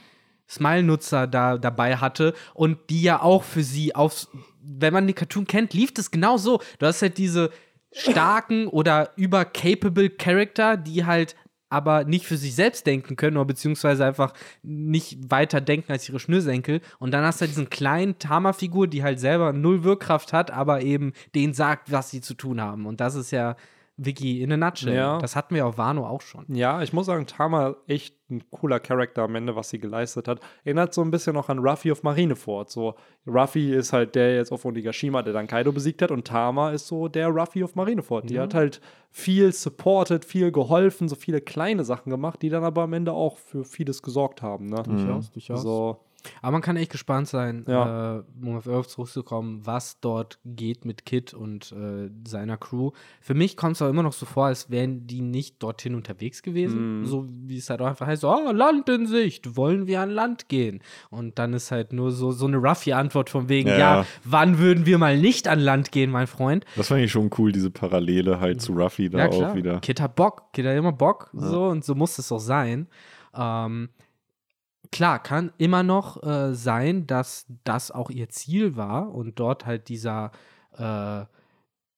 [0.49, 4.27] Smile-Nutzer da dabei hatte und die ja auch für sie auf,
[4.61, 6.59] wenn man den Cartoon kennt, lief das genau so.
[6.79, 7.49] Du hast halt diese
[7.93, 11.35] starken oder über-capable Charakter, die halt
[11.73, 16.19] aber nicht für sich selbst denken können oder beziehungsweise einfach nicht weiter denken als ihre
[16.19, 16.81] Schnürsenkel.
[16.99, 20.83] Und dann hast du halt diesen kleinen Tama-Figur, die halt selber null Wirkkraft hat, aber
[20.83, 22.85] eben denen sagt, was sie zu tun haben.
[22.85, 23.55] Und das ist ja
[23.97, 24.95] Vicky in a nutshell.
[24.95, 25.17] Ja.
[25.19, 26.45] Das hatten wir auf Wano auch schon.
[26.47, 30.39] Ja, ich muss sagen, Tama echt ein cooler Charakter am Ende, was sie geleistet hat.
[30.63, 32.71] Erinnert so ein bisschen noch an Ruffy auf Marineford.
[32.71, 32.95] So,
[33.27, 36.87] Ruffy ist halt der jetzt auf Onigashima, der dann Kaido besiegt hat, und Tama ist
[36.87, 38.29] so der Ruffy auf Marineford.
[38.29, 42.81] Die hat halt viel supported, viel geholfen, so viele kleine Sachen gemacht, die dann aber
[42.83, 44.65] am Ende auch für vieles gesorgt haben.
[44.65, 44.81] Ne?
[44.83, 45.61] Durchaus, durchaus.
[45.61, 45.99] So,
[46.41, 48.17] Aber man kann echt gespannt sein, Ja.
[48.19, 52.91] äh, um auf Earth zurückzukommen, was dort geht mit Kid und äh, seiner Crew.
[53.21, 56.41] Für mich kommt es auch immer noch so vor, als wären die nicht dorthin unterwegs
[56.43, 57.01] gewesen.
[57.01, 57.05] Mhm.
[57.05, 60.49] So wie es halt auch einfach heißt, oh, Land in Sicht, wollen wir an Land
[60.49, 60.81] gehen?
[61.09, 63.77] Und dann ist halt nur so, so eine Ruffy-Antwort von wegen, Ja.
[63.77, 64.05] ja.
[64.23, 66.65] wann würden wir mal nicht an Land gehen, mein Freund?
[66.75, 69.79] Das fand ich schon cool, diese Parallele halt zu Ruffy da ja, auch wieder.
[69.79, 72.87] Kid hat Bock, Kid hat immer Bock, so und so muss es auch sein.
[73.35, 73.89] Ähm,
[74.93, 79.89] klar, kann immer noch äh, sein, dass das auch ihr Ziel war und dort halt
[79.89, 80.31] dieser
[80.77, 81.25] äh,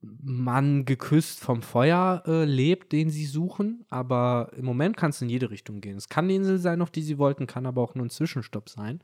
[0.02, 3.86] Mann geküsst vom Feuer äh, lebt, den sie suchen.
[3.90, 5.98] Aber im Moment kann es in jede Richtung gehen.
[5.98, 8.70] Es kann die Insel sein, auf die sie wollten, kann aber auch nur ein Zwischenstopp
[8.70, 9.02] sein.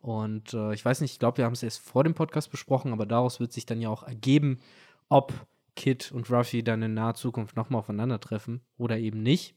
[0.00, 2.92] Und äh, ich weiß nicht, ich glaube, wir haben es erst vor dem Podcast besprochen,
[2.92, 4.58] aber daraus wird sich dann ja auch ergeben,
[5.08, 5.32] ob
[5.76, 9.54] Kid und Ruffy dann in naher Zukunft nochmal aufeinandertreffen oder eben nicht.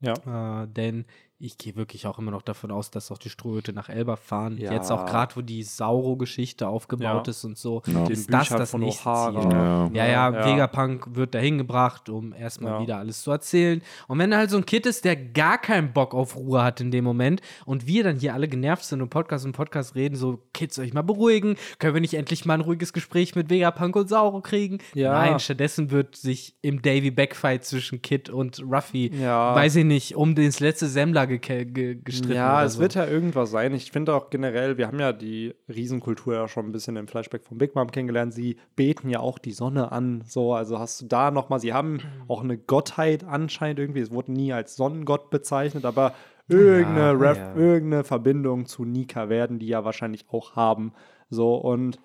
[0.00, 0.62] ja.
[0.62, 1.06] Äh, denn
[1.38, 4.56] ich gehe wirklich auch immer noch davon aus, dass auch die Strohhütte nach Elba fahren.
[4.58, 4.72] Ja.
[4.72, 7.30] Jetzt auch gerade, wo die Sauro-Geschichte aufgebaut Ja.
[7.30, 8.06] ist und so, Ja.
[8.06, 9.42] ist das das von nächste O'Hara.
[9.42, 9.50] Ziel.
[9.52, 9.90] Ja.
[9.92, 10.46] Ja, ja, Ja.
[10.46, 12.80] Vegapunk wird dahin gebracht, um erstmal Ja.
[12.80, 13.82] wieder alles zu erzählen.
[14.08, 16.80] Und wenn da halt so ein Kid ist, der gar keinen Bock auf Ruhe hat
[16.80, 20.16] in dem Moment und wir dann hier alle genervt sind und Podcast und Podcast reden,
[20.16, 23.94] so, Kids, euch mal beruhigen, können wir nicht endlich mal ein ruhiges Gespräch mit Vegapunk
[23.96, 24.78] und Sauro kriegen?
[24.94, 25.12] Ja.
[25.12, 29.54] Nein, stattdessen wird sich im Davy Backfight zwischen Kid und Ruffy, Ja.
[29.54, 32.34] weiß ich nicht, um das letzte Semmler ge ge gestritten.
[32.34, 32.80] Ja, es so.
[32.80, 33.74] wird ja irgendwas sein.
[33.74, 37.44] Ich finde auch generell, wir haben ja die Riesenkultur ja schon ein bisschen im Flashback
[37.44, 38.32] von Big Mom kennengelernt.
[38.34, 40.22] Sie beten ja auch die Sonne an.
[40.26, 41.98] So, also hast du da nochmal, sie haben
[42.28, 44.00] auch eine Gottheit anscheinend irgendwie.
[44.00, 46.14] Es wurde nie als Sonnengott bezeichnet, aber
[46.48, 47.54] irgendeine, Ja, Ref, ja.
[47.56, 50.92] irgendeine Verbindung zu Nika werden die ja wahrscheinlich auch haben.
[51.28, 51.98] So, und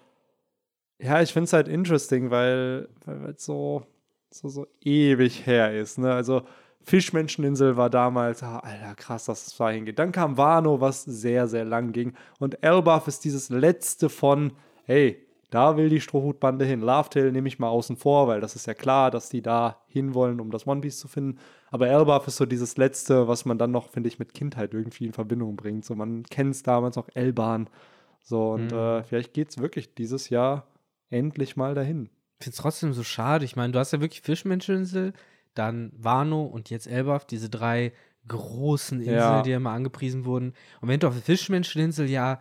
[0.99, 3.83] ja, ich finde es halt interesting, weil, weil es so,
[4.29, 5.97] so, so ewig her ist.
[5.97, 6.11] Ne?
[6.13, 6.43] Also
[6.83, 9.99] Fischmenscheninsel war damals, ah, Alter, krass, dass es da hingeht.
[9.99, 12.13] Dann kam Wano, was sehr, sehr lang ging.
[12.39, 14.53] Und Elbaf ist dieses letzte von,
[14.85, 16.79] hey, da will die Strohhutbande hin.
[16.81, 20.39] Lovetail nehme ich mal außen vor, weil das ist ja klar, dass die da hinwollen,
[20.39, 21.39] um das One Piece zu finden.
[21.71, 25.05] Aber Elbaf ist so dieses letzte, was man dann noch, finde ich, mit Kindheit irgendwie
[25.05, 25.83] in Verbindung bringt.
[25.85, 27.69] So, man kennt es damals noch Elban.
[28.23, 28.77] So, und Mhm.
[28.77, 30.67] äh, vielleicht geht es wirklich dieses Jahr
[31.09, 32.09] endlich mal dahin.
[32.39, 33.43] Ich finde es trotzdem so schade.
[33.45, 35.13] Ich meine, du hast ja wirklich Fischmenscheninsel,
[35.53, 37.93] dann Wano und jetzt Elbaf, diese drei
[38.27, 39.41] großen Inseln, Ja.
[39.41, 40.53] die immer angepriesen wurden.
[40.79, 42.39] Und wenn du auf der Fischmenscheninsel ja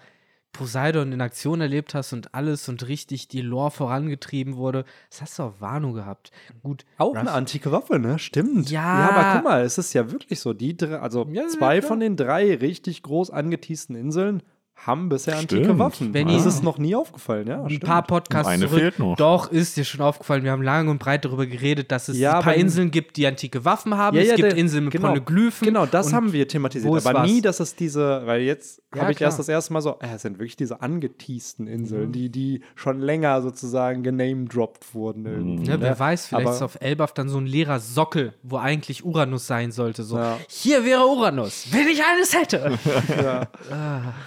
[0.52, 5.38] Poseidon in Aktion erlebt hast und alles und richtig die Lore vorangetrieben wurde, das hast
[5.38, 6.32] du auf Wano gehabt.
[6.62, 8.18] Gut, Auch Ruff- eine antike Waffe, ne?
[8.18, 8.68] Stimmt.
[8.68, 8.80] Ja.
[9.00, 10.52] Ja, aber guck mal, es ist ja wirklich so.
[10.52, 14.42] Die drei, also Ja, zwei von den drei richtig groß angeteasten Inseln
[14.86, 15.78] haben bisher antike Stimmt.
[15.78, 16.14] Waffen.
[16.14, 17.62] Wenn das ich- ist noch nie aufgefallen, ja.
[17.62, 17.84] ein stimmt.
[17.84, 18.78] paar Podcasts Eine zurück.
[18.80, 19.16] fehlt noch.
[19.16, 20.42] Doch, ist dir schon aufgefallen.
[20.42, 23.26] Wir haben lange und breit darüber geredet, dass es Ja, ein paar Inseln gibt, die
[23.26, 24.16] antike Waffen haben.
[24.16, 25.66] Ja, es ja, gibt der- Inseln mit genau, Poneglyphen.
[25.66, 27.06] Genau, das haben wir thematisiert.
[27.06, 29.38] Aber nie, dass es diese, weil jetzt Ja, habe ich erst klar.
[29.38, 32.12] das erste Mal so, äh, es sind wirklich diese angeteasten Inseln, Mhm.
[32.12, 35.26] die, die schon länger sozusagen genamedroppt wurden.
[35.26, 35.98] Irgendwie, Ja, wer ne?
[35.98, 39.72] weiß, vielleicht Aber- ist auf Elbaf dann so ein leerer Sockel, wo eigentlich Uranus sein
[39.72, 40.02] sollte.
[40.04, 40.38] So, Ja.
[40.48, 42.78] hier wäre Uranus, wenn ich alles hätte.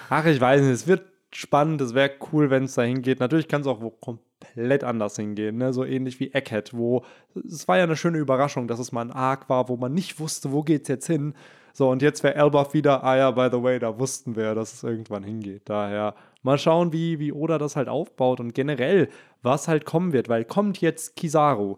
[0.10, 3.20] Ach, ich weiß nicht, es wird spannend, es wäre cool, wenn es da hingeht.
[3.20, 5.74] Natürlich kann es auch wo komplett anders hingehen, ne?
[5.74, 7.04] so ähnlich wie Egghead, wo
[7.36, 10.20] es war ja eine schöne Überraschung, dass es mal ein Arc war, wo man nicht
[10.20, 11.34] wusste, wo geht's jetzt hin.
[11.74, 14.74] So, und jetzt wäre Elbaf wieder, ah ja, by the way, da wussten wir, dass
[14.74, 15.64] es irgendwann hingeht.
[15.66, 16.14] Daher
[16.44, 19.10] mal schauen, wie, wie Oda das halt aufbaut und generell,
[19.42, 21.78] was halt kommen wird, weil kommt jetzt Kizaru,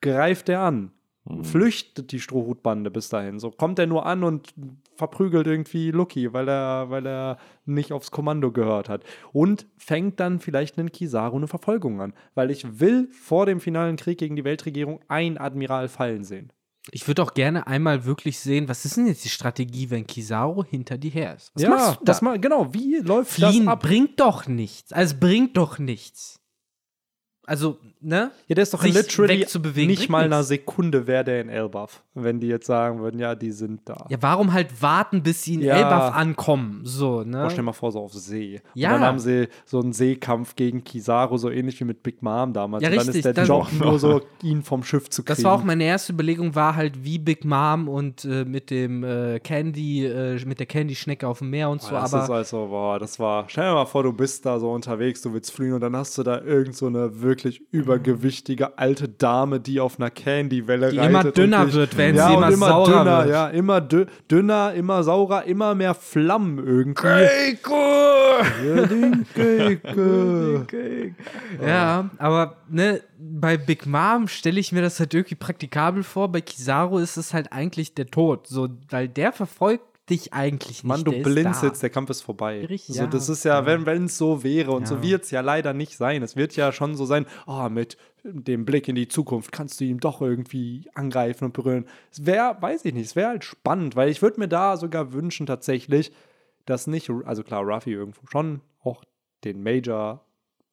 [0.00, 0.92] greift er an,
[1.42, 3.38] flüchtet die Strohhutbande bis dahin.
[3.38, 4.54] So kommt er nur an und
[4.94, 9.04] verprügelt irgendwie Lucky, weil er, weil er nicht aufs Kommando gehört hat.
[9.32, 12.12] Und fängt dann vielleicht einen Kizaru eine Verfolgung an.
[12.34, 16.52] Weil ich will vor dem finalen Krieg gegen die Weltregierung ein Admiral fallen sehen.
[16.92, 20.62] Ich würde auch gerne einmal wirklich sehen, was ist denn jetzt die Strategie, wenn Kizaru
[20.62, 21.50] hinter dir her ist?
[21.54, 22.04] Was ja, machst du da?
[22.04, 23.82] das mal, genau, wie läuft Fliehen das ab?
[23.82, 24.92] bringt doch nichts.
[24.92, 26.40] Also bringt doch nichts.
[27.48, 28.32] Also, ne?
[28.48, 30.48] Ja, der ist doch literally wegzubewegen nicht mal eine nichts.
[30.48, 34.04] Sekunde wäre der in Elbaf, wenn die jetzt sagen würden, ja, die sind da.
[34.08, 35.76] Ja, warum halt warten, bis sie in Ja.
[35.76, 36.80] Elbaf ankommen?
[36.82, 37.42] So, ne?
[37.42, 38.60] Boah, stell mal vor, so auf See.
[38.74, 38.88] Ja.
[38.88, 42.52] Und dann haben sie so einen Seekampf gegen Kizaru, so ähnlich wie mit Big Mom
[42.52, 42.82] damals.
[42.82, 45.36] Ja, und dann richtig, ist der Job nur so, ihn vom Schiff zu kriegen.
[45.36, 49.04] Das war auch meine erste Überlegung, war halt wie Big Mom und äh, mit dem
[49.04, 52.66] äh, Candy, äh, mit der Candy-Schnecke auf dem Meer und so, das aber ist also,
[52.66, 55.74] boah, das war, stell dir mal vor, du bist da so unterwegs, du willst fliegen
[55.74, 60.10] und dann hast du da irgend so eine wirklich übergewichtige alte Dame, die auf einer
[60.10, 61.10] Candy-Welle Die reitet.
[61.10, 63.30] immer dünner wird, wenn ja, sie immer immer saurer dünner, wird.
[63.30, 66.98] Ja, immer dü dünner, immer saurer, immer mehr Flammen irgendwie.
[68.66, 70.66] Ja, den Keiko.
[71.64, 76.30] Ja, aber ne, bei Big Mom stelle ich mir das halt irgendwie praktikabel vor.
[76.30, 80.84] Bei Kizaru ist es halt eigentlich der Tod, so, weil der verfolgt dich eigentlich nicht.
[80.84, 82.64] Mann, du der blinzelst, der Kampf ist vorbei.
[82.64, 83.06] Richtig, so, ja.
[83.06, 85.02] das ist ja, wenn es so wäre und so Ja.
[85.02, 86.22] wird es ja leider nicht sein.
[86.22, 89.84] Es wird ja schon so sein, oh, mit dem Blick in die Zukunft kannst du
[89.84, 91.86] ihn doch irgendwie angreifen und berühren.
[92.10, 95.12] Es wäre, weiß ich nicht, es wäre halt spannend, weil ich würde mir da sogar
[95.12, 96.12] wünschen tatsächlich,
[96.64, 99.04] dass nicht, also klar, Ruffy irgendwo schon auch
[99.44, 100.25] den Major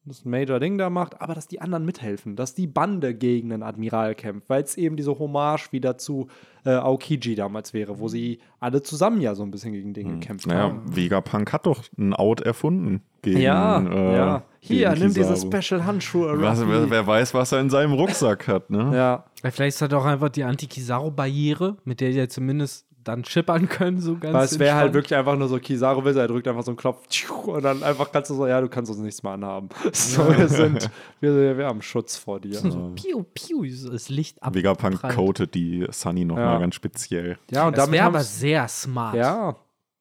[0.06, 4.14] das Major-Ding da macht, aber dass die anderen mithelfen, dass die Bande gegen den Admiral
[4.14, 6.28] kämpft, weil es eben diese Hommage wieder zu
[6.64, 10.46] äh, Aokiji damals wäre, wo sie alle zusammen ja so ein bisschen gegen den gekämpft
[10.46, 10.94] Naja, haben.
[10.94, 13.40] Vegapunk hat doch ein Out erfunden gegen.
[13.40, 14.42] Ja, äh, ja.
[14.60, 15.62] Hier, gegen nimm diese Kizaru.
[15.62, 16.40] Special-Handschuhe.
[16.40, 18.90] Was, wer, wer weiß, was er in seinem Rucksack hat, ne?
[18.94, 24.00] Ja, Vielleicht ist das auch einfach die Anti-Kizaru-Barriere, mit der die zumindest dann chippern können,
[24.00, 26.62] so ganz weil es wäre halt wirklich einfach nur so, Kizaru will, er drückt einfach
[26.64, 27.06] so einen Knopf
[27.46, 29.68] und dann einfach kannst du so, ja, du kannst uns nichts mehr anhaben.
[29.92, 30.90] So, wir sind,
[31.20, 32.54] wir, wir haben Schutz vor dir.
[32.58, 34.54] so piu, piu, so das Licht ab.
[34.54, 36.58] Vegapunk coatet die Sunny nochmal Ja.
[36.58, 37.38] ganz speziell.
[37.50, 39.14] Ja, und Das damit wäre aber sehr smart.
[39.14, 39.56] ja,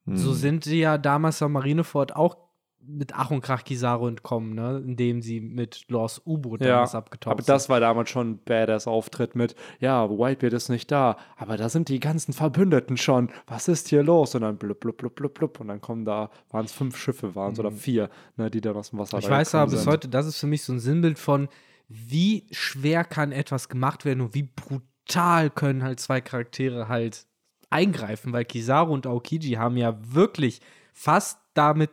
[0.05, 2.37] So sind sie ja damals am Marineford auch
[2.85, 4.81] mit Ach und Krach Kizaru entkommen, ne?
[4.85, 8.87] indem sie mit Lors U-Boot Ja, damals abgetaucht aber das war damals schon ein badass
[8.87, 13.29] Auftritt mit, ja, Whitebeard ist nicht da, aber da sind die ganzen Verbündeten schon.
[13.47, 14.35] Was ist hier los?
[14.35, 15.59] Und dann blub, blub, blub, blub, blub.
[15.59, 18.75] Und dann kommen da, waren es fünf Schiffe, waren es oder vier, ne, die dann
[18.75, 19.91] aus dem Wasser Ich weiß aber bis sind.
[19.91, 21.47] heute, das ist für mich so ein Sinnbild von,
[21.87, 27.25] wie schwer kann etwas gemacht werden und wie brutal können halt zwei Charaktere halt
[27.69, 30.61] eingreifen, weil Kizaru und Aokiji haben ja wirklich
[30.93, 31.89] fast damit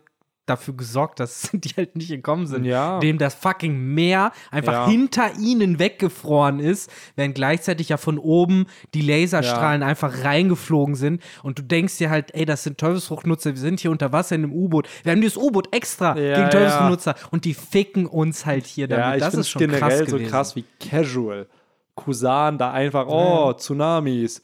[0.51, 2.99] dafür gesorgt, dass die halt nicht gekommen sind, Ja.
[2.99, 4.89] dem das fucking Meer einfach Ja.
[4.89, 11.59] hinter ihnen weggefroren ist, während gleichzeitig ja von oben die Laserstrahlen einfach reingeflogen sind und
[11.59, 14.53] du denkst dir halt, ey, das sind Teufelsfruchtnutzer, wir sind hier unter Wasser in einem
[14.53, 16.49] U-Boot, wir haben dieses U-Boot extra Ja, gegen ja.
[16.49, 19.05] Teufelsfruchtnutzer und die ficken uns halt hier damit.
[19.05, 20.31] Ja, ich das finde ist schon generell krass so gewesen.
[20.31, 21.47] krass wie casual.
[21.95, 24.43] Kusan da einfach, oh, Tsunamis.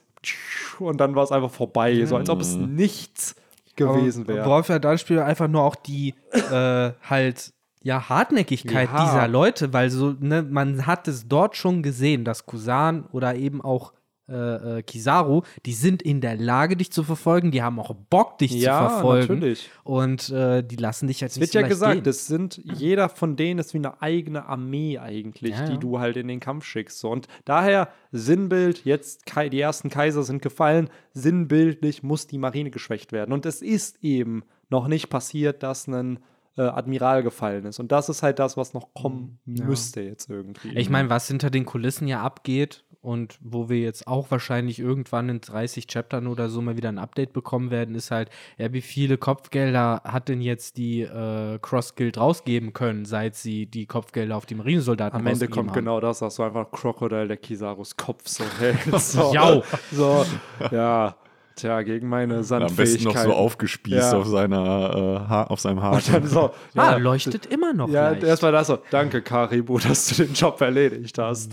[0.79, 3.37] Und dann war es einfach vorbei, so als ob es nichts
[3.77, 4.47] gewesen wäre.
[4.47, 9.05] Worauf wir da spielen einfach nur auch die äh, halt ja Hartnäckigkeit Ja.
[9.05, 13.61] dieser Leute, weil so ne, man hat es dort schon gesehen, dass Kusan oder eben
[13.63, 13.93] auch
[14.29, 18.39] äh, äh, Kizaru, die sind in der Lage, dich zu verfolgen, die haben auch Bock,
[18.39, 19.35] dich Ja, zu verfolgen.
[19.35, 19.71] natürlich.
[19.85, 22.11] Und äh, die lassen dich jetzt Es nicht wird so ja gesagt, gehen.
[22.11, 25.71] es sind, jeder von denen ist wie eine eigene Armee eigentlich, Ja, ja.
[25.71, 27.05] die du halt in den Kampf schickst.
[27.05, 33.33] Und daher Sinnbild, jetzt die ersten Kaiser sind gefallen, sinnbildlich muss die Marine geschwächt werden.
[33.33, 36.19] Und es ist eben noch nicht passiert, dass ein
[36.57, 37.79] äh, Admiral gefallen ist.
[37.79, 40.71] Und das ist halt das, was noch kommen müsste jetzt irgendwie.
[40.77, 45.29] Ich meine, was hinter den Kulissen ja abgeht und wo wir jetzt auch wahrscheinlich irgendwann
[45.29, 48.81] in 30 Chaptern oder so mal wieder ein Update bekommen werden, ist halt, ja, wie
[48.81, 54.37] viele Kopfgelder hat denn jetzt die äh, Cross Guild rausgeben können, seit sie die Kopfgelder
[54.37, 55.75] auf die Marinesoldaten Am Ende kommt haben.
[55.77, 59.13] genau das, dass du einfach Crocodile der Kisarus Kopf so hältst.
[59.17, 59.63] So, Jau.
[59.93, 60.27] so,
[60.73, 61.15] ja.
[61.57, 63.15] Tja, gegen meine Am besten Sandfähigkeit.
[63.15, 64.19] noch so aufgespießt Ja.
[64.19, 68.25] auf, seiner, äh, ha auf seinem dann so, Ah, ja, leuchtet immer noch Ja, leicht.
[68.25, 68.79] erstmal das so.
[68.91, 71.53] Danke, Karibu, dass du den Job erledigt hast.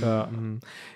[0.00, 0.28] ja.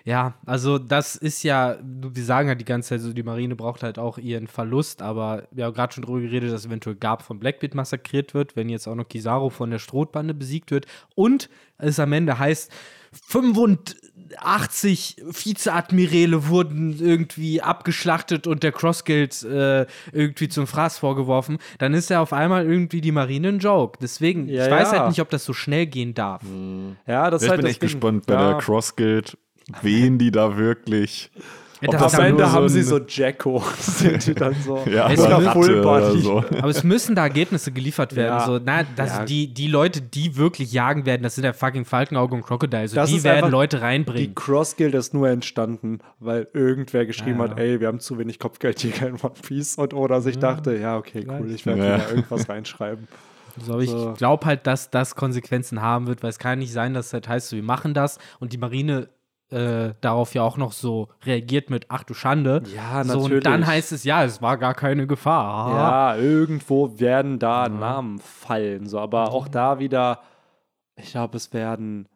[0.05, 3.83] Ja, also das ist ja, wir sagen ja die ganze Zeit so, die Marine braucht
[3.83, 7.39] halt auch ihren Verlust, aber wir haben gerade schon drüber geredet, dass eventuell Gab von
[7.41, 10.87] Blackbeard massakriert wird, wenn jetzt auch noch Kizaru von der Strohbande besiegt wird
[11.17, 12.73] und es am Ende heißt,
[13.13, 22.11] 85 Vizeadmiräle wurden irgendwie abgeschlachtet und der Crossguild äh, irgendwie zum Fraß vorgeworfen, dann ist
[22.11, 23.99] ja auf einmal irgendwie die Marine ein Joke.
[24.01, 24.99] Deswegen, Ja, ich weiß ja.
[24.99, 26.43] halt nicht, ob das so schnell gehen darf.
[27.07, 27.91] ja, das ist ich halt bin das echt Ding.
[27.91, 28.51] gespannt bei ja.
[28.51, 29.37] der Cross Guild,
[29.83, 31.31] wen die da wirklich.
[31.81, 33.63] Ja, Ob das Am Ende haben so sie so Jacko.
[33.79, 34.79] sind die dann so.
[34.91, 36.21] Ja, Es oder müssen- Ratte Full oder Body.
[36.21, 36.39] so.
[36.39, 38.39] Aber es müssen da Ergebnisse geliefert werden.
[38.39, 38.47] Ja.
[38.47, 39.25] So, na, dass Ja.
[39.25, 42.89] die, die Leute, die wirklich jagen werden, das sind der fucking Falkenauge und Crocodile.
[42.89, 44.35] So, Das die werden Leute Die reinbringen.
[44.35, 47.51] Cross Guild ist nur entstanden, weil irgendwer geschrieben Ja.
[47.51, 50.97] hat, ey, wir haben zu wenig Kopfgeldjäger in One Piece und oder sich dachte, ja,
[50.97, 52.09] okay, cool, ich werde Ja.
[52.11, 53.07] irgendwas reinschreiben.
[53.67, 54.15] So, aber ich So.
[54.17, 57.29] glaube halt, dass das Konsequenzen haben wird, weil es kann nicht sein, dass es halt
[57.29, 59.09] heißt, so, wir machen das und die Marine
[59.51, 62.63] äh, darauf ja auch noch so reagiert mit, ach du Schande.
[62.75, 63.37] Ja, So, natürlich.
[63.39, 65.71] und dann heißt es, ja, es war gar keine Gefahr.
[65.75, 68.87] Ja, irgendwo werden da Namen fallen.
[68.87, 70.21] So, aber auch da wieder,
[70.97, 72.09] ich glaube, es werden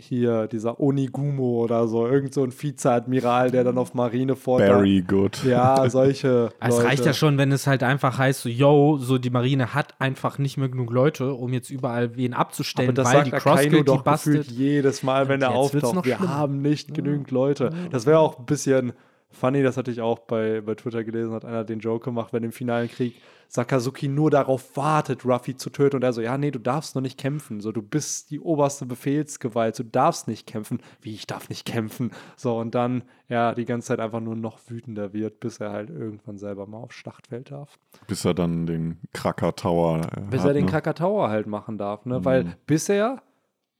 [0.00, 4.62] hier dieser Onigumo oder so, irgend so ein Vizeadmiral, der dann auf Marineford.
[4.62, 5.42] Very good.
[5.44, 6.50] Ja, solche.
[6.60, 9.94] Es reicht ja schon, wenn es halt einfach heißt, so, yo, so die Marine hat
[10.00, 13.30] einfach nicht mehr genug Leute, um jetzt überall wen abzustellen, Aber das weil sagt die
[13.32, 14.46] Crossguild die bastet.
[14.46, 15.94] jedes Mal, wenn er auftaucht.
[15.94, 17.70] noch Wir haben nicht genügend Leute.
[17.90, 18.92] Das wäre auch ein bisschen
[19.30, 22.42] funny, das hatte ich auch bei, bei Twitter gelesen, hat einer den Joke gemacht, wenn
[22.42, 23.14] im finalen Krieg
[23.52, 27.02] Sakazuki nur darauf wartet, Ruffy zu töten und er so, ja, nee, du darfst noch
[27.02, 27.60] nicht kämpfen.
[27.60, 30.80] So, du bist die oberste Befehlsgewalt, du darfst nicht kämpfen.
[31.00, 32.12] Wie, ich darf nicht kämpfen?
[32.36, 35.90] So, und dann, ja, die ganze Zeit einfach nur noch wütender wird, bis er halt
[35.90, 37.76] irgendwann selber mal aufs Schlachtfeld darf.
[38.06, 40.02] Bis er dann den Kracker Tower.
[40.16, 40.70] äh, Bis hat, er den ne?
[40.70, 42.24] Krakatower halt machen darf, ne?
[42.24, 43.20] Weil bisher,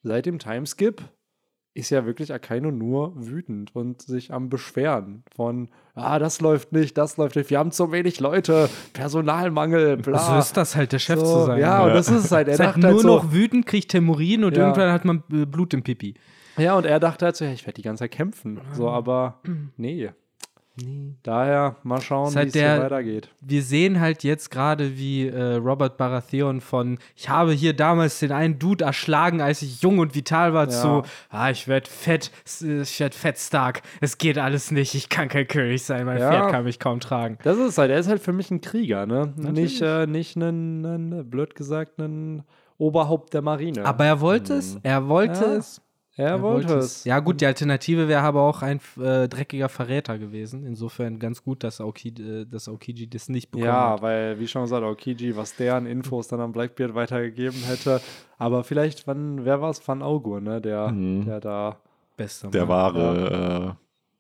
[0.03, 1.03] seit dem Timeskip,
[1.73, 6.99] ist ja wirklich Akainu nur wütend und sich am Beschweren von, ah, das läuft nicht,
[6.99, 10.19] das läuft nicht, wir haben zu wenig Leute, Personalmangel, bla.
[10.19, 11.61] So ist das halt, der Chef So, zu sein.
[11.61, 12.49] Ja, und das ist es halt.
[12.49, 14.65] Er Ist halt dachte nur halt so, noch wütend, kriegt Temurin und Ja.
[14.65, 16.15] irgendwann hat man äh, Blut im Pipi.
[16.59, 18.61] ja, und er dachte halt so, ja, ich werde die ganze Zeit kämpfen.
[18.73, 19.41] So, aber
[19.77, 20.11] nee.
[21.23, 23.28] Daher mal schauen, Ist wie halt es weitergeht.
[23.40, 28.32] Wir sehen halt jetzt gerade, wie äh, Robert Baratheon von ich habe hier damals den
[28.32, 30.70] einen Dude erschlagen, als ich jung und vital war, Ja.
[30.70, 33.82] zu ah, ich werde fett, ich werde fett stark.
[34.01, 36.31] Es geht alles nicht, ich kann kein König sein, mein Ja.
[36.31, 37.39] Pferd kann mich kaum tragen.
[37.43, 39.32] Das ist halt, er ist halt für mich ein Krieger, ne?
[39.36, 42.43] Nicht, äh, nicht blöd gesagt, ein
[42.78, 43.85] Oberhaupt der Marine.
[43.85, 45.52] Aber er wollte es, er wollte Ja.
[45.57, 45.82] es.
[46.16, 47.05] Er, wollte es.
[47.05, 50.65] Ja, gut, die Alternative wäre aber auch ein äh, dreckiger Verräter gewesen.
[50.66, 54.03] Insofern ganz gut, dass Aokiji, äh, dass Aokiji das nicht bekommen Ja, hat.
[54.03, 58.01] weil, wie schon gesagt, Aokiji, was der an Infos dann an Blackbeard weitergegeben hätte.
[58.39, 59.87] Aber vielleicht, wann, wer war es?
[59.87, 60.61] Van Augur, ne?
[60.61, 61.77] Der, der da.
[62.16, 62.69] Bester Der Mann.
[62.69, 63.77] wahre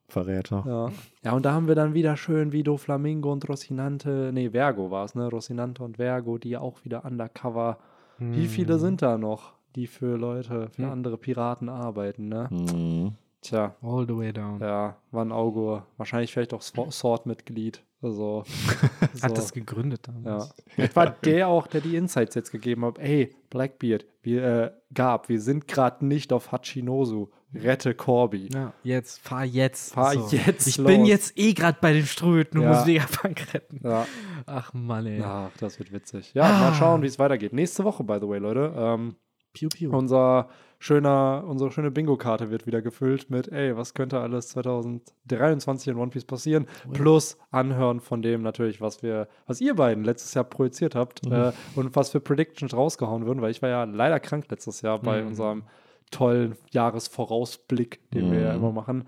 [0.08, 0.64] äh, Verräter.
[0.66, 0.90] Ja.
[1.22, 5.04] ja, und da haben wir dann wieder schön Vido Flamingo und Rocinante, nee, Vergo war
[5.04, 5.28] es, ne?
[5.28, 7.78] Rocinante und Vergo, die auch wieder undercover.
[8.18, 12.48] Wie viele sind da noch, die für Leute, für andere Piraten arbeiten, ne?
[12.50, 13.12] Mhm.
[13.42, 13.74] Tja.
[13.82, 14.60] All the way down.
[14.60, 15.86] Ja, Van Augur.
[15.96, 17.82] Wahrscheinlich vielleicht auch Sw- Sword-Mitglied.
[18.02, 18.44] Also,
[19.14, 19.22] so.
[19.22, 20.12] Hat das gegründet ja.
[20.12, 20.54] damals.
[20.68, 22.98] Vielleicht war der auch, der die Insights jetzt gegeben hat.
[22.98, 27.28] Ey, Blackbeard, wir, äh, Gab, wir sind gerade nicht auf Hachinosu.
[27.54, 28.48] Rette Corby.
[28.52, 29.94] Ja, jetzt, fahr jetzt.
[29.94, 30.86] Fahr jetzt Ich los.
[30.86, 32.70] bin jetzt eh gerade bei den Ströten und Ja.
[32.74, 33.80] muss Vegapunk retten.
[33.82, 34.06] Ja.
[34.46, 35.20] Ach Mann, ey.
[35.22, 36.32] Ach, das wird witzig.
[36.34, 37.52] Ja, mal schauen, wie es weitergeht.
[37.52, 38.72] Nächste Woche, by the way, Leute.
[38.76, 39.16] Ähm,
[39.52, 39.90] Piu, piu.
[39.96, 40.48] unser
[40.78, 46.10] schöner, unsere schöne Bingo-Karte wird wieder gefüllt mit, ey, was könnte alles 2023 in One
[46.10, 46.66] Piece passieren?
[46.92, 51.52] Plus anhören von dem natürlich, was wir, was ihr beiden letztes Jahr projiziert habt äh,
[51.76, 55.24] und was für Predictions rausgehauen würden, weil ich war ja leider krank letztes Jahr bei
[55.24, 55.64] unserem
[56.10, 59.06] tollen Jahresvorausblick, den wir ja immer machen.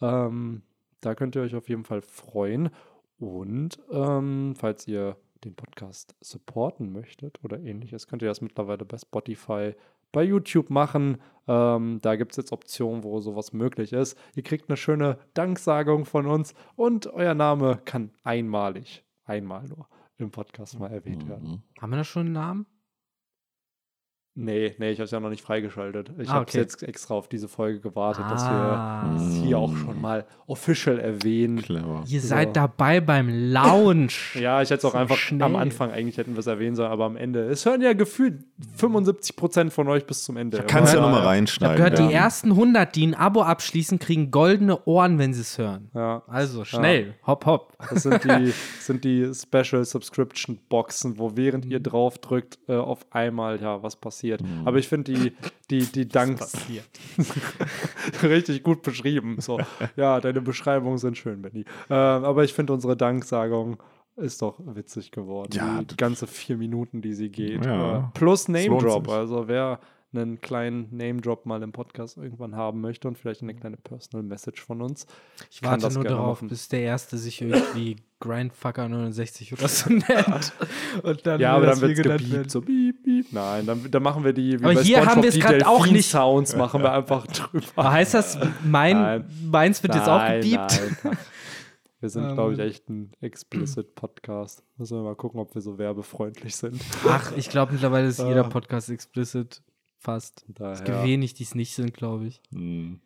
[0.00, 0.62] Ähm,
[1.00, 2.70] da könnt ihr euch auf jeden Fall freuen.
[3.18, 8.98] Und ähm, falls ihr den Podcast supporten möchtet oder ähnliches, könnt ihr das mittlerweile bei
[8.98, 9.74] Spotify,
[10.12, 11.18] bei YouTube machen.
[11.46, 14.18] Ähm, da gibt es jetzt Optionen, wo sowas möglich ist.
[14.34, 19.88] Ihr kriegt eine schöne Danksagung von uns und euer Name kann einmalig, einmal nur
[20.18, 21.62] im Podcast mal erwähnt werden.
[21.80, 22.66] Haben wir da schon einen Namen?
[24.38, 26.10] Nee, nee, ich habe es ja noch nicht freigeschaltet.
[26.18, 26.58] Ich Ah, habe okay.
[26.58, 29.08] jetzt extra auf diese Folge gewartet, dass Ah.
[29.10, 31.62] wir es hier auch schon mal official erwähnen.
[31.62, 32.04] Clever.
[32.06, 32.28] Ihr So.
[32.28, 34.08] seid dabei beim Lounge.
[34.34, 35.42] Ja, ich hätte es auch So einfach schnell.
[35.42, 37.44] am Anfang eigentlich hätten wir es erwähnen sollen, aber am Ende.
[37.48, 38.44] Es hören ja gefühlt
[38.78, 40.62] 75% von euch bis zum Ende.
[40.66, 41.76] Kannst ja nochmal Ich habe reinschneiden.
[41.76, 42.06] gehört, ja.
[42.08, 45.90] die ersten 100, die ein Abo abschließen, kriegen goldene Ohren, wenn sie es hören.
[45.94, 46.22] Ja.
[46.26, 47.72] Also schnell, hopp, hopp.
[47.90, 53.06] Das sind die, sind die Special Subscription Boxen, wo während ihr drauf drückt, äh, auf
[53.10, 54.25] einmal ja was passiert.
[54.64, 55.32] Aber ich finde die,
[55.70, 56.56] die, die Danks
[58.22, 59.36] richtig gut beschrieben.
[59.40, 59.60] So,
[59.96, 61.64] ja, deine Beschreibungen sind schön, Benny.
[61.90, 63.82] Ähm, aber ich finde unsere Danksagung
[64.16, 65.50] ist doch witzig geworden.
[65.52, 67.64] Ja, die ganze vier Minuten, die sie geht.
[67.64, 67.98] Ja.
[67.98, 69.08] Äh, plus Name Drop.
[69.08, 69.78] Also wer
[70.16, 74.24] einen kleinen Name Drop mal im Podcast irgendwann haben möchte und vielleicht eine kleine Personal
[74.26, 75.06] Message von uns.
[75.50, 76.48] Ich kann warte das nur darauf, machen.
[76.48, 80.52] bis der Erste sich irgendwie Grindfucker 69 oder so nennt.
[81.02, 82.48] Und dann Ja, aber dann wird gebiebt, werden.
[82.48, 83.26] so piep, piep.
[83.32, 85.86] Nein, dann, dann machen wir die, wie Aber bei hier haben wir es grad auch
[85.86, 86.08] nicht.
[86.10, 87.64] Sounds machen wir einfach drüber.
[87.76, 89.24] Aber heißt das, mein, Nein.
[89.50, 90.80] meins wird jetzt auch Nein, gebiebt?
[91.04, 91.18] nein.
[91.98, 92.34] Wir sind, Ähm.
[92.34, 94.62] glaube ich, echt ein explicit Podcast.
[94.76, 96.80] Müssen wir mal gucken, ob wir so werbefreundlich sind.
[97.08, 98.28] Ach, ich glaube mittlerweile ist Ah.
[98.28, 99.62] jeder Podcast explicit.
[99.98, 100.40] Fast.
[100.42, 101.04] Es gibt Daher.
[101.04, 102.40] wenig, die es nicht sind, glaube ich.
[102.52, 103.00] Hm.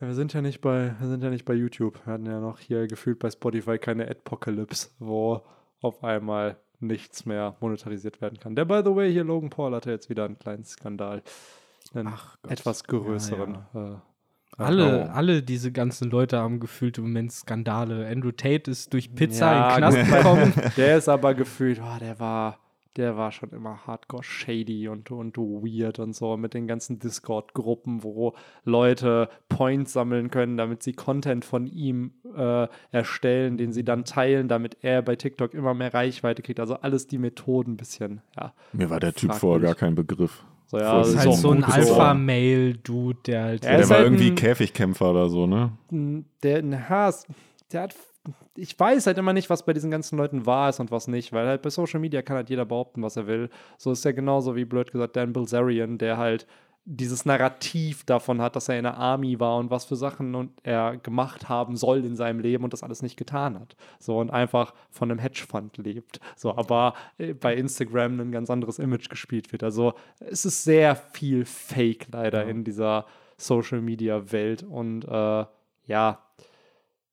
[0.00, 2.00] Ja, wir sind ja nicht bei, wir sind ja nicht bei YouTube.
[2.04, 5.42] Wir hatten ja noch hier gefühlt bei Spotify keine Adpocalypse, wo
[5.80, 8.54] auf einmal nichts mehr monetarisiert werden kann.
[8.56, 11.22] Der, by the way, hier Logan Paul hatte jetzt wieder einen kleinen Skandal.
[11.94, 12.52] Einen Ach Gott.
[12.52, 13.54] etwas größeren.
[13.74, 13.94] Äh,
[14.56, 15.10] Alle, Oh.
[15.12, 18.06] alle diese ganzen Leute haben gefühlt im Moment Skandale.
[18.08, 20.52] Andrew Tate ist durch Pizza Ja, in den Knast gekommen.
[20.76, 22.58] Der ist aber gefühlt, oh, der war,
[22.96, 28.02] der war schon immer hardcore shady und, und weird und so mit den ganzen Discord-Gruppen,
[28.02, 28.34] wo
[28.64, 34.48] Leute Points sammeln können, damit sie Content von ihm äh, erstellen, den sie dann teilen,
[34.48, 36.60] damit er bei TikTok immer mehr Reichweite kriegt.
[36.60, 38.52] Also alles die Methoden ein bisschen, ja.
[38.72, 40.44] Mir war der Typ vorher gar kein Begriff.
[40.66, 43.64] So, ja, Das ist halt so ein Alpha-Male-Dude, der halt.
[43.64, 45.72] Er der war halt irgendwie Käfigkämpfer oder so, ne?
[46.42, 47.12] der, na,
[47.72, 47.94] der hat,
[48.56, 51.32] ich weiß halt immer nicht, was bei diesen ganzen Leuten wahr ist und was nicht,
[51.32, 53.50] weil halt bei Social Media kann halt jeder behaupten, was er will.
[53.78, 56.46] So ist ja genauso wie blöd gesagt Dan Bilzerian, der halt
[56.86, 60.52] dieses Narrativ davon hat, dass er in der Army war und was für Sachen und
[60.62, 63.74] er gemacht haben soll in seinem Leben und das alles nicht getan hat.
[63.98, 66.20] So und einfach von einem Hedgefund lebt.
[66.36, 69.62] So, aber äh, bei Instagram ein ganz anderes Image gespielt wird.
[69.62, 73.06] Also es ist sehr viel Fake leider in dieser
[73.38, 75.46] Social Media Welt und äh,
[75.86, 76.23] ja,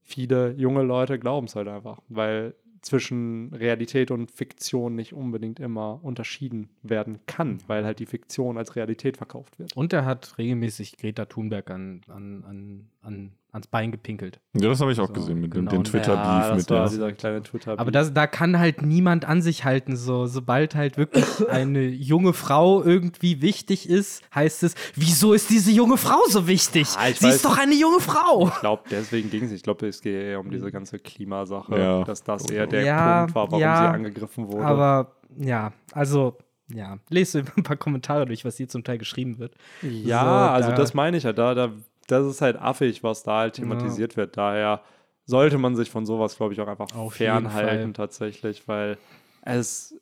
[0.03, 5.99] viele junge Leute glauben es halt einfach, weil zwischen Realität und Fiktion nicht unbedingt immer
[6.03, 9.75] unterschieden werden kann, weil halt die Fiktion als Realität verkauft wird.
[9.75, 14.39] Und er hat regelmäßig Greta Thunberg an, an, an, an, ans Bein gepinkelt.
[14.53, 15.71] Ja, das habe ich auch So, gesehen mit dem, genau.
[15.71, 16.89] dem Twitter-Beef das mit war der.
[16.89, 19.95] dieser kleine twitter Aber das, da kann halt niemand an sich halten.
[19.97, 25.71] So, sobald halt wirklich eine junge Frau irgendwie wichtig ist, heißt es, wieso ist diese
[25.71, 26.87] junge Frau so wichtig?
[26.97, 28.47] Ah, Sie weiß- ist doch eine junge Frau.
[28.47, 29.51] Ich glaube, deswegen ging es.
[29.51, 32.03] Ich glaube, es geht eher um diese ganze Klimasache, Ja.
[32.03, 34.63] dass das eher der Ja, Punkt war, warum ja, sie angegriffen wurde.
[34.65, 36.37] Aber ja, also,
[36.73, 39.55] ja, lest ein paar Kommentare durch, was hier zum Teil geschrieben wird.
[39.81, 41.33] Ja, So, also da- das meine ich ja.
[41.33, 41.71] Da, da,
[42.11, 44.37] das ist halt affig, was da halt thematisiert wird.
[44.37, 44.81] Daher
[45.25, 48.97] sollte man sich von sowas, glaube ich, auch einfach Auf fernhalten tatsächlich, weil
[49.43, 49.95] es.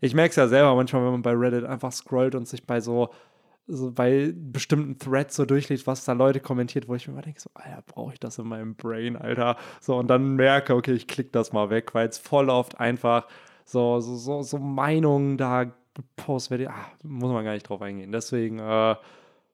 [0.00, 2.80] Ich merke es ja selber manchmal, wenn man bei Reddit einfach scrollt und sich bei
[2.80, 3.08] so,
[3.66, 7.40] so bei bestimmten Threads so durchliest, was da Leute kommentiert, wo ich mir immer denke,
[7.40, 9.56] so, Alter, brauche ich das in meinem Brain, Alter?
[9.80, 13.26] So, und dann merke, okay, ich klicke das mal weg, weil es voll oft einfach
[13.64, 16.72] so, so, so, so Meinungen da gepostet werden.
[16.72, 18.12] Ah, muss man gar nicht drauf eingehen.
[18.12, 18.96] Deswegen, äh,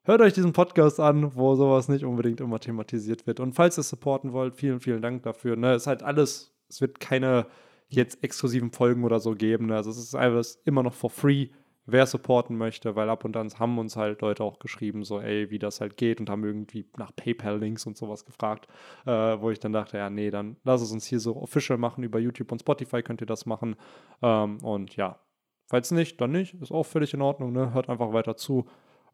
[0.05, 3.39] Hört euch diesen Podcast an, wo sowas nicht unbedingt immer thematisiert wird.
[3.39, 5.55] Und falls ihr supporten wollt, vielen, vielen Dank dafür.
[5.55, 5.71] Ne?
[5.71, 7.47] Es ist halt alles, es wird keine
[7.87, 9.67] jetzt exklusiven Folgen oder so geben.
[9.67, 9.77] Ne?
[9.77, 11.47] Also es ist einfach immer noch for free,
[11.85, 15.49] wer supporten möchte, weil ab und an haben uns halt Leute auch geschrieben, so ey,
[15.51, 18.67] wie das halt geht und haben irgendwie nach PayPal-Links und sowas gefragt,
[19.05, 22.03] äh, wo ich dann dachte, ja, nee, dann lass es uns hier so official machen.
[22.03, 23.77] Über YouTube und Spotify könnt ihr das machen.
[24.21, 25.19] Ähm, und ja,
[25.67, 26.55] falls nicht, dann nicht.
[26.55, 27.53] Ist auch völlig in Ordnung.
[27.53, 27.73] Ne?
[27.73, 28.65] Hört einfach weiter zu.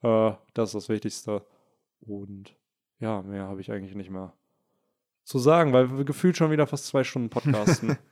[0.01, 1.43] Äh, das ist das Wichtigste.
[2.01, 2.55] Und
[2.99, 4.33] ja, mehr habe ich eigentlich nicht mehr
[5.23, 7.97] zu sagen, weil wir gefühlt schon wieder fast zwei Stunden podcasten.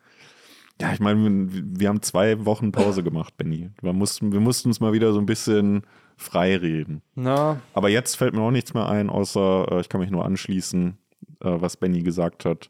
[0.79, 3.71] Ja, ich meine, wir, wir haben zwei Wochen Pause gemacht, Benny.
[3.81, 5.81] Wir mussten, wir mussten uns mal wieder so ein bisschen
[6.17, 7.01] frei reden.
[7.15, 10.23] Na, Aber jetzt fällt mir auch nichts mehr ein, außer äh, ich kann mich nur
[10.23, 10.97] anschließen,
[11.41, 12.69] äh, was Benny gesagt hat.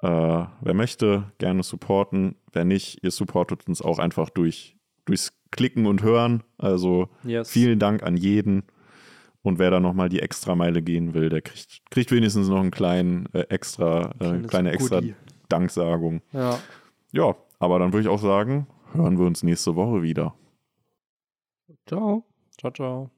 [0.00, 2.36] Äh, wer möchte, gerne supporten.
[2.52, 4.77] Wer nicht, ihr supportet uns auch einfach durch,
[5.08, 6.42] durchs Klicken und Hören.
[6.58, 7.50] Also yes.
[7.50, 8.64] vielen Dank an jeden.
[9.42, 13.26] Und wer da nochmal die Extrameile gehen will, der kriegt, kriegt wenigstens noch einen kleinen
[13.32, 15.14] äh, extra, äh, Kleines kleine extra Goodie.
[15.48, 16.20] Danksagung.
[16.32, 16.58] Ja.
[17.12, 20.34] Ja, aber dann würde ich auch sagen, hören wir uns nächste Woche wieder.
[21.86, 22.24] Ciao.
[22.58, 23.10] Ciao, ciao.